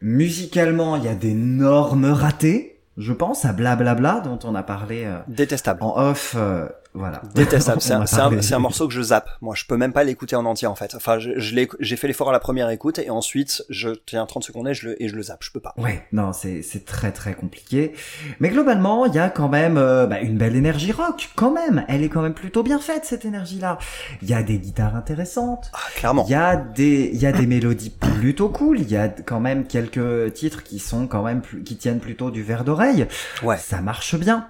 Musicalement, 0.00 0.96
il 0.96 1.04
y 1.04 1.08
a 1.08 1.14
d'énormes 1.14 2.06
ratés, 2.06 2.80
je 2.96 3.12
pense, 3.12 3.44
à 3.44 3.52
blablabla 3.52 4.20
dont 4.20 4.38
on 4.44 4.54
a 4.54 4.62
parlé 4.62 5.04
euh, 5.04 5.18
Détestable. 5.28 5.82
en 5.82 5.96
off. 5.98 6.34
euh, 6.36 6.66
voilà. 6.96 7.22
Détestable. 7.34 7.80
C'est 7.86 7.92
un, 7.92 8.00
un- 8.02 8.04
parlé. 8.06 8.42
c'est 8.42 8.54
un 8.54 8.58
morceau 8.58 8.88
que 8.88 8.94
je 8.94 9.02
zappe. 9.02 9.28
Moi, 9.40 9.54
je 9.56 9.64
peux 9.66 9.76
même 9.76 9.92
pas 9.92 10.02
l'écouter 10.04 10.34
en 10.36 10.44
entier, 10.44 10.66
en 10.66 10.74
fait. 10.74 10.94
Enfin, 10.94 11.18
je, 11.18 11.38
je 11.38 11.54
l'ai- 11.54 11.68
j'ai 11.80 11.96
fait 11.96 12.06
l'effort 12.08 12.28
à 12.30 12.32
la 12.32 12.40
première 12.40 12.68
écoute 12.70 12.98
et 12.98 13.10
ensuite, 13.10 13.64
je 13.68 13.90
tiens 14.06 14.24
30 14.26 14.42
secondes 14.44 14.66
et 14.68 14.74
je 14.74 14.88
le, 14.88 15.02
et 15.02 15.08
je 15.08 15.14
le 15.14 15.22
zappe. 15.22 15.42
Je 15.44 15.50
peux 15.52 15.60
pas. 15.60 15.74
Ouais, 15.76 16.04
non, 16.12 16.32
c'est 16.32 16.62
c'est 16.62 16.84
très 16.84 17.12
très 17.12 17.34
compliqué. 17.34 17.92
Mais 18.40 18.48
globalement, 18.48 19.06
il 19.06 19.14
y 19.14 19.18
a 19.18 19.28
quand 19.30 19.48
même 19.48 19.76
euh, 19.78 20.06
bah, 20.06 20.20
une 20.20 20.36
belle 20.38 20.56
énergie 20.56 20.92
rock, 20.92 21.30
quand 21.36 21.52
même. 21.52 21.84
Elle 21.88 22.02
est 22.02 22.08
quand 22.08 22.22
même 22.22 22.34
plutôt 22.34 22.62
bien 22.62 22.78
faite 22.78 23.04
cette 23.04 23.24
énergie-là. 23.24 23.78
Il 24.22 24.28
y 24.28 24.34
a 24.34 24.42
des 24.42 24.58
guitares 24.58 24.96
intéressantes. 24.96 25.70
Ah, 25.74 25.78
clairement. 25.94 26.24
Il 26.26 26.30
y 26.32 26.34
a 26.34 26.56
des 26.56 27.10
il 27.12 27.20
y 27.20 27.26
a 27.26 27.32
des 27.32 27.46
mélodies 27.46 27.90
plutôt 27.90 28.48
cool. 28.48 28.80
Il 28.80 28.90
y 28.90 28.96
a 28.96 29.08
quand 29.08 29.40
même 29.40 29.66
quelques 29.66 30.32
titres 30.34 30.62
qui 30.62 30.78
sont 30.78 31.06
quand 31.06 31.22
même 31.22 31.40
plus- 31.42 31.62
qui 31.62 31.76
tiennent 31.76 32.00
plutôt 32.00 32.30
du 32.30 32.42
verre 32.42 32.64
d'oreille. 32.64 33.06
Ouais. 33.42 33.56
Ça 33.58 33.80
marche 33.80 34.14
bien. 34.16 34.48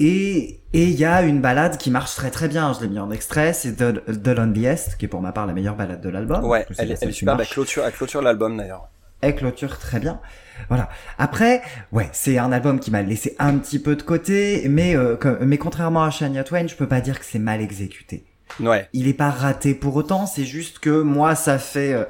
Et 0.00 0.56
et 0.72 0.84
il 0.84 0.98
y 0.98 1.04
a 1.04 1.22
une 1.22 1.40
balade 1.40 1.76
qui 1.78 1.90
marche 1.90 2.14
très 2.14 2.30
très 2.30 2.46
bien. 2.48 2.72
Je 2.72 2.80
l'ai 2.80 2.88
mis 2.88 2.98
en 3.00 3.10
extrait. 3.10 3.52
C'est 3.52 3.72
The, 3.72 4.22
The 4.22 4.28
Loneliest, 4.28 4.96
qui 4.96 5.06
est 5.06 5.08
pour 5.08 5.20
ma 5.20 5.32
part 5.32 5.46
la 5.46 5.52
meilleure 5.52 5.74
balade 5.76 6.00
de 6.00 6.08
l'album. 6.08 6.44
Ouais, 6.44 6.64
elle, 6.78 6.92
est- 6.92 7.10
superbe. 7.10 7.40
Elle 7.40 7.48
clôture, 7.48 7.84
elle 7.84 7.92
clôture 7.92 8.22
l'album 8.22 8.56
d'ailleurs. 8.56 8.88
Elle 9.20 9.34
clôture 9.34 9.78
très 9.78 9.98
bien. 9.98 10.20
Voilà. 10.68 10.88
Après, 11.18 11.60
ouais, 11.92 12.08
c'est 12.12 12.38
un 12.38 12.52
album 12.52 12.78
qui 12.80 12.90
m'a 12.90 13.02
laissé 13.02 13.34
un 13.38 13.58
petit 13.58 13.78
peu 13.78 13.96
de 13.96 14.02
côté, 14.02 14.66
mais 14.68 14.96
euh, 14.96 15.16
mais 15.40 15.58
contrairement 15.58 16.04
à 16.04 16.10
Shania 16.10 16.44
Twain, 16.44 16.66
je 16.66 16.74
peux 16.76 16.86
pas 16.86 17.00
dire 17.00 17.18
que 17.18 17.24
c'est 17.24 17.38
mal 17.38 17.60
exécuté. 17.60 18.24
Ouais. 18.60 18.88
Il 18.92 19.08
est 19.08 19.14
pas 19.14 19.30
raté 19.30 19.74
pour 19.74 19.96
autant. 19.96 20.26
C'est 20.26 20.44
juste 20.44 20.78
que 20.78 21.02
moi, 21.02 21.34
ça 21.34 21.58
fait 21.58 21.92
euh, 21.92 22.04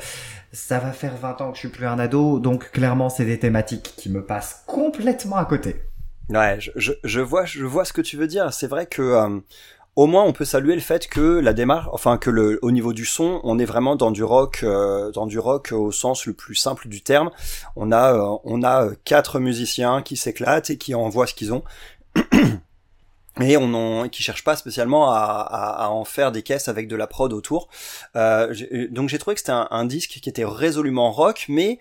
ça 0.53 0.78
va 0.78 0.93
faire 0.93 1.16
20 1.16 1.41
ans 1.41 1.51
que 1.51 1.57
je 1.57 1.61
suis 1.61 1.68
plus 1.68 1.86
un 1.86 1.99
ado, 1.99 2.38
donc 2.41 2.70
clairement, 2.72 3.09
c'est 3.09 3.24
des 3.24 3.38
thématiques 3.38 3.95
qui 3.97 4.11
me 4.11 4.22
passent 4.24 4.64
complètement 4.66 5.36
à 5.36 5.45
côté. 5.45 5.82
Ouais, 6.31 6.59
je, 6.61 7.20
vois, 7.20 7.45
je 7.45 7.64
vois 7.64 7.85
ce 7.85 7.93
que 7.93 8.01
tu 8.01 8.16
veux 8.16 8.28
dire. 8.28 8.53
C'est 8.53 8.68
vrai 8.68 8.87
que 8.87 9.03
euh, 9.03 9.41
au 9.97 10.07
moins 10.07 10.24
on 10.24 10.33
peut 10.33 10.45
saluer 10.45 10.74
le 10.74 10.81
fait 10.81 11.09
que 11.09 11.41
la 11.41 11.53
démarche, 11.53 11.89
enfin 11.93 12.18
que 12.18 12.31
le, 12.31 12.59
au 12.62 12.70
niveau 12.70 12.93
du 12.93 13.05
son, 13.05 13.41
on 13.43 13.59
est 13.59 13.64
vraiment 13.64 13.97
dans 13.97 14.11
du 14.11 14.22
rock, 14.22 14.61
euh, 14.62 15.11
dans 15.11 15.26
du 15.26 15.39
rock 15.39 15.72
au 15.72 15.91
sens 15.91 16.26
le 16.26 16.33
plus 16.33 16.55
simple 16.55 16.89
du 16.89 17.03
terme. 17.03 17.31
On 17.76 17.91
a, 17.91 18.14
euh, 18.14 18.37
on 18.45 18.62
a 18.62 18.85
euh, 18.85 18.95
quatre 19.05 19.41
musiciens 19.41 20.03
qui 20.03 20.16
s'éclatent 20.16 20.70
et 20.70 20.78
qui 20.78 20.95
envoient 20.95 21.26
ce 21.26 21.35
qu'ils 21.35 21.53
ont. 21.53 21.64
Et 23.41 23.57
on 23.57 23.72
en, 23.74 24.09
qui 24.09 24.22
cherche 24.22 24.45
pas 24.45 24.57
spécialement 24.57 25.12
à, 25.12 25.89
en 25.91 26.05
faire 26.05 26.31
des 26.31 26.43
caisses 26.43 26.68
avec 26.68 26.89
de 26.89 26.97
la 26.97 27.07
prod 27.07 27.33
autour. 27.33 27.68
Donc 28.14 29.09
j'ai 29.09 29.18
trouvé 29.18 29.35
que 29.35 29.41
c'était 29.41 29.53
un 29.53 29.85
disque 29.87 30.18
qui 30.20 30.28
était 30.28 30.45
résolument 30.45 31.11
rock, 31.11 31.47
mais 31.49 31.78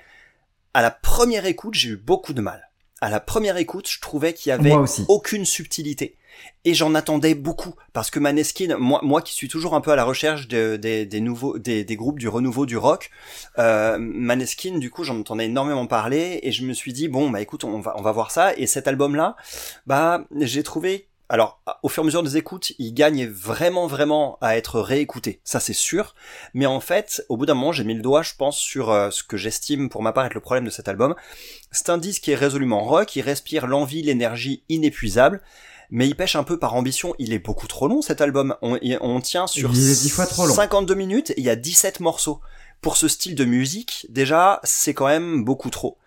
à 0.73 0.81
la 0.81 0.91
première 0.91 1.45
écoute, 1.47 1.73
j'ai 1.73 1.89
eu 1.89 1.97
beaucoup 1.97 2.33
de 2.33 2.41
mal. 2.41 2.68
À 3.01 3.09
la 3.09 3.19
première 3.19 3.57
écoute, 3.57 3.89
je 3.89 3.99
trouvais 4.01 4.33
qu'il 4.33 4.49
y 4.49 4.53
avait 4.53 4.71
aussi. 4.81 5.05
aucune 5.07 5.45
subtilité. 5.45 6.15
Et 6.63 6.73
j'en 6.73 6.95
attendais 6.95 7.35
beaucoup 7.35 7.73
parce 7.91 8.09
que 8.11 8.19
Maneskin, 8.19 8.77
moi, 8.77 8.99
moi 9.03 9.21
qui 9.21 9.33
suis 9.33 9.47
toujours 9.49 9.73
un 9.75 9.81
peu 9.81 9.91
à 9.91 9.95
la 9.97 10.03
recherche 10.05 10.47
de- 10.47 10.77
des- 10.77 11.05
des 11.05 11.19
nouveaux, 11.19 11.57
des, 11.57 11.83
des 11.83 11.95
groupes 11.97 12.19
du 12.19 12.27
renouveau 12.29 12.65
du 12.65 12.77
rock, 12.77 13.09
euh, 13.57 13.97
Maneskin, 13.99 14.77
du 14.77 14.89
coup, 14.89 15.03
j'en 15.03 15.19
entendais 15.19 15.45
énormément 15.45 15.85
parler 15.87 16.39
et 16.43 16.51
je 16.51 16.63
me 16.63 16.73
suis 16.73 16.93
dit 16.93 17.07
bon, 17.09 17.29
bah 17.29 17.41
écoute, 17.41 17.63
on 17.65 17.79
va, 17.81 17.93
on 17.97 18.01
va 18.01 18.11
voir 18.13 18.31
ça. 18.31 18.53
Et 18.57 18.67
cet 18.67 18.87
album-là, 18.87 19.35
bah, 19.85 20.25
j'ai 20.39 20.63
trouvé. 20.63 21.07
Alors, 21.31 21.61
au 21.83 21.89
fur 21.89 22.01
et 22.01 22.03
à 22.03 22.07
mesure 22.07 22.23
des 22.23 22.37
écoutes, 22.37 22.73
il 22.79 22.91
gagne 22.91 23.27
vraiment, 23.27 23.85
vraiment 23.85 24.39
à 24.41 24.57
être 24.57 24.79
réécouté. 24.79 25.41
Ça, 25.43 25.59
c'est 25.59 25.73
sûr. 25.73 26.15
Mais 26.55 26.65
en 26.65 26.79
fait, 26.79 27.23
au 27.29 27.37
bout 27.37 27.45
d'un 27.45 27.53
moment, 27.53 27.71
j'ai 27.71 27.83
mis 27.83 27.93
le 27.93 28.01
doigt, 28.01 28.23
je 28.23 28.33
pense, 28.35 28.57
sur 28.57 28.89
euh, 28.89 29.11
ce 29.11 29.23
que 29.23 29.37
j'estime 29.37 29.89
pour 29.89 30.01
ma 30.01 30.11
part 30.11 30.25
être 30.25 30.33
le 30.33 30.41
problème 30.41 30.65
de 30.65 30.71
cet 30.71 30.87
album. 30.87 31.13
C'est 31.71 31.91
un 31.91 31.99
disque 31.99 32.23
qui 32.23 32.31
est 32.31 32.35
résolument 32.35 32.83
rock, 32.83 33.15
il 33.15 33.21
respire 33.21 33.67
l'envie, 33.67 34.01
l'énergie 34.01 34.63
inépuisable, 34.69 35.43
mais 35.91 36.07
il 36.07 36.15
pêche 36.15 36.35
un 36.35 36.43
peu 36.43 36.57
par 36.57 36.73
ambition. 36.73 37.13
Il 37.19 37.31
est 37.31 37.39
beaucoup 37.39 37.67
trop 37.67 37.87
long 37.87 38.01
cet 38.01 38.21
album. 38.21 38.55
On, 38.63 39.21
tient 39.21 39.45
sur 39.45 39.71
Il 39.71 39.87
est 39.87 40.01
dix 40.01 40.09
fois 40.09 40.25
trop 40.25 40.47
long. 40.47 40.53
52 40.55 40.95
minutes 40.95 41.29
et 41.31 41.35
il 41.37 41.43
y 41.43 41.49
a 41.51 41.55
17 41.55 41.99
morceaux. 41.99 42.41
Pour 42.81 42.97
ce 42.97 43.07
style 43.07 43.35
de 43.35 43.45
musique, 43.45 44.07
déjà, 44.09 44.61
c'est 44.63 44.95
quand 44.95 45.07
même 45.07 45.43
beaucoup 45.43 45.69
trop. 45.69 45.97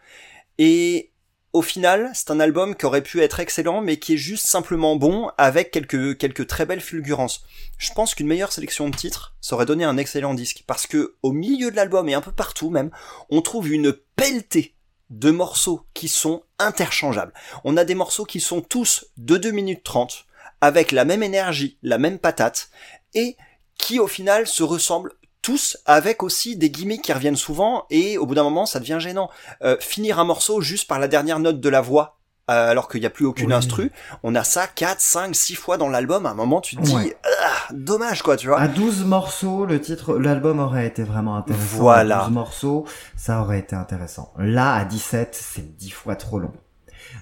Et 0.59 1.12
au 1.53 1.61
final, 1.61 2.11
c'est 2.15 2.31
un 2.31 2.41
album 2.41 2.75
qui 2.75 2.87
aurait 2.87 3.03
pu 3.03 3.21
être 3.21 3.41
excellent, 3.41 3.83
mais 3.83 3.99
qui 3.99 4.15
est 4.15 4.19
juste 4.19 4.47
simplement 4.47 4.97
bon, 4.97 5.31
avec 5.37 5.71
quelques, 5.71 6.17
quelques 6.17 6.47
très 6.47 6.65
belles 6.65 6.81
fulgurances. 6.81 7.45
Je 7.77 7.93
pense 7.93 8.15
qu'une 8.15 8.27
meilleure 8.27 8.53
sélection 8.53 8.89
de 8.89 8.97
titres, 8.97 9.35
ça 9.43 9.55
aurait 9.55 9.67
donné 9.67 9.85
un 9.85 9.99
excellent 9.99 10.33
disque, 10.33 10.65
parce 10.67 10.87
que 10.87 11.17
au 11.23 11.33
milieu 11.33 11.71
de 11.71 11.77
l'album 11.77 12.09
et 12.09 12.15
un 12.15 12.23
peu 12.23 12.33
partout 12.33 12.71
même, 12.71 12.91
on 13.29 13.43
trouve 13.43 13.71
une 13.71 13.93
pelletée 14.17 14.75
de 15.11 15.31
morceaux 15.31 15.87
qui 15.93 16.09
sont 16.09 16.43
interchangeables. 16.59 17.35
On 17.65 17.77
a 17.77 17.85
des 17.85 17.95
morceaux 17.95 18.25
qui 18.25 18.41
sont 18.41 18.63
tous 18.63 19.05
de 19.19 19.37
2 19.37 19.51
minutes 19.51 19.85
30, 19.85 20.25
avec 20.63 20.91
la 20.91 21.05
même 21.05 21.23
énergie, 21.23 21.77
la 21.83 21.99
même 21.99 22.19
patate, 22.19 22.71
et 23.13 23.37
qui 23.77 23.99
au 23.99 24.07
final 24.07 24.47
se 24.47 24.63
ressemblent 24.63 25.13
tous 25.43 25.77
avec 25.87 26.23
aussi 26.23 26.57
des 26.57 26.71
gimmicks 26.71 27.03
qui 27.03 27.13
reviennent 27.13 27.37
souvent 27.37 27.85
et 27.91 28.17
au 28.17 28.27
bout 28.27 28.35
d'un 28.35 28.45
moment 28.45 28.65
ça 28.67 28.81
devient 28.81 28.99
gênant. 29.01 29.29
Euh, 29.63 29.77
finir 29.81 30.19
un 30.19 30.25
morceau 30.25 30.61
juste 30.61 30.89
par 30.89 30.99
la 30.99 31.09
dernière 31.09 31.39
note 31.41 31.61
de 31.61 31.69
la 31.69 31.81
voix 31.81 32.19
euh, 32.51 32.71
alors 32.71 32.89
qu'il 32.89 33.01
n'y 33.01 33.07
a 33.07 33.11
plus 33.11 33.25
aucune 33.25 33.49
Oui. 33.49 33.55
instru, 33.55 33.93
on 34.25 34.35
a 34.35 34.43
ça 34.45 34.67
4, 34.67 35.01
5, 35.01 35.35
6 35.35 35.55
fois 35.55 35.77
dans 35.79 35.89
l'album, 35.89 36.27
à 36.27 36.31
un 36.31 36.35
moment 36.35 36.61
tu 36.61 36.75
te 36.77 36.83
dis 36.83 36.95
Ouais. 36.95 37.17
ah, 37.25 37.73
dommage 37.73 38.23
quoi 38.23 38.37
tu 38.37 38.49
vois. 38.49 38.61
À 38.61 38.67
12 38.69 39.05
morceaux, 39.05 39.65
le 39.65 39.81
titre, 39.81 40.17
l'album 40.19 40.59
aurait 40.59 40.87
été 40.87 41.03
vraiment 41.05 41.37
intéressant. 41.37 41.65
Voilà. 41.79 42.23
À 42.23 42.25
12 42.27 42.35
morceaux, 42.35 42.85
ça 43.17 43.41
aurait 43.41 43.61
été 43.61 43.77
intéressant. 43.77 44.33
Là, 44.39 44.75
à 44.75 44.85
17, 44.85 45.39
c'est 45.41 45.77
10 45.77 45.91
fois 45.91 46.17
trop 46.17 46.39
long. 46.41 46.53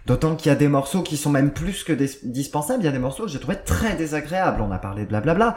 D'autant 0.07 0.35
qu'il 0.37 0.49
y 0.49 0.53
a 0.53 0.57
des 0.57 0.69
morceaux 0.69 1.03
qui 1.03 1.17
sont 1.17 1.31
même 1.31 1.51
plus 1.53 1.85
que 1.85 1.93
dis- 1.93 2.19
dispensables. 2.23 2.83
Il 2.83 2.87
y 2.87 2.89
a 2.89 2.93
des 2.93 2.99
morceaux 2.99 3.25
que 3.25 3.31
j'ai 3.31 3.39
trouvé 3.41 3.57
très 3.65 3.95
désagréables. 3.95 4.61
On 4.63 4.71
a 4.73 4.79
parlé 4.79 5.03
de 5.05 5.09
blablabla. 5.09 5.57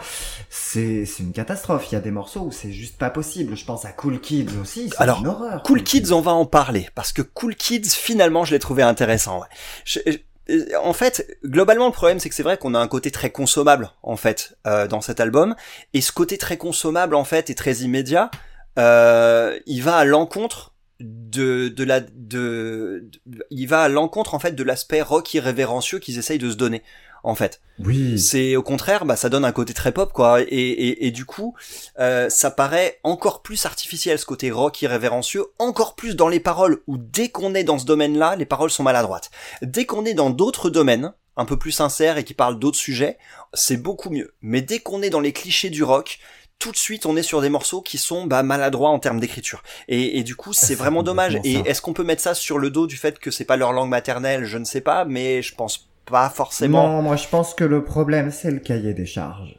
C'est, 0.49 1.05
c'est 1.05 1.23
une 1.23 1.31
catastrophe. 1.34 1.88
Il 1.91 1.95
y 1.95 1.97
a 1.97 2.01
des 2.01 2.11
morceaux 2.11 2.41
où 2.41 2.51
c'est 2.51 2.71
juste 2.71 2.97
pas 2.97 3.09
possible. 3.09 3.55
Je 3.55 3.65
pense 3.65 3.86
à 3.86 3.91
Cool 3.91 4.19
Kids 4.19 4.49
aussi. 4.61 4.89
C'est 4.89 5.01
Alors, 5.01 5.19
une 5.19 5.27
horreur. 5.27 5.63
Cool 5.63 5.84
Kids, 5.84 6.11
on 6.11 6.21
va 6.21 6.31
en 6.31 6.45
parler 6.45 6.89
parce 6.95 7.11
que 7.13 7.21
Cool 7.21 7.55
Kids, 7.55 7.89
finalement, 7.89 8.45
je 8.45 8.51
l'ai 8.51 8.59
trouvé 8.59 8.84
intéressant. 8.84 9.39
Ouais. 9.39 9.47
Je- 9.86 9.99
je- 10.05 10.17
euh, 10.53 10.65
en 10.84 10.91
fait, 10.93 11.38
globalement, 11.45 11.86
le 11.86 11.93
problème, 11.93 12.19
c'est 12.19 12.27
que 12.27 12.36
c'est 12.36 12.43
vrai 12.43 12.57
qu'on 12.57 12.73
a 12.75 12.79
un 12.79 12.88
côté 12.89 13.11
très 13.11 13.29
consommable, 13.29 13.91
en 14.03 14.17
fait, 14.17 14.57
euh, 14.67 14.88
dans 14.88 14.99
cet 14.99 15.21
album, 15.21 15.55
et 15.93 16.01
ce 16.01 16.11
côté 16.11 16.38
très 16.38 16.57
consommable, 16.57 17.15
en 17.15 17.23
fait, 17.23 17.49
et 17.49 17.55
très 17.55 17.75
immédiat, 17.77 18.29
euh, 18.77 19.57
il 19.65 19.81
va 19.81 19.95
à 19.95 20.03
l'encontre 20.03 20.72
de, 21.00 21.68
de 21.70 21.84
la, 21.84 22.00
de, 22.00 23.10
de- 23.26 23.46
il 23.50 23.68
va 23.68 23.84
à 23.84 23.89
l'encontre, 23.89 24.34
en 24.34 24.39
fait, 24.39 24.54
de 24.54 24.64
l'aspect 24.64 25.02
rock 25.02 25.34
irrévérencieux 25.34 26.00
qu'ils 26.00 26.18
essayent 26.18 26.38
de 26.38 26.52
se 26.52 26.56
donner, 26.56 26.84
en 27.24 27.36
fait. 27.36 27.62
Oui. 27.80 28.20
C'est 28.20 28.56
au 28.56 28.64
contraire, 28.64 29.06
bah 29.06 29.16
ça 29.16 29.30
donne 29.30 29.46
un 29.46 29.52
côté 29.52 29.74
très 29.74 29.91
pop 29.91 30.12
quoi, 30.14 30.41
et, 30.41 30.46
et, 30.48 31.08
et 31.08 31.12
du 31.12 31.26
coup, 31.26 31.56
euh, 32.00 32.30
ça 32.30 32.52
paraît 32.52 33.00
encore 33.04 33.41
plus 33.41 33.66
artificiel 33.66 34.20
ce 34.20 34.26
côté 34.26 34.52
rock 34.52 34.82
irrévérencieux, 34.82 35.46
encore 35.58 35.96
plus 35.96 36.16
dans 36.16 36.28
les 36.28 36.39
paroles 36.39 36.82
où 36.86 36.98
dès 36.98 37.30
qu'on 37.30 37.56
est 37.56 37.64
dans 37.64 37.80
ce 37.80 37.86
domaine-là, 37.86 38.36
les 38.36 38.46
paroles 38.46 38.70
sont 38.72 38.84
maladroites. 38.84 39.32
Dès 39.62 39.86
qu'on 39.86 40.06
est 40.06 40.14
dans 40.14 40.30
d'autres 40.30 40.70
domaines, 40.70 41.14
un 41.36 41.46
peu 41.46 41.58
plus 41.58 41.72
sincères 41.72 42.18
et 42.20 42.24
qui 42.24 42.36
parlent 42.36 42.60
d'autres 42.60 42.78
sujets, 42.78 43.18
c'est 43.56 43.78
beaucoup 43.78 44.12
mieux. 44.12 44.36
Mais 44.41 44.62
dès 44.62 44.80
qu'on 44.80 45.02
est 45.02 45.10
dans 45.10 45.20
les 45.20 45.34
clichés 45.34 45.72
du 45.72 45.84
rock, 45.84 46.20
tout 46.60 46.72
de 46.72 46.78
suite 46.78 47.06
on 47.06 47.18
est 47.18 47.24
sur 47.24 47.41
des 47.41 47.49
morceaux 47.49 47.82
qui 47.82 47.97
sont 47.97 48.26
bah, 48.26 48.43
maladroits 48.43 48.89
en 48.89 48.99
termes 48.99 49.20
d'écriture. 49.20 49.64
Et, 49.88 50.20
et 50.20 50.24
du 50.24 50.36
coup 50.36 50.54
c'est 50.54 50.76
vraiment 50.76 51.04
dommage. 51.04 51.39
Et 51.43 51.56
est-ce 51.66 51.82
qu'on 51.82 51.93
peut 51.93 52.04
mettre 52.04 52.22
ça 52.22 52.34
sur 52.34 52.58
le 52.58 52.70
dos 52.70 52.88
du 52.88 52.97
fait 52.97 53.20
que 53.20 53.32
c'est 53.32 53.45
pas 53.45 53.58
leur 53.58 53.74
langue 53.74 53.89
maternelle? 53.89 54.45
Je 54.45 54.58
ne 54.58 54.66
sais 54.66 54.82
pas, 54.82 55.06
mais 55.06 55.41
je 55.41 55.56
pense 55.56 55.89
pas 56.06 56.30
forcément. 56.30 56.88
Non, 56.88 57.01
moi 57.01 57.16
je 57.16 57.28
pense 57.28 57.54
que 57.54 57.64
le 57.64 57.84
problème 57.84 58.32
c'est 58.32 58.51
le 58.51 58.60
cahier 58.60 58.93
des 58.93 59.06
charges. 59.06 59.58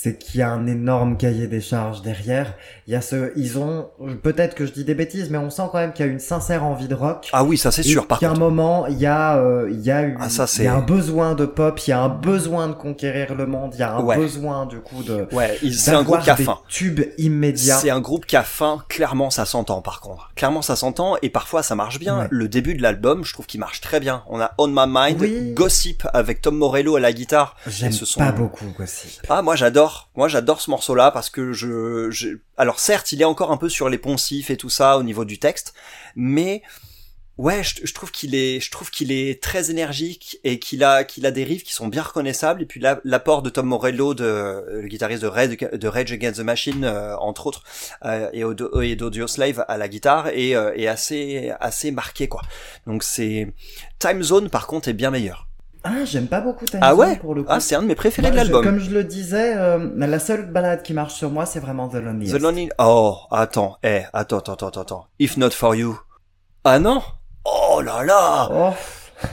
C'est 0.00 0.16
qu'il 0.16 0.38
y 0.38 0.42
a 0.44 0.50
un 0.52 0.68
énorme 0.68 1.16
cahier 1.16 1.48
des 1.48 1.60
charges 1.60 2.02
derrière. 2.02 2.54
Il 2.86 2.92
y 2.92 2.96
a 2.96 3.00
ce, 3.00 3.32
ils 3.34 3.58
ont, 3.58 3.88
peut-être 4.22 4.54
que 4.54 4.64
je 4.64 4.70
dis 4.70 4.84
des 4.84 4.94
bêtises, 4.94 5.28
mais 5.28 5.38
on 5.38 5.50
sent 5.50 5.62
quand 5.72 5.78
même 5.78 5.92
qu'il 5.92 6.06
y 6.06 6.08
a 6.08 6.12
une 6.12 6.20
sincère 6.20 6.62
envie 6.62 6.86
de 6.86 6.94
rock. 6.94 7.28
Ah 7.32 7.42
oui, 7.42 7.58
ça 7.58 7.72
c'est 7.72 7.82
sûr. 7.82 8.06
Par 8.06 8.20
qu'à 8.20 8.30
un 8.30 8.34
moment, 8.36 8.86
il 8.86 8.96
y 8.98 9.06
a, 9.06 9.38
euh, 9.38 9.68
il 9.72 9.80
y 9.80 9.90
a 9.90 10.02
une, 10.02 10.16
Ah, 10.20 10.28
ça, 10.28 10.46
il 10.58 10.64
y 10.64 10.68
a 10.68 10.74
un 10.76 10.82
besoin 10.82 11.34
de 11.34 11.46
pop, 11.46 11.80
il 11.84 11.90
y 11.90 11.92
a 11.92 12.00
un 12.00 12.08
besoin 12.10 12.68
de 12.68 12.74
conquérir 12.74 13.34
le 13.34 13.46
monde, 13.46 13.72
il 13.74 13.80
y 13.80 13.82
a 13.82 13.92
un 13.96 14.00
Ouais. 14.04 14.16
besoin 14.16 14.66
du 14.66 14.78
coup 14.78 15.02
de. 15.02 15.26
Ouais, 15.32 15.58
c'est 15.76 15.90
un 15.90 16.04
groupe 16.04 16.20
qui 16.20 16.30
a 16.30 16.36
faim. 16.36 16.60
Tubes 16.68 17.00
immédiats. 17.18 17.78
C'est 17.78 17.90
un 17.90 18.00
groupe 18.00 18.24
qui 18.24 18.36
a 18.36 18.44
faim, 18.44 18.84
clairement 18.88 19.30
ça 19.30 19.46
s'entend 19.46 19.82
par 19.82 20.00
contre. 20.00 20.30
Clairement 20.36 20.62
ça 20.62 20.76
s'entend 20.76 21.16
et 21.22 21.28
parfois 21.28 21.64
ça 21.64 21.74
marche 21.74 21.98
bien. 21.98 22.20
Ouais. 22.20 22.26
Le 22.30 22.46
début 22.48 22.74
de 22.76 22.82
l'album, 22.82 23.24
je 23.24 23.32
trouve 23.32 23.46
qu'il 23.46 23.58
marche 23.58 23.80
très 23.80 23.98
bien. 23.98 24.22
On 24.28 24.40
a 24.40 24.52
On 24.58 24.68
My 24.68 24.84
Mind, 24.86 25.20
Oui. 25.20 25.52
Gossip 25.54 26.06
avec 26.14 26.40
Tom 26.40 26.56
Morello 26.56 26.94
à 26.94 27.00
la 27.00 27.12
guitare. 27.12 27.56
J'aime 27.66 27.90
sont- 27.90 28.20
pas 28.20 28.30
beaucoup 28.30 28.64
Gossip. 28.78 29.26
Ah 29.28 29.42
moi 29.42 29.56
j'adore, 29.56 29.87
moi 30.16 30.28
j'adore 30.28 30.60
ce 30.60 30.70
morceau-là 30.70 31.10
parce 31.10 31.30
que 31.30 31.52
je, 31.52 32.38
alors 32.56 32.80
certes 32.80 33.12
il 33.12 33.20
est 33.20 33.24
encore 33.24 33.50
un 33.52 33.56
peu 33.56 33.68
sur 33.68 33.88
les 33.88 33.98
poncifs 33.98 34.50
et 34.50 34.56
tout 34.56 34.70
ça 34.70 34.98
au 34.98 35.02
niveau 35.02 35.24
du 35.24 35.38
texte, 35.38 35.74
mais 36.16 36.62
ouais 37.36 37.62
je, 37.62 37.94
trouve 37.94 38.10
qu'il 38.10 38.34
est, 38.34 39.40
très 39.42 39.70
énergique 39.70 40.40
et 40.42 40.58
qu'il 40.58 40.82
a, 40.82 41.04
qu'il 41.04 41.24
a 41.24 41.30
des 41.30 41.44
riffs 41.44 41.62
qui 41.62 41.72
sont 41.72 41.86
bien 41.86 42.02
reconnaissables 42.02 42.62
et 42.62 42.66
puis 42.66 42.80
la- 42.80 43.00
l'apport 43.04 43.42
de 43.42 43.50
Tom 43.50 43.66
Morello, 43.66 44.12
de 44.14 44.64
le 44.82 44.88
guitariste 44.88 45.22
de 45.22 45.88
Rage, 45.88 46.12
Against 46.12 46.38
the 46.40 46.44
Machine 46.44 46.84
euh, 46.84 47.16
entre 47.18 47.46
autres 47.46 47.62
euh, 48.04 48.28
et 48.32 48.42
Audio- 48.44 48.80
et 48.80 48.96
d'Audio 48.96 49.26
Slave 49.28 49.64
à 49.68 49.78
la 49.78 49.88
guitare 49.88 50.28
est, 50.28 50.56
euh, 50.56 50.72
est 50.74 50.88
assez, 50.88 51.52
assez 51.60 51.90
marqué 51.92 52.26
quoi. 52.28 52.42
Donc 52.86 53.02
c'est 53.04 53.46
Time 54.00 54.22
Zone 54.22 54.50
par 54.50 54.66
contre 54.66 54.88
est 54.88 54.94
bien 54.94 55.10
meilleur. 55.10 55.47
Ah, 55.84 56.04
j'aime 56.04 56.26
pas 56.26 56.40
beaucoup 56.40 56.64
Time 56.64 56.80
Ah 56.82 56.90
Zone 56.90 56.98
ouais 57.00 57.16
pour 57.16 57.34
le 57.34 57.42
coup. 57.42 57.48
Ah 57.50 57.60
c'est 57.60 57.74
un 57.74 57.82
de 57.82 57.86
mes 57.86 57.94
préférés 57.94 58.28
Moi, 58.28 58.32
de 58.32 58.36
l'album. 58.36 58.64
Comme 58.64 58.78
je 58.80 58.90
le 58.90 59.04
disais, 59.04 59.54
euh, 59.56 59.88
la 59.94 60.18
seule 60.18 60.50
balade 60.50 60.82
qui 60.82 60.92
marche 60.92 61.14
sur 61.14 61.30
moi, 61.30 61.46
c'est 61.46 61.60
vraiment 61.60 61.88
The 61.88 61.94
Loneliest. 61.94 62.36
The 62.36 62.40
Lonely... 62.42 62.68
Oh, 62.78 63.16
attends, 63.30 63.76
eh, 63.82 64.02
attends, 64.12 64.38
attends, 64.38 64.54
attends, 64.54 64.80
attends. 64.80 65.06
If 65.20 65.36
Not 65.36 65.50
For 65.50 65.74
You. 65.74 65.98
Ah 66.64 66.78
non? 66.78 67.02
Oh 67.44 67.80
là 67.80 68.04
là 68.04 68.48
Oh, 68.50 68.74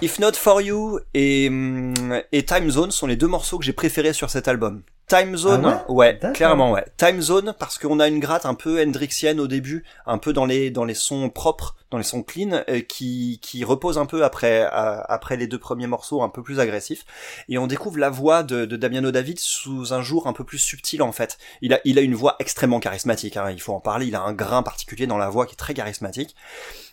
If 0.02 0.20
Not 0.20 0.34
For 0.34 0.62
You 0.62 1.00
et, 1.14 1.48
hum, 1.48 1.94
et 2.32 2.46
Time 2.46 2.70
Zone 2.70 2.92
sont 2.92 3.08
les 3.08 3.16
deux 3.16 3.28
morceaux 3.28 3.60
que 3.60 3.66
j'ai 3.66 3.74
préférés 3.74 4.14
sur 4.14 4.30
cet 4.30 4.48
album. 4.48 4.84
Time 5.08 5.38
Zone, 5.38 5.66
Ah 5.68 5.86
ouais 5.88 6.18
ouais, 6.24 6.32
clairement 6.34 6.72
ouais. 6.72 6.84
Time 6.98 7.22
Zone 7.22 7.54
parce 7.60 7.78
qu'on 7.78 8.00
a 8.00 8.08
une 8.08 8.20
gratte 8.20 8.48
un 8.48 8.56
peu 8.56 8.82
Hendrixienne 8.82 9.40
au 9.40 9.46
début, 9.46 9.86
un 10.08 10.18
peu 10.18 10.34
dans 10.34 10.46
les 10.46 10.72
dans 10.72 10.84
les 10.84 10.96
sons 10.96 11.30
propres, 11.30 11.76
dans 11.92 12.00
les 12.00 12.04
sons 12.04 12.24
clean, 12.24 12.64
euh, 12.70 12.82
qui 12.82 13.40
qui 13.40 13.64
repose 13.64 14.00
un 14.00 14.08
peu 14.08 14.24
après 14.24 14.64
euh, 14.64 15.02
après 15.08 15.38
les 15.38 15.46
deux 15.46 15.60
premiers 15.60 15.86
morceaux 15.86 16.24
un 16.24 16.30
peu 16.30 16.42
plus 16.42 16.60
agressifs, 16.60 17.06
et 17.50 17.60
on 17.60 17.68
découvre 17.68 18.00
la 18.00 18.10
voix 18.10 18.42
de, 18.42 18.66
de 18.66 18.76
Damiano 18.78 19.12
David 19.12 19.38
sous 19.38 19.94
un 19.94 20.02
jour 20.02 20.26
un 20.26 20.34
peu 20.34 20.44
plus 20.44 20.58
subtil 20.58 21.04
en 21.04 21.12
fait. 21.12 21.38
Il 21.62 21.76
a 21.76 21.82
il 21.86 22.00
a 22.00 22.02
une 22.02 22.16
voix 22.16 22.36
extrêmement 22.40 22.80
charismatique, 22.80 23.38
hein, 23.38 23.52
il 23.52 23.62
faut 23.62 23.74
en 23.74 23.80
parler. 23.80 24.08
Il 24.08 24.16
a 24.16 24.24
un 24.24 24.34
grain 24.34 24.64
particulier 24.64 25.06
dans 25.06 25.20
la 25.20 25.30
voix 25.30 25.46
qui 25.46 25.54
est 25.54 25.56
très 25.58 25.76
charismatique. 25.76 26.36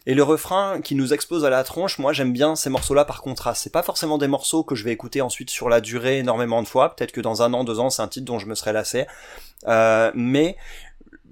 Et 0.07 0.14
le 0.14 0.22
refrain 0.22 0.80
qui 0.80 0.94
nous 0.94 1.12
explose 1.12 1.44
à 1.44 1.50
la 1.50 1.64
tronche, 1.64 1.98
moi 1.98 2.12
j'aime 2.12 2.32
bien 2.32 2.57
ces 2.57 2.70
morceaux-là 2.70 3.05
par 3.05 3.22
contraste. 3.22 3.62
C'est 3.62 3.72
pas 3.72 3.82
forcément 3.82 4.18
des 4.18 4.28
morceaux 4.28 4.64
que 4.64 4.74
je 4.74 4.84
vais 4.84 4.92
écouter 4.92 5.20
ensuite 5.20 5.50
sur 5.50 5.68
la 5.68 5.80
durée 5.80 6.18
énormément 6.18 6.62
de 6.62 6.68
fois. 6.68 6.94
Peut-être 6.94 7.12
que 7.12 7.20
dans 7.20 7.42
un 7.42 7.53
an, 7.55 7.64
deux 7.64 7.78
ans, 7.78 7.90
c'est 7.90 8.03
un 8.03 8.09
titre 8.09 8.26
dont 8.26 8.38
je 8.38 8.46
me 8.46 8.55
serais 8.55 8.72
lassé. 8.72 9.07
Euh, 9.68 10.11
mais 10.14 10.57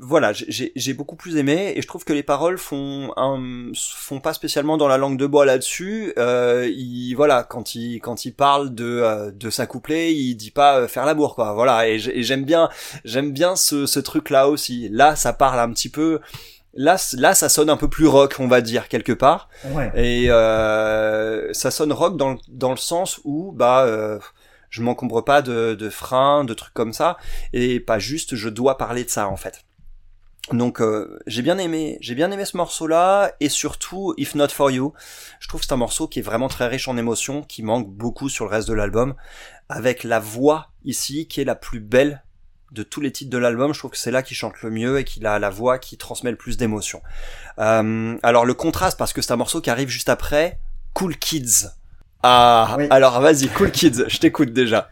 voilà, 0.02 0.32
j'ai 0.32 0.94
beaucoup 0.94 1.14
plus 1.14 1.36
aimé 1.36 1.74
et 1.76 1.82
je 1.82 1.86
trouve 1.86 2.04
que 2.04 2.14
les 2.14 2.22
paroles 2.22 2.56
font 2.56 3.12
un, 3.18 3.70
font 3.76 4.18
pas 4.18 4.32
spécialement 4.32 4.78
dans 4.78 4.88
la 4.88 4.96
langue 4.96 5.18
de 5.18 5.26
bois 5.26 5.44
là-dessus. 5.44 6.14
Euh, 6.16 6.70
il 6.74 7.12
voilà, 7.14 7.42
quand 7.42 7.74
il 7.74 7.98
quand 7.98 8.24
il 8.24 8.32
parle 8.32 8.74
de 8.74 8.84
euh, 8.84 9.30
de 9.30 9.50
s'accoupler, 9.50 10.12
il 10.12 10.36
dit 10.36 10.50
pas 10.52 10.78
euh, 10.78 10.88
faire 10.88 11.04
l'amour 11.04 11.34
quoi. 11.34 11.52
Voilà, 11.52 11.86
et 11.86 11.98
j'aime 11.98 12.44
bien 12.44 12.70
j'aime 13.04 13.32
bien 13.32 13.56
ce 13.56 13.84
ce 13.84 14.00
truc 14.00 14.30
là 14.30 14.48
aussi. 14.48 14.88
Là, 14.90 15.16
ça 15.16 15.34
parle 15.34 15.60
un 15.60 15.70
petit 15.70 15.90
peu. 15.90 16.20
Là, 16.74 16.96
là, 17.14 17.34
ça 17.34 17.48
sonne 17.48 17.68
un 17.68 17.76
peu 17.76 17.88
plus 17.88 18.06
rock, 18.06 18.36
on 18.38 18.46
va 18.46 18.60
dire 18.60 18.88
quelque 18.88 19.12
part. 19.12 19.48
Ouais. 19.64 19.90
Et 19.94 20.30
euh, 20.30 21.52
ça 21.52 21.70
sonne 21.70 21.92
rock 21.92 22.16
dans, 22.16 22.32
le- 22.32 22.38
dans 22.48 22.70
le 22.70 22.76
sens 22.76 23.20
où 23.24 23.50
bah 23.52 23.82
euh, 23.86 24.18
je 24.70 24.82
m'encombre 24.82 25.24
pas 25.24 25.42
de, 25.42 25.74
de 25.74 25.90
freins, 25.90 26.44
de 26.44 26.54
trucs 26.54 26.74
comme 26.74 26.92
ça, 26.92 27.16
et 27.52 27.80
pas 27.80 27.98
juste 27.98 28.36
je 28.36 28.48
dois 28.48 28.78
parler 28.78 29.02
de 29.04 29.10
ça 29.10 29.28
en 29.28 29.36
fait. 29.36 29.64
Donc 30.52 30.80
euh, 30.80 31.18
j'ai 31.26 31.42
bien 31.42 31.58
aimé, 31.58 31.98
j'ai 32.00 32.14
bien 32.14 32.30
aimé 32.30 32.44
ce 32.44 32.56
morceau-là 32.56 33.32
et 33.40 33.48
surtout 33.48 34.14
If 34.16 34.34
Not 34.34 34.48
For 34.48 34.70
You. 34.70 34.92
Je 35.38 35.48
trouve 35.48 35.60
que 35.60 35.66
c'est 35.66 35.72
un 35.72 35.76
morceau 35.76 36.08
qui 36.08 36.20
est 36.20 36.22
vraiment 36.22 36.48
très 36.48 36.66
riche 36.68 36.88
en 36.88 36.96
émotions, 36.96 37.42
qui 37.42 37.62
manque 37.62 37.88
beaucoup 37.88 38.28
sur 38.28 38.44
le 38.46 38.50
reste 38.50 38.68
de 38.68 38.74
l'album, 38.74 39.14
avec 39.68 40.02
la 40.04 40.18
voix 40.20 40.68
ici 40.84 41.26
qui 41.28 41.40
est 41.40 41.44
la 41.44 41.54
plus 41.56 41.80
belle 41.80 42.22
de 42.72 42.82
tous 42.82 43.00
les 43.00 43.10
titres 43.12 43.30
de 43.30 43.38
l'album. 43.38 43.72
Je 43.74 43.78
trouve 43.78 43.90
que 43.90 43.96
c'est 43.98 44.10
là 44.10 44.22
qu'il 44.22 44.36
chante 44.36 44.60
le 44.62 44.70
mieux 44.70 44.98
et 44.98 45.04
qu'il 45.04 45.26
a 45.26 45.38
la 45.38 45.50
voix 45.50 45.78
qui 45.78 45.96
transmet 45.96 46.30
le 46.30 46.36
plus 46.36 46.56
d'émotions. 46.56 47.02
Euh, 47.58 48.16
alors 48.22 48.44
le 48.46 48.54
contraste 48.54 48.98
parce 48.98 49.12
que 49.12 49.22
c'est 49.22 49.32
un 49.32 49.36
morceau 49.36 49.60
qui 49.60 49.70
arrive 49.70 49.88
juste 49.88 50.08
après, 50.08 50.58
Cool 50.94 51.16
Kids. 51.16 51.68
Ah, 52.22 52.74
Oui. 52.78 52.86
alors 52.90 53.20
vas-y, 53.20 53.48
Cool 53.48 53.70
Kids, 53.70 54.04
je 54.08 54.18
t'écoute 54.18 54.52
déjà. 54.52 54.88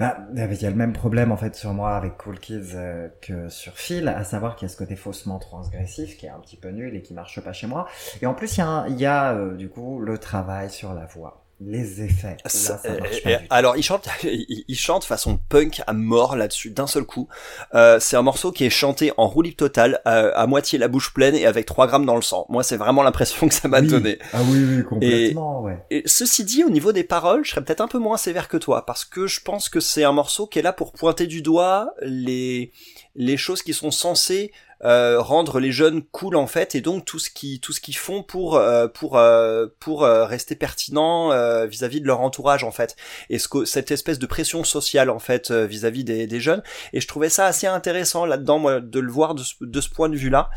Bah, 0.00 0.16
il 0.32 0.38
y 0.62 0.66
a 0.66 0.70
le 0.70 0.76
même 0.76 0.92
problème 0.92 1.32
en 1.32 1.36
fait 1.36 1.56
sur 1.56 1.72
moi 1.74 1.96
avec 1.96 2.16
Cool 2.18 2.38
Kids 2.38 2.70
euh, 2.76 3.08
que 3.20 3.48
sur 3.48 3.72
Phil, 3.76 4.06
à 4.06 4.22
savoir 4.22 4.54
qu'il 4.54 4.68
y 4.68 4.70
a 4.70 4.72
ce 4.72 4.76
côté 4.76 4.94
faussement 4.94 5.40
transgressif 5.40 6.16
qui 6.16 6.26
est 6.26 6.28
un 6.28 6.38
petit 6.38 6.56
peu 6.56 6.68
nul 6.68 6.94
et 6.94 7.02
qui 7.02 7.14
marche 7.14 7.40
pas 7.40 7.52
chez 7.52 7.66
moi. 7.66 7.88
Et 8.22 8.26
en 8.26 8.34
plus, 8.34 8.56
il 8.56 8.60
y 8.60 8.62
a, 8.62 8.66
un- 8.68 8.86
il 8.88 9.00
y 9.00 9.06
a 9.06 9.32
euh, 9.34 9.56
du 9.56 9.68
coup 9.68 9.98
le 9.98 10.16
travail 10.18 10.70
sur 10.70 10.94
la 10.94 11.04
voix, 11.06 11.44
les 11.60 12.02
effets. 12.02 12.36
Là, 12.44 12.50
ça 12.50 12.80
Euh, 12.84 13.00
euh, 13.26 13.38
alors 13.50 13.76
il 13.76 13.82
chante, 13.82 14.08
il, 14.22 14.64
il 14.68 14.76
chante 14.78 15.04
façon 15.04 15.40
punk 15.48 15.82
à 15.86 15.92
mort 15.92 16.36
là-dessus 16.36 16.70
d'un 16.70 16.86
seul 16.86 17.04
coup. 17.04 17.28
Euh, 17.74 17.98
c'est 18.00 18.16
un 18.16 18.22
morceau 18.22 18.52
qui 18.52 18.64
est 18.64 18.70
chanté 18.70 19.12
en 19.16 19.28
totale, 19.56 20.00
euh, 20.06 20.32
à 20.34 20.46
moitié 20.46 20.78
la 20.78 20.88
bouche 20.88 21.12
pleine 21.14 21.34
et 21.34 21.46
avec 21.46 21.66
3 21.66 21.86
grammes 21.86 22.06
dans 22.06 22.16
le 22.16 22.22
sang. 22.22 22.46
Moi 22.48 22.62
c'est 22.62 22.76
vraiment 22.76 23.02
l'impression 23.02 23.48
que 23.48 23.54
ça 23.54 23.68
m'a 23.68 23.80
Oui. 23.80 23.88
donné. 23.88 24.18
Ah 24.32 24.40
oui, 24.48 24.58
oui, 24.64 24.84
complètement, 24.84 25.62
ouais. 25.62 25.78
Et 25.90 26.02
ceci 26.06 26.44
dit, 26.44 26.64
au 26.64 26.70
niveau 26.70 26.92
des 26.92 27.04
paroles, 27.04 27.44
je 27.44 27.50
serais 27.50 27.64
peut-être 27.64 27.80
un 27.80 27.88
peu 27.88 27.98
moins 27.98 28.16
sévère 28.16 28.48
que 28.48 28.56
toi, 28.56 28.84
parce 28.86 29.04
que 29.04 29.26
je 29.26 29.40
pense 29.40 29.68
que 29.68 29.80
c'est 29.80 30.04
un 30.04 30.12
morceau 30.12 30.46
qui 30.46 30.58
est 30.58 30.62
là 30.62 30.72
pour 30.72 30.92
pointer 30.92 31.26
du 31.26 31.42
doigt 31.42 31.92
les 32.02 32.72
les 33.14 33.36
choses 33.36 33.62
qui 33.62 33.74
sont 33.74 33.90
censées 33.90 34.52
euh, 34.84 35.20
rendre 35.20 35.58
les 35.58 35.72
jeunes 35.72 36.02
cool 36.12 36.36
en 36.36 36.46
fait, 36.46 36.74
et 36.74 36.80
donc 36.80 37.04
tout 37.04 37.18
ce 37.18 37.30
qui 37.30 37.60
tout 37.60 37.72
ce 37.72 37.80
qu'ils 37.80 37.96
font 37.96 38.22
pour 38.22 38.56
euh, 38.56 38.86
pour 38.86 39.16
euh, 39.16 39.66
pour 39.80 40.04
euh, 40.04 40.24
rester 40.24 40.54
pertinent 40.54 41.32
euh, 41.32 41.66
vis-à-vis 41.66 42.00
de 42.00 42.06
leur 42.06 42.20
entourage 42.20 42.62
en 42.62 42.70
fait, 42.70 42.94
et 43.28 43.38
ce 43.38 43.48
que 43.48 43.64
cette 43.64 43.90
espèce 43.90 44.18
de 44.18 44.26
pression 44.26 44.64
sociale 44.64 45.10
en 45.10 45.18
fait 45.18 45.50
euh, 45.50 45.66
vis-à-vis 45.66 46.04
des, 46.04 46.26
des 46.26 46.40
jeunes. 46.40 46.62
Et 46.92 47.00
je 47.00 47.08
trouvais 47.08 47.28
ça 47.28 47.46
assez 47.46 47.66
intéressant 47.66 48.24
là-dedans, 48.24 48.58
moi, 48.58 48.80
de 48.80 49.00
le 49.00 49.10
voir 49.10 49.34
de 49.34 49.42
ce, 49.42 49.54
de 49.60 49.80
ce 49.80 49.88
point 49.88 50.08
de 50.08 50.16
vue-là. 50.16 50.50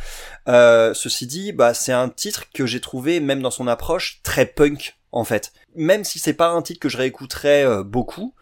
Euh, 0.47 0.93
ceci 0.93 1.27
dit, 1.27 1.51
bah 1.51 1.73
c'est 1.73 1.93
un 1.93 2.09
titre 2.09 2.45
que 2.53 2.65
j'ai 2.65 2.81
trouvé 2.81 3.19
même 3.19 3.41
dans 3.41 3.51
son 3.51 3.67
approche 3.67 4.21
très 4.23 4.45
punk 4.45 4.97
en 5.11 5.23
fait. 5.23 5.51
Même 5.75 6.03
si 6.03 6.19
c'est 6.19 6.33
pas 6.33 6.49
un 6.49 6.61
titre 6.61 6.79
que 6.79 6.89
je 6.89 6.97
réécouterais 6.97 7.83
beaucoup, 7.83 8.33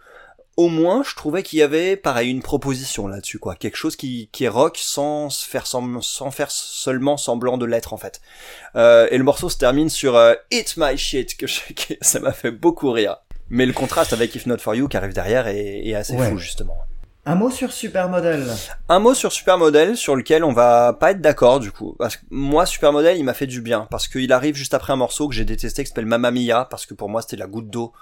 au 0.60 0.68
moins 0.68 1.04
je 1.04 1.16
trouvais 1.16 1.42
qu'il 1.42 1.60
y 1.60 1.62
avait 1.62 1.96
pareil 1.96 2.30
une 2.30 2.42
proposition 2.42 3.08
là-dessus 3.08 3.40
quoi, 3.40 3.56
quelque 3.56 3.78
chose 3.78 3.96
qui, 3.96 4.28
qui 4.34 4.44
est 4.44 4.50
rock 4.50 4.78
sans 4.78 5.30
faire 5.30 5.66
sem- 5.66 6.02
sans 6.02 6.32
faire 6.32 6.52
seulement 6.52 7.16
semblant 7.16 7.58
de 7.58 7.66
l'être 7.66 7.94
en 7.94 7.98
fait. 7.98 8.20
Euh, 8.76 9.08
et 9.10 9.18
le 9.18 9.24
morceau 9.24 9.50
se 9.50 9.58
termine 9.58 9.90
sur 9.90 10.18
euh, 10.18 10.34
It's 10.52 10.76
My 10.76 10.98
Shit 10.98 11.38
que 11.38 11.48
je- 11.48 11.62
que 11.74 11.94
ça 12.02 12.20
m'a 12.20 12.34
fait 12.34 12.52
beaucoup 12.52 12.92
rire. 12.92 13.18
Mais 13.50 13.66
le 13.66 13.74
contraste 13.74 14.12
avec 14.14 14.36
If 14.36 14.46
Not 14.48 14.58
For 14.58 14.76
You 14.76 14.88
qui 14.90 14.98
arrive 14.98 15.14
derrière 15.14 15.48
est, 15.48 15.88
est 15.88 15.96
assez 15.96 16.14
Ouais. 16.14 16.30
fou 16.30 16.38
justement. 16.38 16.76
Un 17.26 17.36
mot 17.36 17.52
sur 17.52 17.72
Supermodel. 17.72 18.48
Un 18.88 19.00
mot 19.00 19.14
sur 19.14 19.32
Supermodel 19.32 19.96
sur 19.98 20.16
lequel 20.16 20.44
on 20.44 20.54
va 20.54 20.94
pas 20.94 21.12
être 21.12 21.22
d'accord 21.22 21.60
du 21.60 21.72
coup. 21.72 21.96
Parce 22.00 22.16
que 22.18 22.22
moi 22.32 22.66
Supermodel 22.66 23.18
il 23.18 23.24
m'a 23.24 23.34
fait 23.34 23.48
du 23.48 23.62
bien 23.62 23.88
parce 23.92 24.08
qu'il 24.08 24.32
arrive 24.34 24.56
juste 24.56 24.74
après 24.74 24.94
un 24.94 24.98
morceau 24.98 25.28
que 25.30 25.36
j'ai 25.36 25.46
détesté 25.46 25.84
qui 25.84 25.90
s'appelle 25.90 26.06
Mamma 26.08 26.32
Mia 26.32 26.66
parce 26.70 26.86
que 26.86 26.94
pour 26.94 27.08
moi 27.10 27.22
c'était 27.22 27.38
la 27.38 27.48
goutte 27.48 27.70
d'eau. 27.70 27.94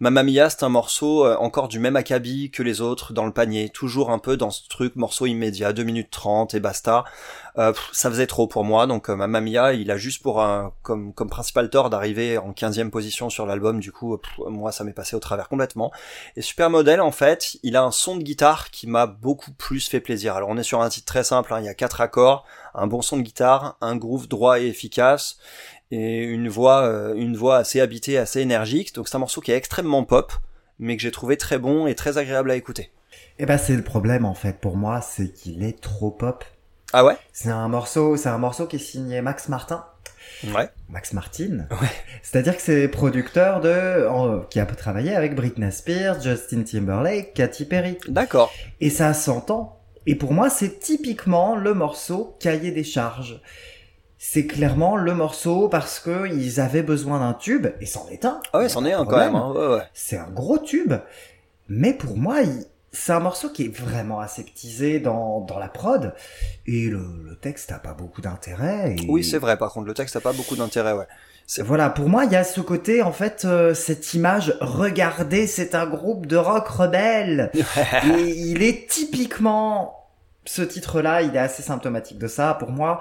Mamma 0.00 0.22
Mia 0.22 0.48
c'est 0.48 0.62
un 0.62 0.68
morceau 0.68 1.26
euh, 1.26 1.34
encore 1.38 1.66
du 1.66 1.80
même 1.80 1.96
acabit 1.96 2.52
que 2.52 2.62
les 2.62 2.80
autres 2.80 3.12
dans 3.12 3.26
le 3.26 3.32
panier, 3.32 3.68
toujours 3.68 4.10
un 4.10 4.20
peu 4.20 4.36
dans 4.36 4.52
ce 4.52 4.68
truc 4.68 4.94
morceau 4.94 5.26
immédiat, 5.26 5.72
2 5.72 5.82
minutes 5.82 6.10
30 6.12 6.54
et 6.54 6.60
basta. 6.60 7.02
Euh, 7.58 7.72
ça 7.90 8.08
faisait 8.08 8.28
trop 8.28 8.46
pour 8.46 8.62
moi 8.62 8.86
donc 8.86 9.10
euh, 9.10 9.16
Mamma 9.16 9.40
Mia 9.40 9.72
il 9.72 9.90
a 9.90 9.96
juste 9.96 10.22
pour 10.22 10.40
un 10.40 10.72
comme 10.82 11.12
comme 11.12 11.28
principal 11.28 11.68
tort 11.68 11.90
d'arriver 11.90 12.38
en 12.38 12.52
15e 12.52 12.90
position 12.90 13.28
sur 13.28 13.44
l'album 13.44 13.80
du 13.80 13.90
coup 13.90 14.16
moi 14.46 14.70
ça 14.70 14.84
m'est 14.84 14.92
passé 14.92 15.16
au 15.16 15.20
travers 15.20 15.48
complètement. 15.48 15.90
Et 16.36 16.42
Supermodel, 16.42 17.00
en 17.00 17.10
fait, 17.10 17.56
il 17.64 17.74
a 17.74 17.82
un 17.82 17.90
son 17.90 18.16
de 18.16 18.22
guitare 18.22 18.70
qui 18.70 18.86
m'a 18.86 19.06
beaucoup 19.06 19.50
plus 19.50 19.88
fait 19.88 20.00
plaisir. 20.00 20.36
Alors 20.36 20.48
on 20.50 20.56
est 20.56 20.62
sur 20.62 20.80
un 20.80 20.88
titre 20.90 21.06
très 21.06 21.24
simple, 21.24 21.52
hein, 21.52 21.58
il 21.58 21.66
y 21.66 21.68
a 21.68 21.74
quatre 21.74 22.00
accords, 22.00 22.44
un 22.72 22.86
bon 22.86 23.02
son 23.02 23.16
de 23.16 23.22
guitare, 23.22 23.76
un 23.80 23.96
groove 23.96 24.28
droit 24.28 24.60
et 24.60 24.66
efficace, 24.68 25.38
et 25.90 26.22
une 26.22 26.48
voix, 26.48 26.82
euh, 26.82 27.14
une 27.14 27.36
voix 27.36 27.56
assez 27.58 27.80
habitée, 27.80 28.18
assez 28.18 28.40
énergique. 28.40 28.94
Donc 28.94 29.08
c'est 29.08 29.16
un 29.16 29.20
morceau 29.20 29.40
qui 29.40 29.52
est 29.52 29.56
extrêmement 29.56 30.04
pop, 30.04 30.32
mais 30.78 30.96
que 30.96 31.02
j'ai 31.02 31.10
trouvé 31.10 31.36
très 31.36 31.58
bon 31.58 31.86
et 31.86 31.94
très 31.94 32.18
agréable 32.18 32.50
à 32.50 32.56
écouter. 32.56 32.90
Et 33.38 33.46
ben 33.46 33.58
c'est 33.58 33.76
le 33.76 33.82
problème 33.82 34.24
en 34.24 34.34
fait 34.34 34.60
pour 34.60 34.76
moi, 34.76 35.00
c'est 35.00 35.32
qu'il 35.32 35.62
est 35.64 35.80
trop 35.80 36.10
pop. 36.10 36.44
Ah 36.92 37.04
ouais? 37.04 37.16
C'est 37.32 37.50
un 37.50 37.68
morceau, 37.68 38.16
c'est 38.16 38.28
un 38.30 38.38
morceau 38.38 38.66
qui 38.66 38.76
est 38.76 38.78
signé 38.80 39.20
Max 39.20 39.48
Martin. 39.48 39.84
Ouais. 40.54 40.70
Max 40.88 41.12
Martin. 41.12 41.66
Ouais. 41.70 41.88
C'est-à-dire 42.22 42.56
que 42.56 42.62
c'est 42.62 42.88
producteur 42.88 43.60
de, 43.60 44.06
en- 44.06 44.40
qui 44.40 44.60
a 44.60 44.66
travaillé 44.66 45.14
avec 45.14 45.34
Britney 45.34 45.72
Spears, 45.72 46.20
Justin 46.20 46.62
Timberlake, 46.62 47.34
Katy 47.34 47.64
Perry. 47.64 47.98
D'accord. 48.08 48.52
Et 48.80 48.88
ça 48.90 49.12
s'entend. 49.14 49.80
Et 50.06 50.14
pour 50.14 50.32
moi, 50.32 50.48
c'est 50.48 50.78
typiquement 50.78 51.56
le 51.56 51.74
morceau 51.74 52.36
cahier 52.40 52.70
des 52.70 52.84
charges. 52.84 53.40
C'est 54.18 54.46
clairement 54.46 54.96
le 54.96 55.14
morceau 55.14 55.68
parce 55.68 56.00
que 56.00 56.26
ils 56.28 56.58
avaient 56.60 56.82
besoin 56.82 57.20
d'un 57.20 57.34
tube, 57.34 57.68
et 57.80 57.86
c'en 57.86 58.08
est 58.08 58.24
un. 58.24 58.40
Ah 58.52 58.58
ouais, 58.58 58.64
a 58.64 58.68
c'en 58.68 58.84
est 58.84 58.92
un 58.92 59.04
quand 59.04 59.16
même. 59.18 59.36
Hein. 59.36 59.52
Ouais, 59.54 59.66
ouais. 59.76 59.82
C'est 59.94 60.16
un 60.18 60.28
gros 60.28 60.58
tube. 60.58 60.92
Mais 61.68 61.92
pour 61.92 62.16
moi, 62.16 62.40
il- 62.42 62.64
c'est 62.90 63.12
un 63.12 63.20
morceau 63.20 63.50
qui 63.50 63.66
est 63.66 63.76
vraiment 63.76 64.18
aseptisé 64.18 64.98
dans, 64.98 65.40
dans 65.42 65.58
la 65.58 65.68
prod. 65.68 66.14
Et 66.66 66.86
le, 66.88 66.98
le 67.28 67.36
texte 67.36 67.70
n'a 67.70 67.78
pas 67.78 67.92
beaucoup 67.92 68.20
d'intérêt. 68.22 68.96
et- 68.98 69.06
Oui, 69.08 69.22
c'est 69.22 69.38
vrai. 69.38 69.56
Par 69.56 69.72
contre, 69.72 69.86
le 69.86 69.94
texte 69.94 70.16
a 70.16 70.20
pas 70.20 70.32
beaucoup 70.32 70.56
d'intérêt. 70.56 70.94
Ouais. 70.94 71.06
C'est- 71.46 71.62
Voilà, 71.62 71.88
pour 71.90 72.08
moi, 72.08 72.24
il 72.24 72.32
y 72.32 72.36
a 72.36 72.44
ce 72.44 72.60
côté, 72.60 73.02
en 73.02 73.12
fait, 73.12 73.42
euh, 73.44 73.72
cette 73.74 74.14
image, 74.14 74.56
regardez, 74.60 75.46
c'est 75.46 75.74
un 75.76 75.86
groupe 75.86 76.26
de 76.26 76.36
rock 76.36 76.66
rebelle. 76.66 77.52
Et 78.18 78.30
il 78.30 78.62
est 78.62 78.88
typiquement, 78.88 80.06
ce 80.46 80.62
titre-là, 80.62 81.20
il 81.22 81.36
est 81.36 81.38
assez 81.38 81.62
symptomatique 81.62 82.18
de 82.18 82.26
ça, 82.26 82.54
pour 82.58 82.70
moi. 82.70 83.00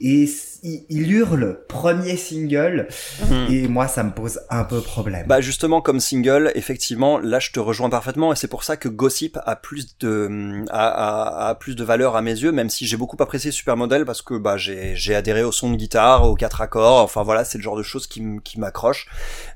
Et 0.00 0.26
il, 0.66 0.84
il 0.88 1.12
hurle, 1.12 1.60
premier 1.68 2.16
single. 2.16 2.88
Hmm. 3.30 3.46
Et 3.52 3.68
moi, 3.68 3.86
ça 3.88 4.02
me 4.02 4.10
pose 4.10 4.40
un 4.50 4.64
peu 4.64 4.80
problème. 4.80 5.26
Bah 5.26 5.40
justement 5.40 5.80
comme 5.80 6.00
single, 6.00 6.50
effectivement, 6.54 7.18
là 7.18 7.38
je 7.38 7.50
te 7.52 7.60
rejoins 7.60 7.88
parfaitement 7.90 8.32
et 8.32 8.36
c'est 8.36 8.48
pour 8.48 8.64
ça 8.64 8.76
que 8.76 8.88
Gossip 8.88 9.38
a 9.46 9.54
plus 9.56 9.96
de 9.98 10.64
a, 10.70 10.88
a- 10.88 11.48
a 11.50 11.54
plus 11.54 11.76
de 11.76 11.84
valeur 11.84 12.16
à 12.16 12.22
mes 12.22 12.32
yeux, 12.42 12.52
même 12.52 12.68
si 12.70 12.86
j'ai 12.86 12.96
beaucoup 12.96 13.16
apprécié 13.20 13.50
Supermodel 13.52 14.04
parce 14.04 14.22
que 14.22 14.34
bah 14.34 14.56
j'ai 14.56 14.96
j'ai 14.96 15.14
adhéré 15.14 15.42
au 15.44 15.52
son 15.52 15.70
de 15.70 15.76
guitare, 15.76 16.28
aux 16.28 16.34
quatre 16.34 16.60
accords, 16.60 17.02
enfin 17.02 17.22
voilà 17.22 17.44
c'est 17.44 17.58
le 17.58 17.62
genre 17.64 17.76
de 17.76 17.82
choses 17.84 18.06
qui 18.06 18.20
m'accroche. 18.58 19.06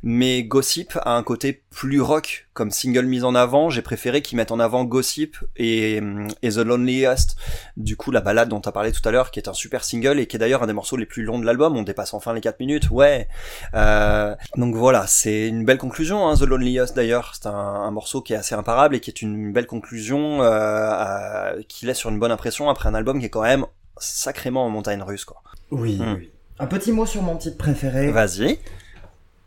Mais 0.02 0.44
Gossip 0.44 0.96
a 1.04 1.16
un 1.16 1.22
côté 1.22 1.62
plus 1.70 2.00
rock 2.00 2.46
comme 2.60 2.70
single 2.70 3.06
mis 3.06 3.24
en 3.24 3.34
avant, 3.34 3.70
j'ai 3.70 3.80
préféré 3.80 4.20
qu'ils 4.20 4.36
mettent 4.36 4.50
en 4.52 4.60
avant 4.60 4.84
Gossip 4.84 5.38
et, 5.56 5.98
et 6.42 6.50
The 6.50 6.58
Loneliest. 6.58 7.36
Du 7.78 7.96
coup, 7.96 8.10
la 8.10 8.20
balade 8.20 8.50
dont 8.50 8.60
tu 8.60 8.68
as 8.68 8.72
parlé 8.72 8.92
tout 8.92 9.00
à 9.08 9.10
l'heure, 9.10 9.30
qui 9.30 9.40
est 9.40 9.48
un 9.48 9.54
super 9.54 9.82
single 9.82 10.20
et 10.20 10.26
qui 10.26 10.36
est 10.36 10.38
d'ailleurs 10.38 10.62
un 10.62 10.66
des 10.66 10.74
morceaux 10.74 10.98
les 10.98 11.06
plus 11.06 11.22
longs 11.22 11.38
de 11.38 11.46
l'album. 11.46 11.74
On 11.74 11.82
dépasse 11.82 12.12
enfin 12.12 12.34
les 12.34 12.42
4 12.42 12.60
minutes, 12.60 12.90
ouais. 12.90 13.28
Euh, 13.72 14.34
donc 14.58 14.74
voilà, 14.74 15.06
c'est 15.06 15.48
une 15.48 15.64
belle 15.64 15.78
conclusion. 15.78 16.28
Hein, 16.28 16.36
The 16.36 16.42
Loneliest 16.42 16.94
d'ailleurs, 16.94 17.32
c'est 17.34 17.46
un, 17.46 17.52
un, 17.52 17.90
morceau 17.90 18.20
qui 18.20 18.34
est 18.34 18.36
assez 18.36 18.54
imparable 18.54 18.94
et 18.94 19.00
qui 19.00 19.08
est 19.08 19.22
une 19.22 19.54
belle 19.54 19.66
conclusion 19.66 20.42
euh, 20.42 21.62
qui 21.66 21.86
laisse 21.86 21.96
sur 21.96 22.10
une 22.10 22.18
bonne 22.18 22.30
impression 22.32 22.68
après 22.68 22.90
un 22.90 22.94
album 22.94 23.20
qui 23.20 23.24
est 23.24 23.30
quand 23.30 23.40
même 23.40 23.64
sacrément 23.96 24.66
en 24.66 24.68
montagne 24.68 25.02
russe, 25.02 25.24
quoi. 25.24 25.42
Oui, 25.70 25.96
Hmm. 25.96 26.16
oui. 26.18 26.30
Un 26.58 26.66
petit 26.66 26.92
mot 26.92 27.06
sur 27.06 27.22
mon 27.22 27.36
titre 27.38 27.56
préféré, 27.56 28.10
Vas-y. 28.10 28.58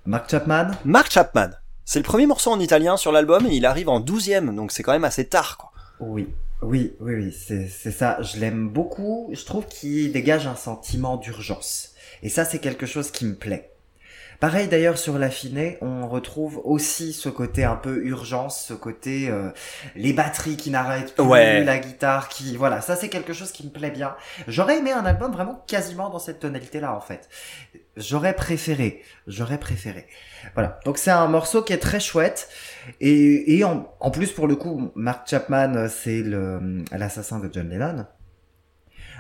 Mark 0.07 0.28
Chapman. 0.32 0.72
Mark 0.84 1.11
Chapman. 1.11 1.51
C'est 1.86 2.00
le 2.00 2.04
premier 2.04 2.28
morceau 2.28 2.52
en 2.52 2.60
italien 2.60 2.96
sur 2.96 3.12
l'album 3.12 3.46
et 3.46 3.56
il 3.56 3.66
arrive 3.66 3.90
en 3.90 4.00
douzième, 4.00 4.56
donc 4.56 4.72
c'est 4.72 4.84
quand 4.84 4.94
même 4.94 5.04
assez 5.04 5.26
tard, 5.26 5.58
quoi. 5.58 5.72
Oui, 6.00 6.30
oui, 6.62 6.94
oui, 7.02 7.14
oui, 7.16 7.34
c'est 7.34 7.92
ça. 7.92 8.22
Je 8.22 8.40
l'aime 8.40 8.70
beaucoup. 8.70 9.30
Je 9.34 9.44
trouve 9.44 9.68
qu'il 9.68 10.12
dégage 10.12 10.48
un 10.48 10.56
sentiment 10.56 11.18
d'urgence. 11.18 11.90
Et 12.22 12.30
ça, 12.30 12.46
c'est 12.46 12.60
quelque 12.60 12.86
chose 12.86 13.12
qui 13.12 13.26
me 13.26 13.36
plaît. 13.36 13.73
Pareil 14.44 14.68
d'ailleurs 14.68 14.98
sur 14.98 15.18
l'affiné, 15.18 15.78
on 15.80 16.06
retrouve 16.06 16.60
aussi 16.66 17.14
ce 17.14 17.30
côté 17.30 17.64
un 17.64 17.78
peu 17.78 18.04
urgence, 18.04 18.62
ce 18.68 18.74
côté 18.74 19.30
euh, 19.30 19.52
les 19.96 20.12
batteries 20.12 20.58
qui 20.58 20.70
n'arrêtent 20.70 21.16
plus, 21.16 21.24
Ouais. 21.24 21.64
la 21.64 21.80
guitare 21.80 22.28
qui, 22.28 22.58
voilà, 22.58 22.82
ça 22.82 22.98
c'est 22.98 23.08
quelque 23.08 23.32
chose 23.32 23.54
qui 23.54 23.66
me 23.66 23.72
plaît 23.72 23.89
bien. 23.89 24.18
J'aurais 24.50 24.80
aimé 24.80 24.91
un 24.91 25.06
album 25.06 25.32
vraiment 25.32 25.64
quasiment 25.66 26.10
dans 26.10 26.20
cette 26.20 26.41
tonalité-là 26.41 26.94
en 26.94 27.00
fait. 27.00 27.30
J'aurais 27.96 28.34
préféré, 28.34 29.02
j'aurais 29.28 29.58
préféré. 29.60 30.08
Voilà, 30.56 30.78
donc 30.84 30.98
c'est 30.98 31.10
un 31.12 31.28
morceau 31.30 31.62
qui 31.62 31.72
est 31.72 31.78
très 31.78 32.02
chouette 32.02 32.50
et, 33.00 33.56
et 33.58 33.64
en, 33.64 33.88
en 34.02 34.12
plus 34.12 34.34
pour 34.34 34.50
le 34.50 34.58
coup, 34.58 34.91
Mark 34.96 35.26
Chapman 35.26 35.74
euh, 35.78 35.88
c'est 35.88 36.22
le 36.22 36.84
l'assassin 36.91 37.39
de 37.39 37.50
John 37.50 37.70
Lennon. 37.70 38.06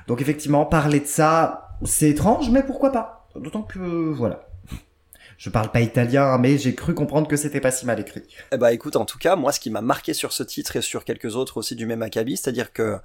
Donc 0.07 0.19
effectivement, 0.19 0.65
parler 0.65 0.99
de 0.99 1.05
ça, 1.07 1.77
c'est 1.85 2.09
étrange, 2.09 2.49
mais 2.49 2.61
pourquoi 2.61 2.91
pas 2.91 3.29
D'autant 3.37 3.61
que 3.63 3.79
voilà. 3.79 4.49
Je 5.37 5.49
parle 5.49 5.71
pas 5.71 5.81
italien, 5.81 6.37
mais 6.37 6.57
j'ai 6.57 6.75
cru 6.75 6.93
comprendre 6.93 7.27
que 7.27 7.35
c'était 7.35 7.61
pas 7.61 7.71
si 7.71 7.85
mal 7.85 7.99
écrit. 7.99 8.23
Eh 8.51 8.57
bah 8.57 8.73
écoute, 8.73 8.95
en 8.95 9.05
tout 9.05 9.17
cas, 9.17 9.35
moi 9.35 9.51
ce 9.51 9.59
qui 9.59 9.69
m'a 9.69 9.81
marqué 9.81 10.13
sur 10.13 10.33
ce 10.33 10.43
titre 10.43 10.75
et 10.75 10.81
sur 10.81 11.05
quelques 11.05 11.35
autres 11.35 11.57
aussi 11.57 11.75
du 11.75 11.85
même 11.85 12.01
acabit, 12.01 12.37
c'est-à-dire 12.37 12.71
que 12.71 12.97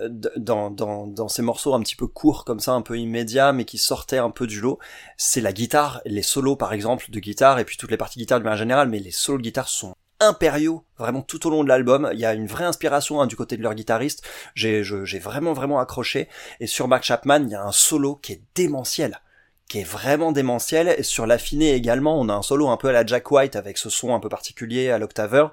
euh, 0.00 0.08
dans, 0.36 0.70
dans, 0.70 1.06
dans 1.06 1.28
ces 1.28 1.42
morceaux 1.42 1.74
un 1.74 1.80
petit 1.80 1.96
peu 1.96 2.06
courts 2.06 2.44
comme 2.44 2.60
ça, 2.60 2.72
un 2.72 2.82
peu 2.82 2.98
immédiats, 2.98 3.52
mais 3.52 3.64
qui 3.64 3.78
sortaient 3.78 4.18
un 4.18 4.30
peu 4.30 4.46
du 4.46 4.60
lot, 4.60 4.78
c'est 5.16 5.40
la 5.40 5.52
guitare, 5.52 6.00
les 6.04 6.22
solos 6.22 6.56
par 6.56 6.72
exemple 6.72 7.10
de 7.10 7.20
guitare, 7.20 7.58
et 7.58 7.64
puis 7.64 7.76
toutes 7.76 7.90
les 7.90 7.96
parties 7.96 8.18
guitare 8.18 8.38
de 8.38 8.44
manière 8.44 8.58
générale, 8.58 8.88
mais 8.88 8.98
les 8.98 9.12
solos 9.12 9.38
de 9.38 9.42
guitare 9.42 9.68
sont 9.68 9.94
impériaux 10.20 10.84
vraiment 10.98 11.22
tout 11.22 11.46
au 11.46 11.50
long 11.50 11.64
de 11.64 11.68
l'album. 11.68 12.10
Il 12.12 12.18
y 12.18 12.24
a 12.24 12.34
une 12.34 12.46
vraie 12.46 12.64
inspiration 12.64 13.20
hein, 13.20 13.26
du 13.26 13.36
côté 13.36 13.56
de 13.56 13.62
leur 13.62 13.74
guitariste. 13.74 14.26
J'ai 14.54 14.82
vraiment 15.18 15.52
vraiment 15.52 15.80
accroché. 15.80 16.28
Et 16.60 16.66
sur 16.66 16.88
Mark 16.88 17.04
Chapman 17.04 17.42
il 17.42 17.50
y 17.50 17.54
a 17.54 17.62
un 17.62 17.72
solo 17.72 18.16
qui 18.16 18.32
est 18.32 18.42
démentiel 18.54 19.20
qui 19.68 19.80
est 19.80 19.84
vraiment 19.84 20.32
démentiel. 20.32 20.94
Et 20.98 21.02
sur 21.02 21.26
l'affiné 21.26 21.72
également, 21.72 22.20
on 22.20 22.28
a 22.28 22.34
un 22.34 22.42
solo 22.42 22.68
un 22.68 22.76
peu 22.76 22.88
à 22.88 22.92
la 22.92 23.04
Jack 23.04 23.30
White 23.30 23.56
avec 23.56 23.78
ce 23.78 23.90
son 23.90 24.14
un 24.14 24.20
peu 24.20 24.28
particulier 24.28 24.90
à 24.90 24.98
l'octaveur 24.98 25.52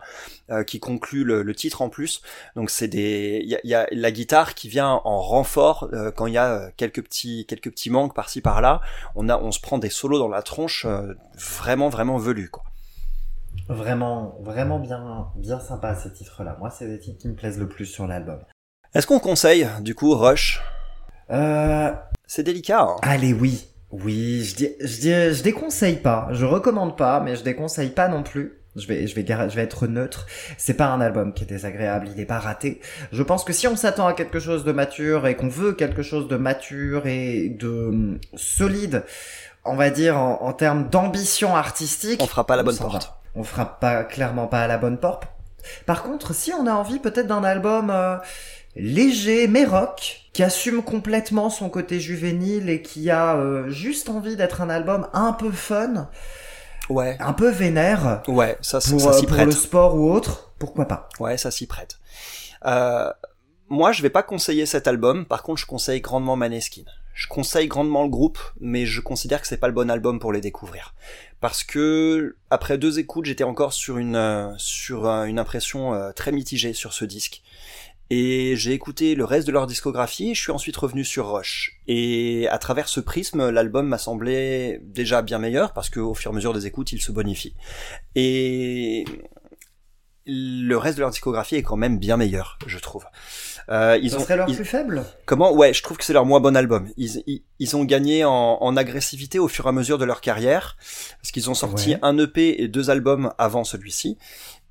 euh, 0.49 0.63
qui 0.63 0.79
conclut 0.79 1.23
le, 1.23 1.43
le 1.43 1.55
titre 1.55 1.81
en 1.81 1.89
plus. 1.89 2.21
Donc 2.55 2.69
c'est 2.69 2.87
des, 2.87 3.41
il 3.43 3.49
y 3.49 3.55
a, 3.55 3.59
il 3.63 3.69
y 3.69 3.75
a 3.75 3.87
la 3.91 4.11
guitare 4.11 4.53
qui 4.53 4.67
vient 4.69 5.01
en 5.03 5.21
renfort 5.21 5.89
euh, 5.93 6.11
quand 6.11 6.27
il 6.27 6.33
y 6.33 6.37
a 6.37 6.51
euh, 6.51 6.69
quelques 6.77 7.03
petits 7.03 7.45
quelques 7.47 7.71
petits 7.71 7.89
manques 7.89 8.13
par-ci 8.13 8.41
par-là. 8.41 8.81
On 9.15 9.29
a, 9.29 9.37
on 9.37 9.51
se 9.51 9.59
prend 9.59 9.77
des 9.77 9.89
solos 9.89 10.19
dans 10.19 10.29
la 10.29 10.41
tronche 10.41 10.85
euh, 10.85 11.13
vraiment 11.35 11.89
vraiment 11.89 12.17
velus 12.17 12.49
quoi. 12.49 12.63
Vraiment, 13.67 14.37
vraiment 14.41 14.79
bien, 14.79 15.27
bien 15.35 15.59
sympa 15.59 15.95
ces 15.95 16.11
titres-là. 16.11 16.57
Moi, 16.59 16.69
c'est 16.69 16.87
des 16.87 16.99
titres 16.99 17.19
qui 17.19 17.27
me 17.27 17.35
plaisent 17.35 17.59
le 17.59 17.69
plus 17.69 17.85
sur 17.85 18.07
l'album. 18.07 18.39
Est-ce 18.93 19.07
qu'on 19.07 19.19
conseille 19.19 19.67
du 19.81 19.95
coup 19.95 20.15
Rush? 20.15 20.61
Euh, 21.29 21.93
C'est 22.25 22.43
délicat. 22.43 22.81
Hein 22.81 22.97
allez, 23.01 23.33
oui. 23.33 23.67
Oui, 23.91 24.43
je 24.43 24.55
dis, 24.55 24.69
je 24.79 24.99
dis, 24.99 25.11
je 25.35 25.43
déconseille 25.43 25.97
pas. 25.97 26.27
Je 26.31 26.45
recommande 26.45 26.97
pas, 26.97 27.19
mais 27.19 27.35
je 27.35 27.43
déconseille 27.43 27.89
pas 27.89 28.07
non 28.07 28.23
plus. 28.23 28.57
Je 28.77 28.87
vais, 28.87 29.05
je 29.05 29.15
vais, 29.15 29.25
je 29.27 29.55
vais 29.55 29.63
être 29.63 29.85
neutre. 29.87 30.25
C'est 30.57 30.75
pas 30.75 30.85
un 30.87 31.01
album 31.01 31.33
qui 31.33 31.43
est 31.43 31.47
désagréable. 31.47 32.07
Il 32.15 32.21
est 32.21 32.25
pas 32.25 32.39
raté. 32.39 32.79
Je 33.11 33.21
pense 33.21 33.43
que 33.43 33.51
si 33.51 33.67
on 33.67 33.75
s'attend 33.75 34.07
à 34.07 34.13
quelque 34.13 34.39
chose 34.39 34.63
de 34.63 34.71
mature 34.71 35.27
et 35.27 35.35
qu'on 35.35 35.49
veut 35.49 35.73
quelque 35.73 36.03
chose 36.03 36.29
de 36.29 36.37
mature 36.37 37.05
et 37.05 37.49
de 37.49 37.67
hum, 37.89 38.19
solide, 38.35 39.03
on 39.65 39.75
va 39.75 39.89
dire 39.89 40.17
en, 40.17 40.41
en 40.41 40.53
termes 40.53 40.87
d'ambition 40.87 41.55
artistique, 41.55 42.21
On 42.23 42.27
fera 42.27 42.45
pas 42.47 42.55
la 42.55 42.63
bonne 42.63 42.75
va. 42.75 42.85
porte. 42.85 43.13
On 43.35 43.43
fera 43.43 43.77
pas 43.79 44.05
clairement 44.05 44.47
pas 44.47 44.61
à 44.61 44.67
la 44.67 44.77
bonne 44.77 44.97
porte. 44.97 45.23
Par 45.85 46.01
contre, 46.03 46.33
si 46.33 46.53
on 46.53 46.65
a 46.65 46.71
envie 46.71 46.99
peut-être 46.99 47.27
d'un 47.27 47.43
album 47.43 47.89
euh, 47.89 48.15
léger 48.75 49.47
mais 49.47 49.65
rock, 49.65 50.21
qui 50.33 50.43
assume 50.43 50.81
complètement 50.83 51.49
son 51.49 51.69
côté 51.69 51.99
juvénile 51.99 52.69
et 52.69 52.81
qui 52.81 53.09
a 53.09 53.35
euh, 53.35 53.69
juste 53.69 54.09
envie 54.09 54.35
d'être 54.35 54.61
un 54.61 54.69
album 54.69 55.07
un 55.13 55.33
peu 55.33 55.51
fun, 55.51 56.09
Ouais. 56.89 57.15
un 57.19 57.33
peu 57.33 57.49
vénère 57.49 58.21
Ouais, 58.27 58.57
ça, 58.61 58.81
ça, 58.81 58.91
pour, 58.91 59.01
ça 59.01 59.09
euh, 59.09 59.13
s'y 59.13 59.25
pour 59.25 59.35
prête. 59.35 59.45
le 59.45 59.51
sport 59.51 59.95
ou 59.95 60.11
autre, 60.11 60.51
pourquoi 60.59 60.85
pas 60.85 61.09
Ouais, 61.19 61.37
ça 61.37 61.51
s'y 61.51 61.67
prête. 61.67 61.99
Euh, 62.65 63.11
moi, 63.69 63.91
je 63.93 64.01
vais 64.01 64.09
pas 64.09 64.23
conseiller 64.23 64.65
cet 64.65 64.87
album. 64.87 65.25
Par 65.25 65.43
contre, 65.43 65.61
je 65.61 65.65
conseille 65.65 66.01
grandement 66.01 66.35
Maneskin. 66.35 66.83
Je 67.13 67.27
conseille 67.27 67.67
grandement 67.67 68.03
le 68.03 68.09
groupe, 68.09 68.39
mais 68.59 68.85
je 68.85 68.99
considère 69.01 69.41
que 69.41 69.47
c'est 69.47 69.57
pas 69.57 69.67
le 69.67 69.73
bon 69.73 69.89
album 69.89 70.19
pour 70.19 70.33
les 70.33 70.41
découvrir. 70.41 70.93
Parce 71.39 71.63
que 71.63 72.35
après 72.49 72.77
deux 72.77 72.99
écoutes, 72.99 73.25
j'étais 73.25 73.43
encore 73.43 73.73
sur 73.73 73.97
une 73.97 74.15
euh, 74.15 74.49
sur 74.57 75.07
euh, 75.07 75.25
une 75.25 75.39
impression 75.39 75.93
euh, 75.93 76.11
très 76.11 76.31
mitigée 76.31 76.73
sur 76.73 76.93
ce 76.93 77.05
disque. 77.05 77.41
Et 78.13 78.57
j'ai 78.57 78.73
écouté 78.73 79.15
le 79.15 79.23
reste 79.23 79.47
de 79.47 79.53
leur 79.53 79.67
discographie 79.67 80.35
je 80.35 80.41
suis 80.41 80.51
ensuite 80.51 80.75
revenu 80.75 81.05
sur 81.05 81.31
Rush. 81.31 81.79
Et 81.87 82.45
à 82.49 82.57
travers 82.57 82.89
ce 82.89 82.99
prisme, 82.99 83.49
l'album 83.49 83.87
m'a 83.87 83.97
semblé 83.97 84.79
déjà 84.83 85.21
bien 85.21 85.39
meilleur 85.39 85.71
parce 85.71 85.89
qu'au 85.89 86.13
fur 86.13 86.29
et 86.31 86.33
à 86.33 86.35
mesure 86.35 86.53
des 86.53 86.67
écoutes, 86.67 86.91
il 86.91 87.01
se 87.01 87.13
bonifie. 87.13 87.55
Et 88.15 89.05
le 90.25 90.75
reste 90.75 90.97
de 90.97 91.01
leur 91.01 91.09
discographie 91.09 91.55
est 91.55 91.63
quand 91.63 91.77
même 91.77 91.97
bien 91.99 92.17
meilleur, 92.17 92.59
je 92.67 92.77
trouve. 92.79 93.05
Euh, 93.69 93.97
ils 94.01 94.11
Ce 94.11 94.17
ont, 94.17 94.19
serait 94.19 94.35
leur 94.37 94.49
ils- 94.49 94.55
plus 94.55 94.65
faible? 94.65 95.03
Comment? 95.25 95.53
Ouais, 95.53 95.73
je 95.73 95.81
trouve 95.81 95.97
que 95.97 96.03
c'est 96.03 96.13
leur 96.13 96.25
moins 96.25 96.39
bon 96.41 96.55
album. 96.57 96.89
Ils, 96.97 97.23
ils, 97.27 97.43
ils 97.59 97.75
ont 97.77 97.85
gagné 97.85 98.25
en, 98.25 98.57
en 98.59 98.75
agressivité 98.77 99.39
au 99.39 99.47
fur 99.47 99.65
et 99.65 99.69
à 99.69 99.71
mesure 99.71 99.97
de 99.97 100.05
leur 100.05 100.19
carrière, 100.21 100.75
parce 101.21 101.31
qu'ils 101.31 101.49
ont 101.49 101.53
sorti 101.55 101.91
Ouais. 101.93 101.99
un 102.03 102.17
EP 102.17 102.61
et 102.61 102.67
deux 102.67 102.89
albums 102.89 103.33
avant 103.37 103.63
celui-ci. 103.63 104.17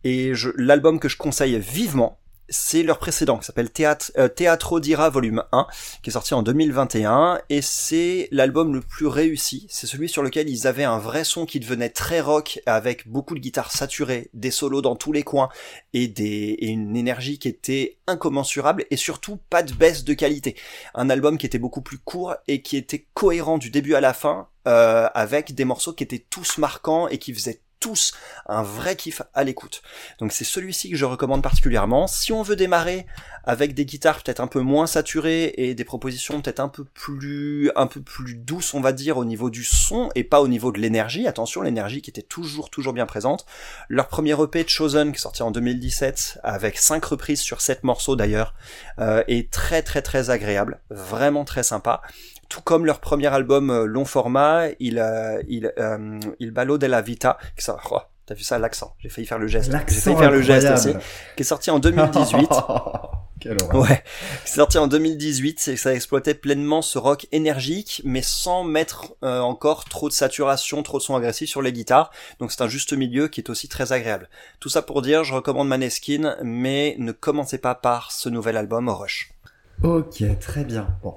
Et 0.04 0.32
l'album 0.56 1.00
que 1.00 1.08
je 1.08 1.16
conseille 1.16 1.58
vivement, 1.58 2.18
c'est 2.50 2.82
leur 2.82 2.98
précédent, 2.98 3.38
qui 3.38 3.46
s'appelle 3.46 3.70
Théâtre, 3.70 4.12
euh, 4.18 4.28
Teatro 4.28 4.80
d'Ira 4.80 5.08
Volume 5.08 5.44
1, 5.52 5.66
qui 6.02 6.10
est 6.10 6.12
sorti 6.12 6.34
en 6.34 6.42
2021, 6.42 7.40
et 7.48 7.62
c'est 7.62 8.28
l'album 8.32 8.74
le 8.74 8.80
plus 8.80 9.06
réussi. 9.06 9.66
C'est 9.70 9.86
celui 9.86 10.08
sur 10.08 10.22
lequel 10.22 10.48
ils 10.48 10.66
avaient 10.66 10.84
un 10.84 10.98
vrai 10.98 11.24
son 11.24 11.46
qui 11.46 11.60
devenait 11.60 11.88
très 11.88 12.20
rock, 12.20 12.60
avec 12.66 13.08
beaucoup 13.08 13.34
de 13.34 13.40
guitares 13.40 13.72
saturées, 13.72 14.30
des 14.34 14.50
solos 14.50 14.82
dans 14.82 14.96
tous 14.96 15.12
les 15.12 15.22
coins, 15.22 15.48
et, 15.94 16.10
une 16.70 16.96
énergie 16.96 17.38
qui 17.38 17.48
était 17.48 17.98
incommensurable, 18.06 18.84
et 18.90 18.96
surtout 18.96 19.38
pas 19.48 19.62
de 19.62 19.72
baisse 19.72 20.04
de 20.04 20.14
qualité. 20.14 20.56
Un 20.94 21.08
album 21.08 21.38
qui 21.38 21.46
était 21.46 21.58
beaucoup 21.58 21.82
plus 21.82 21.98
court 21.98 22.34
et 22.48 22.62
qui 22.62 22.76
était 22.76 23.06
cohérent 23.14 23.58
du 23.58 23.70
début 23.70 23.94
à 23.94 24.00
la 24.00 24.12
fin, 24.12 24.48
euh, 24.66 25.08
avec 25.14 25.54
des 25.54 25.64
morceaux 25.64 25.92
qui 25.92 26.04
étaient 26.04 26.24
tous 26.28 26.58
marquants 26.58 27.08
et 27.08 27.18
qui 27.18 27.32
faisaient 27.32 27.60
tous 27.80 28.12
un 28.46 28.62
vrai 28.62 28.94
kiff 28.94 29.22
à 29.34 29.42
l'écoute. 29.42 29.82
Donc 30.18 30.32
c'est 30.32 30.44
celui-ci 30.44 30.90
que 30.90 30.96
je 30.96 31.04
recommande 31.06 31.42
particulièrement. 31.42 32.06
Si 32.06 32.32
on 32.32 32.42
veut 32.42 32.56
démarrer 32.56 33.06
avec 33.44 33.74
des 33.74 33.86
guitares 33.86 34.22
peut-être 34.22 34.40
un 34.40 34.46
peu 34.46 34.60
moins 34.60 34.86
saturées 34.86 35.54
et 35.56 35.74
des 35.74 35.84
propositions 35.84 36.42
peut-être 36.42 36.60
un 36.60 36.68
peu 36.68 36.84
plus 36.84 37.70
un 37.76 37.86
peu 37.86 38.02
plus 38.02 38.34
douces, 38.34 38.74
on 38.74 38.80
va 38.80 38.92
dire 38.92 39.16
au 39.16 39.24
niveau 39.24 39.50
du 39.50 39.64
son 39.64 40.10
et 40.14 40.24
pas 40.24 40.40
au 40.40 40.48
niveau 40.48 40.72
de 40.72 40.78
l'énergie. 40.78 41.26
Attention, 41.26 41.62
l'énergie 41.62 42.02
qui 42.02 42.10
était 42.10 42.22
toujours 42.22 42.70
toujours 42.70 42.92
bien 42.92 43.06
présente. 43.06 43.46
Leur 43.88 44.08
premier 44.08 44.40
EP 44.40 44.66
Chosen 44.68 45.10
qui 45.12 45.16
est 45.16 45.20
sorti 45.20 45.42
en 45.42 45.50
2017 45.50 46.40
avec 46.42 46.78
cinq 46.78 47.04
reprises 47.06 47.40
sur 47.40 47.60
sept 47.60 47.82
morceaux 47.82 48.14
d'ailleurs 48.14 48.54
euh, 48.98 49.24
est 49.26 49.50
très 49.50 49.82
très 49.82 50.02
très 50.02 50.30
agréable, 50.30 50.80
vraiment 50.90 51.44
très 51.44 51.62
sympa. 51.62 52.02
Tout 52.50 52.60
comme 52.60 52.84
leur 52.84 53.00
premier 53.00 53.28
album 53.28 53.70
euh, 53.70 53.86
long 53.86 54.04
format, 54.04 54.66
il 54.78 54.98
euh, 54.98 55.42
il 55.48 55.72
euh, 55.78 56.20
il 56.38 56.50
Ballo 56.50 56.76
della 56.76 57.00
Vita, 57.00 57.38
qui 57.56 57.64
ça, 57.64 57.78
oh, 57.90 58.00
t'as 58.26 58.34
vu 58.34 58.42
ça 58.42 58.58
l'accent, 58.58 58.94
j'ai 58.98 59.08
failli 59.08 59.26
faire 59.26 59.38
le 59.38 59.46
geste, 59.46 59.72
j'ai 59.88 60.00
failli 60.00 60.16
faire 60.18 60.30
le 60.30 60.42
geste 60.42 60.68
aussi, 60.70 60.92
qui 61.36 61.42
est 61.42 61.44
sorti 61.44 61.70
en 61.70 61.78
2018. 61.78 62.50
Quelle 63.40 63.56
horreur. 63.62 63.88
Ouais, 63.88 64.04
c'est 64.44 64.56
sorti 64.56 64.76
en 64.76 64.86
2018, 64.86 65.58
c'est 65.60 65.74
que 65.74 65.80
ça 65.80 65.94
exploitait 65.94 66.34
pleinement 66.34 66.82
ce 66.82 66.98
rock 66.98 67.26
énergique, 67.32 68.02
mais 68.04 68.20
sans 68.20 68.64
mettre 68.64 69.14
euh, 69.24 69.40
encore 69.40 69.86
trop 69.86 70.08
de 70.08 70.12
saturation, 70.12 70.82
trop 70.82 70.98
de 70.98 71.02
son 71.02 71.16
agressif 71.16 71.48
sur 71.48 71.62
les 71.62 71.72
guitares. 71.72 72.10
Donc 72.38 72.52
c'est 72.52 72.62
un 72.62 72.68
juste 72.68 72.92
milieu 72.92 73.28
qui 73.28 73.40
est 73.40 73.48
aussi 73.48 73.66
très 73.66 73.92
agréable. 73.92 74.28
Tout 74.60 74.68
ça 74.68 74.82
pour 74.82 75.00
dire, 75.00 75.24
je 75.24 75.34
recommande 75.34 75.68
Maneskin, 75.68 76.36
mais 76.42 76.96
ne 76.98 77.12
commencez 77.12 77.56
pas 77.56 77.74
par 77.74 78.12
ce 78.12 78.28
nouvel 78.28 78.58
album 78.58 78.90
Rush. 78.90 79.32
Ok, 79.82 80.22
très 80.38 80.64
bien. 80.64 80.88
Bon. 81.02 81.14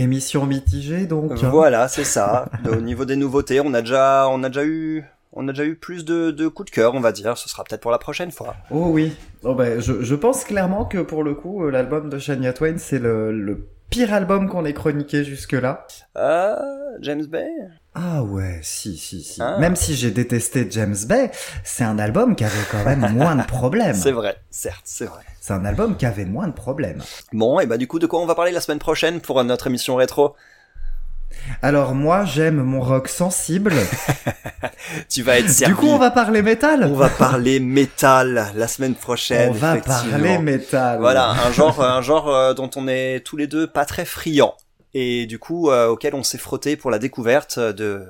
Émission 0.00 0.46
mitigée 0.46 1.06
donc. 1.06 1.32
hein. 1.42 1.48
Voilà, 1.50 1.88
c'est 1.88 2.04
ça. 2.04 2.48
Au 2.70 2.76
niveau 2.76 3.04
des 3.04 3.16
nouveautés, 3.16 3.60
on 3.60 3.74
a 3.74 3.80
déjà, 3.80 4.28
on 4.30 4.42
a 4.44 4.48
déjà 4.48 4.64
eu 4.64 5.04
on 5.32 5.46
a 5.46 5.52
déjà 5.52 5.64
eu 5.64 5.74
plus 5.76 6.04
de, 6.04 6.30
de 6.30 6.48
coups 6.48 6.70
de 6.70 6.74
cœur, 6.74 6.94
on 6.94 7.00
va 7.00 7.12
dire. 7.12 7.36
Ce 7.36 7.48
sera 7.48 7.62
peut-être 7.64 7.80
pour 7.82 7.90
la 7.90 7.98
prochaine 7.98 8.30
fois. 8.30 8.56
Oh 8.70 8.86
oui. 8.90 9.12
Oh 9.44 9.54
ben, 9.54 9.78
je, 9.80 10.02
je 10.02 10.14
pense 10.14 10.44
clairement 10.44 10.84
que 10.84 10.98
pour 10.98 11.22
le 11.22 11.34
coup, 11.34 11.64
euh, 11.64 11.70
l'album 11.70 12.08
de 12.10 12.18
Shania 12.18 12.52
Twain, 12.52 12.78
c'est 12.78 12.98
le, 12.98 13.30
le 13.32 13.66
pire 13.90 14.12
album 14.12 14.48
qu'on 14.48 14.64
ait 14.64 14.74
chroniqué 14.74 15.24
jusque-là. 15.24 15.86
Euh, 16.16 16.56
James 17.00 17.24
Bay 17.26 17.48
Ah 17.94 18.22
ouais, 18.22 18.60
si, 18.62 18.96
si, 18.96 19.22
si. 19.22 19.40
Ah. 19.42 19.58
Même 19.58 19.76
si 19.76 19.94
j'ai 19.94 20.10
détesté 20.10 20.66
James 20.70 20.96
Bay, 21.06 21.30
c'est 21.64 21.84
un 21.84 21.98
album 21.98 22.36
qui 22.36 22.44
avait 22.44 22.54
quand 22.70 22.84
même 22.84 23.06
moins 23.14 23.36
de 23.36 23.44
problèmes. 23.44 23.94
C'est 24.02 24.12
vrai, 24.12 24.36
certes, 24.50 24.82
c'est 24.84 25.06
vrai. 25.06 25.22
C'est 25.40 25.52
un 25.54 25.64
album 25.64 25.96
qui 25.96 26.04
avait 26.06 26.26
moins 26.26 26.46
de 26.48 26.52
problèmes. 26.52 27.02
Bon, 27.32 27.60
et 27.60 27.66
bah 27.66 27.78
du 27.78 27.86
coup, 27.86 27.98
de 27.98 28.06
quoi 28.06 28.20
on 28.20 28.26
va 28.26 28.34
parler 28.34 28.52
la 28.52 28.60
semaine 28.60 28.78
prochaine 28.78 29.20
pour 29.20 29.42
notre 29.44 29.66
émission 29.68 29.96
rétro? 29.96 30.34
Alors 31.62 31.94
moi, 31.94 32.24
j'aime 32.24 32.62
mon 32.62 32.80
rock 32.80 33.08
sensible. 33.08 33.72
Tu 35.08 35.22
vas 35.22 35.38
être 35.38 35.50
servi. 35.50 35.74
du 35.74 35.78
coup, 35.80 35.88
on 35.88 35.98
va 35.98 36.10
parler 36.10 36.40
métal. 36.42 36.84
On 36.84 36.94
va 36.94 37.08
parler 37.08 37.60
métal 37.60 38.52
la 38.54 38.68
semaine 38.68 38.94
prochaine. 38.94 39.50
On 39.50 39.52
va 39.52 39.76
parler 39.76 40.38
métal. 40.38 40.98
Voilà, 41.00 41.30
un 41.30 41.52
genre, 41.52 41.82
un 41.82 42.00
genre 42.00 42.28
euh, 42.34 42.54
dont 42.54 42.70
on 42.76 42.88
est 42.88 43.20
tous 43.24 43.36
les 43.36 43.46
deux 43.46 43.66
pas 43.66 43.84
très 43.84 44.04
friands 44.04 44.54
et 44.94 45.26
du 45.26 45.38
coup 45.38 45.70
euh, 45.70 45.88
auquel 45.88 46.14
on 46.14 46.22
s'est 46.22 46.38
frotté 46.38 46.76
pour 46.76 46.90
la 46.90 46.98
découverte 46.98 47.58
de 47.58 48.06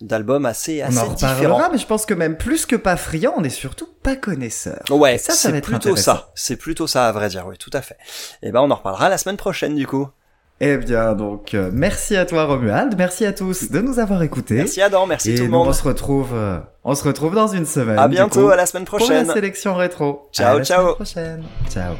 d'albums 0.00 0.46
assez 0.46 0.82
On 0.84 0.86
assez 0.88 0.98
en 0.98 1.04
reparlera, 1.08 1.34
différents. 1.34 1.68
mais 1.72 1.78
je 1.78 1.86
pense 1.86 2.06
que 2.06 2.14
même 2.14 2.36
plus 2.36 2.66
que 2.66 2.76
pas 2.76 2.96
friand, 2.96 3.34
on 3.36 3.42
est 3.44 3.50
surtout 3.50 3.88
pas 4.02 4.14
connaisseur. 4.16 4.82
Ouais, 4.90 5.18
ça, 5.18 5.32
ça 5.32 5.50
c'est 5.50 5.60
plutôt 5.60 5.96
ça. 5.96 6.30
C'est 6.34 6.56
plutôt 6.56 6.86
ça 6.86 7.08
à 7.08 7.12
vrai 7.12 7.28
dire, 7.28 7.46
oui, 7.48 7.56
tout 7.58 7.70
à 7.72 7.82
fait. 7.82 7.96
Et 8.42 8.52
ben 8.52 8.60
on 8.60 8.70
en 8.70 8.76
reparlera 8.76 9.08
la 9.08 9.18
semaine 9.18 9.36
prochaine 9.36 9.74
du 9.74 9.86
coup. 9.86 10.08
Eh 10.64 10.76
bien, 10.76 11.14
donc, 11.14 11.54
euh, 11.54 11.70
merci 11.72 12.14
à 12.16 12.24
toi 12.24 12.44
Romuald, 12.44 12.94
merci 12.96 13.26
à 13.26 13.32
tous 13.32 13.70
de 13.72 13.80
nous 13.80 13.98
avoir 13.98 14.22
écoutés. 14.22 14.54
Merci 14.54 14.80
Adam, 14.80 15.06
merci 15.06 15.32
Et 15.32 15.34
tout 15.34 15.42
le 15.42 15.48
nous, 15.48 15.56
on 15.56 15.64
monde. 15.64 15.74
se 15.74 15.82
retrouve, 15.82 16.30
euh, 16.34 16.58
on 16.84 16.94
se 16.94 17.02
retrouve 17.02 17.34
dans 17.34 17.48
une 17.48 17.66
semaine. 17.66 17.98
À 17.98 18.06
bientôt, 18.06 18.42
coup, 18.46 18.50
à 18.50 18.54
la 18.56 18.66
semaine 18.66 18.84
pour 18.84 18.98
prochaine. 18.98 19.26
la 19.26 19.34
sélection 19.34 19.74
rétro. 19.74 20.28
Ciao, 20.32 20.54
À 20.54 20.58
la 20.60 20.64
ciao. 20.64 20.80
semaine 20.82 20.94
prochaine. 20.94 21.42
Ciao. 21.68 21.94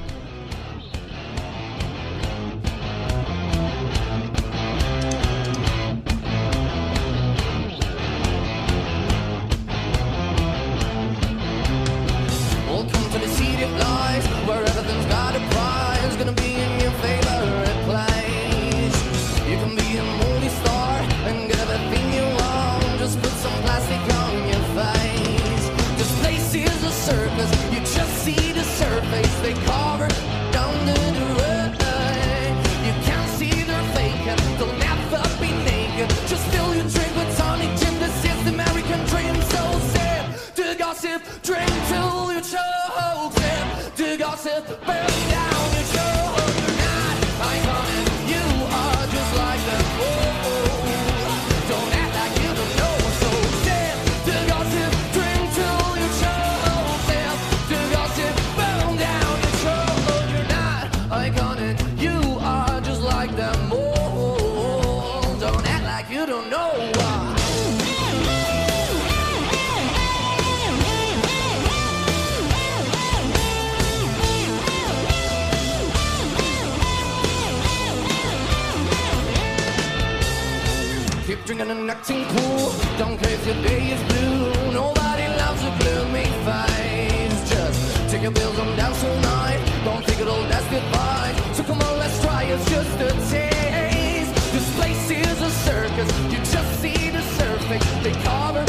Keep 81.33 81.47
drinking 81.47 81.71
and 81.71 81.91
acting 81.91 82.27
cool. 82.27 82.75
Don't 82.99 83.17
care 83.17 83.33
if 83.33 83.47
your 83.47 83.55
day 83.63 83.93
is 83.93 84.03
blue. 84.13 84.71
Nobody 84.71 85.27
loves 85.41 85.65
a 85.65 85.71
blue 85.81 86.05
face. 86.13 87.49
Just 87.49 88.11
take 88.11 88.21
your 88.21 88.33
bills 88.33 88.59
and 88.59 88.77
dance 88.77 89.03
all 89.03 89.17
night. 89.21 89.59
Don't 89.83 90.05
take 90.07 90.21
it 90.21 90.29
all, 90.29 90.43
that's 90.43 90.69
goodbye. 90.69 91.35
So 91.55 91.65
come 91.65 91.81
on, 91.81 91.99
let's 91.99 92.21
try. 92.21 92.43
It's 92.43 92.69
just 92.69 93.01
a 93.01 93.13
taste. 93.31 94.35
This 94.53 94.77
place 94.77 95.11
is 95.11 95.41
a 95.41 95.51
circus. 95.51 96.11
You 96.31 96.37
just 96.37 96.81
see 96.83 97.09
the 97.09 97.23
surface. 97.23 97.85
They 98.03 98.13
cover. 98.25 98.67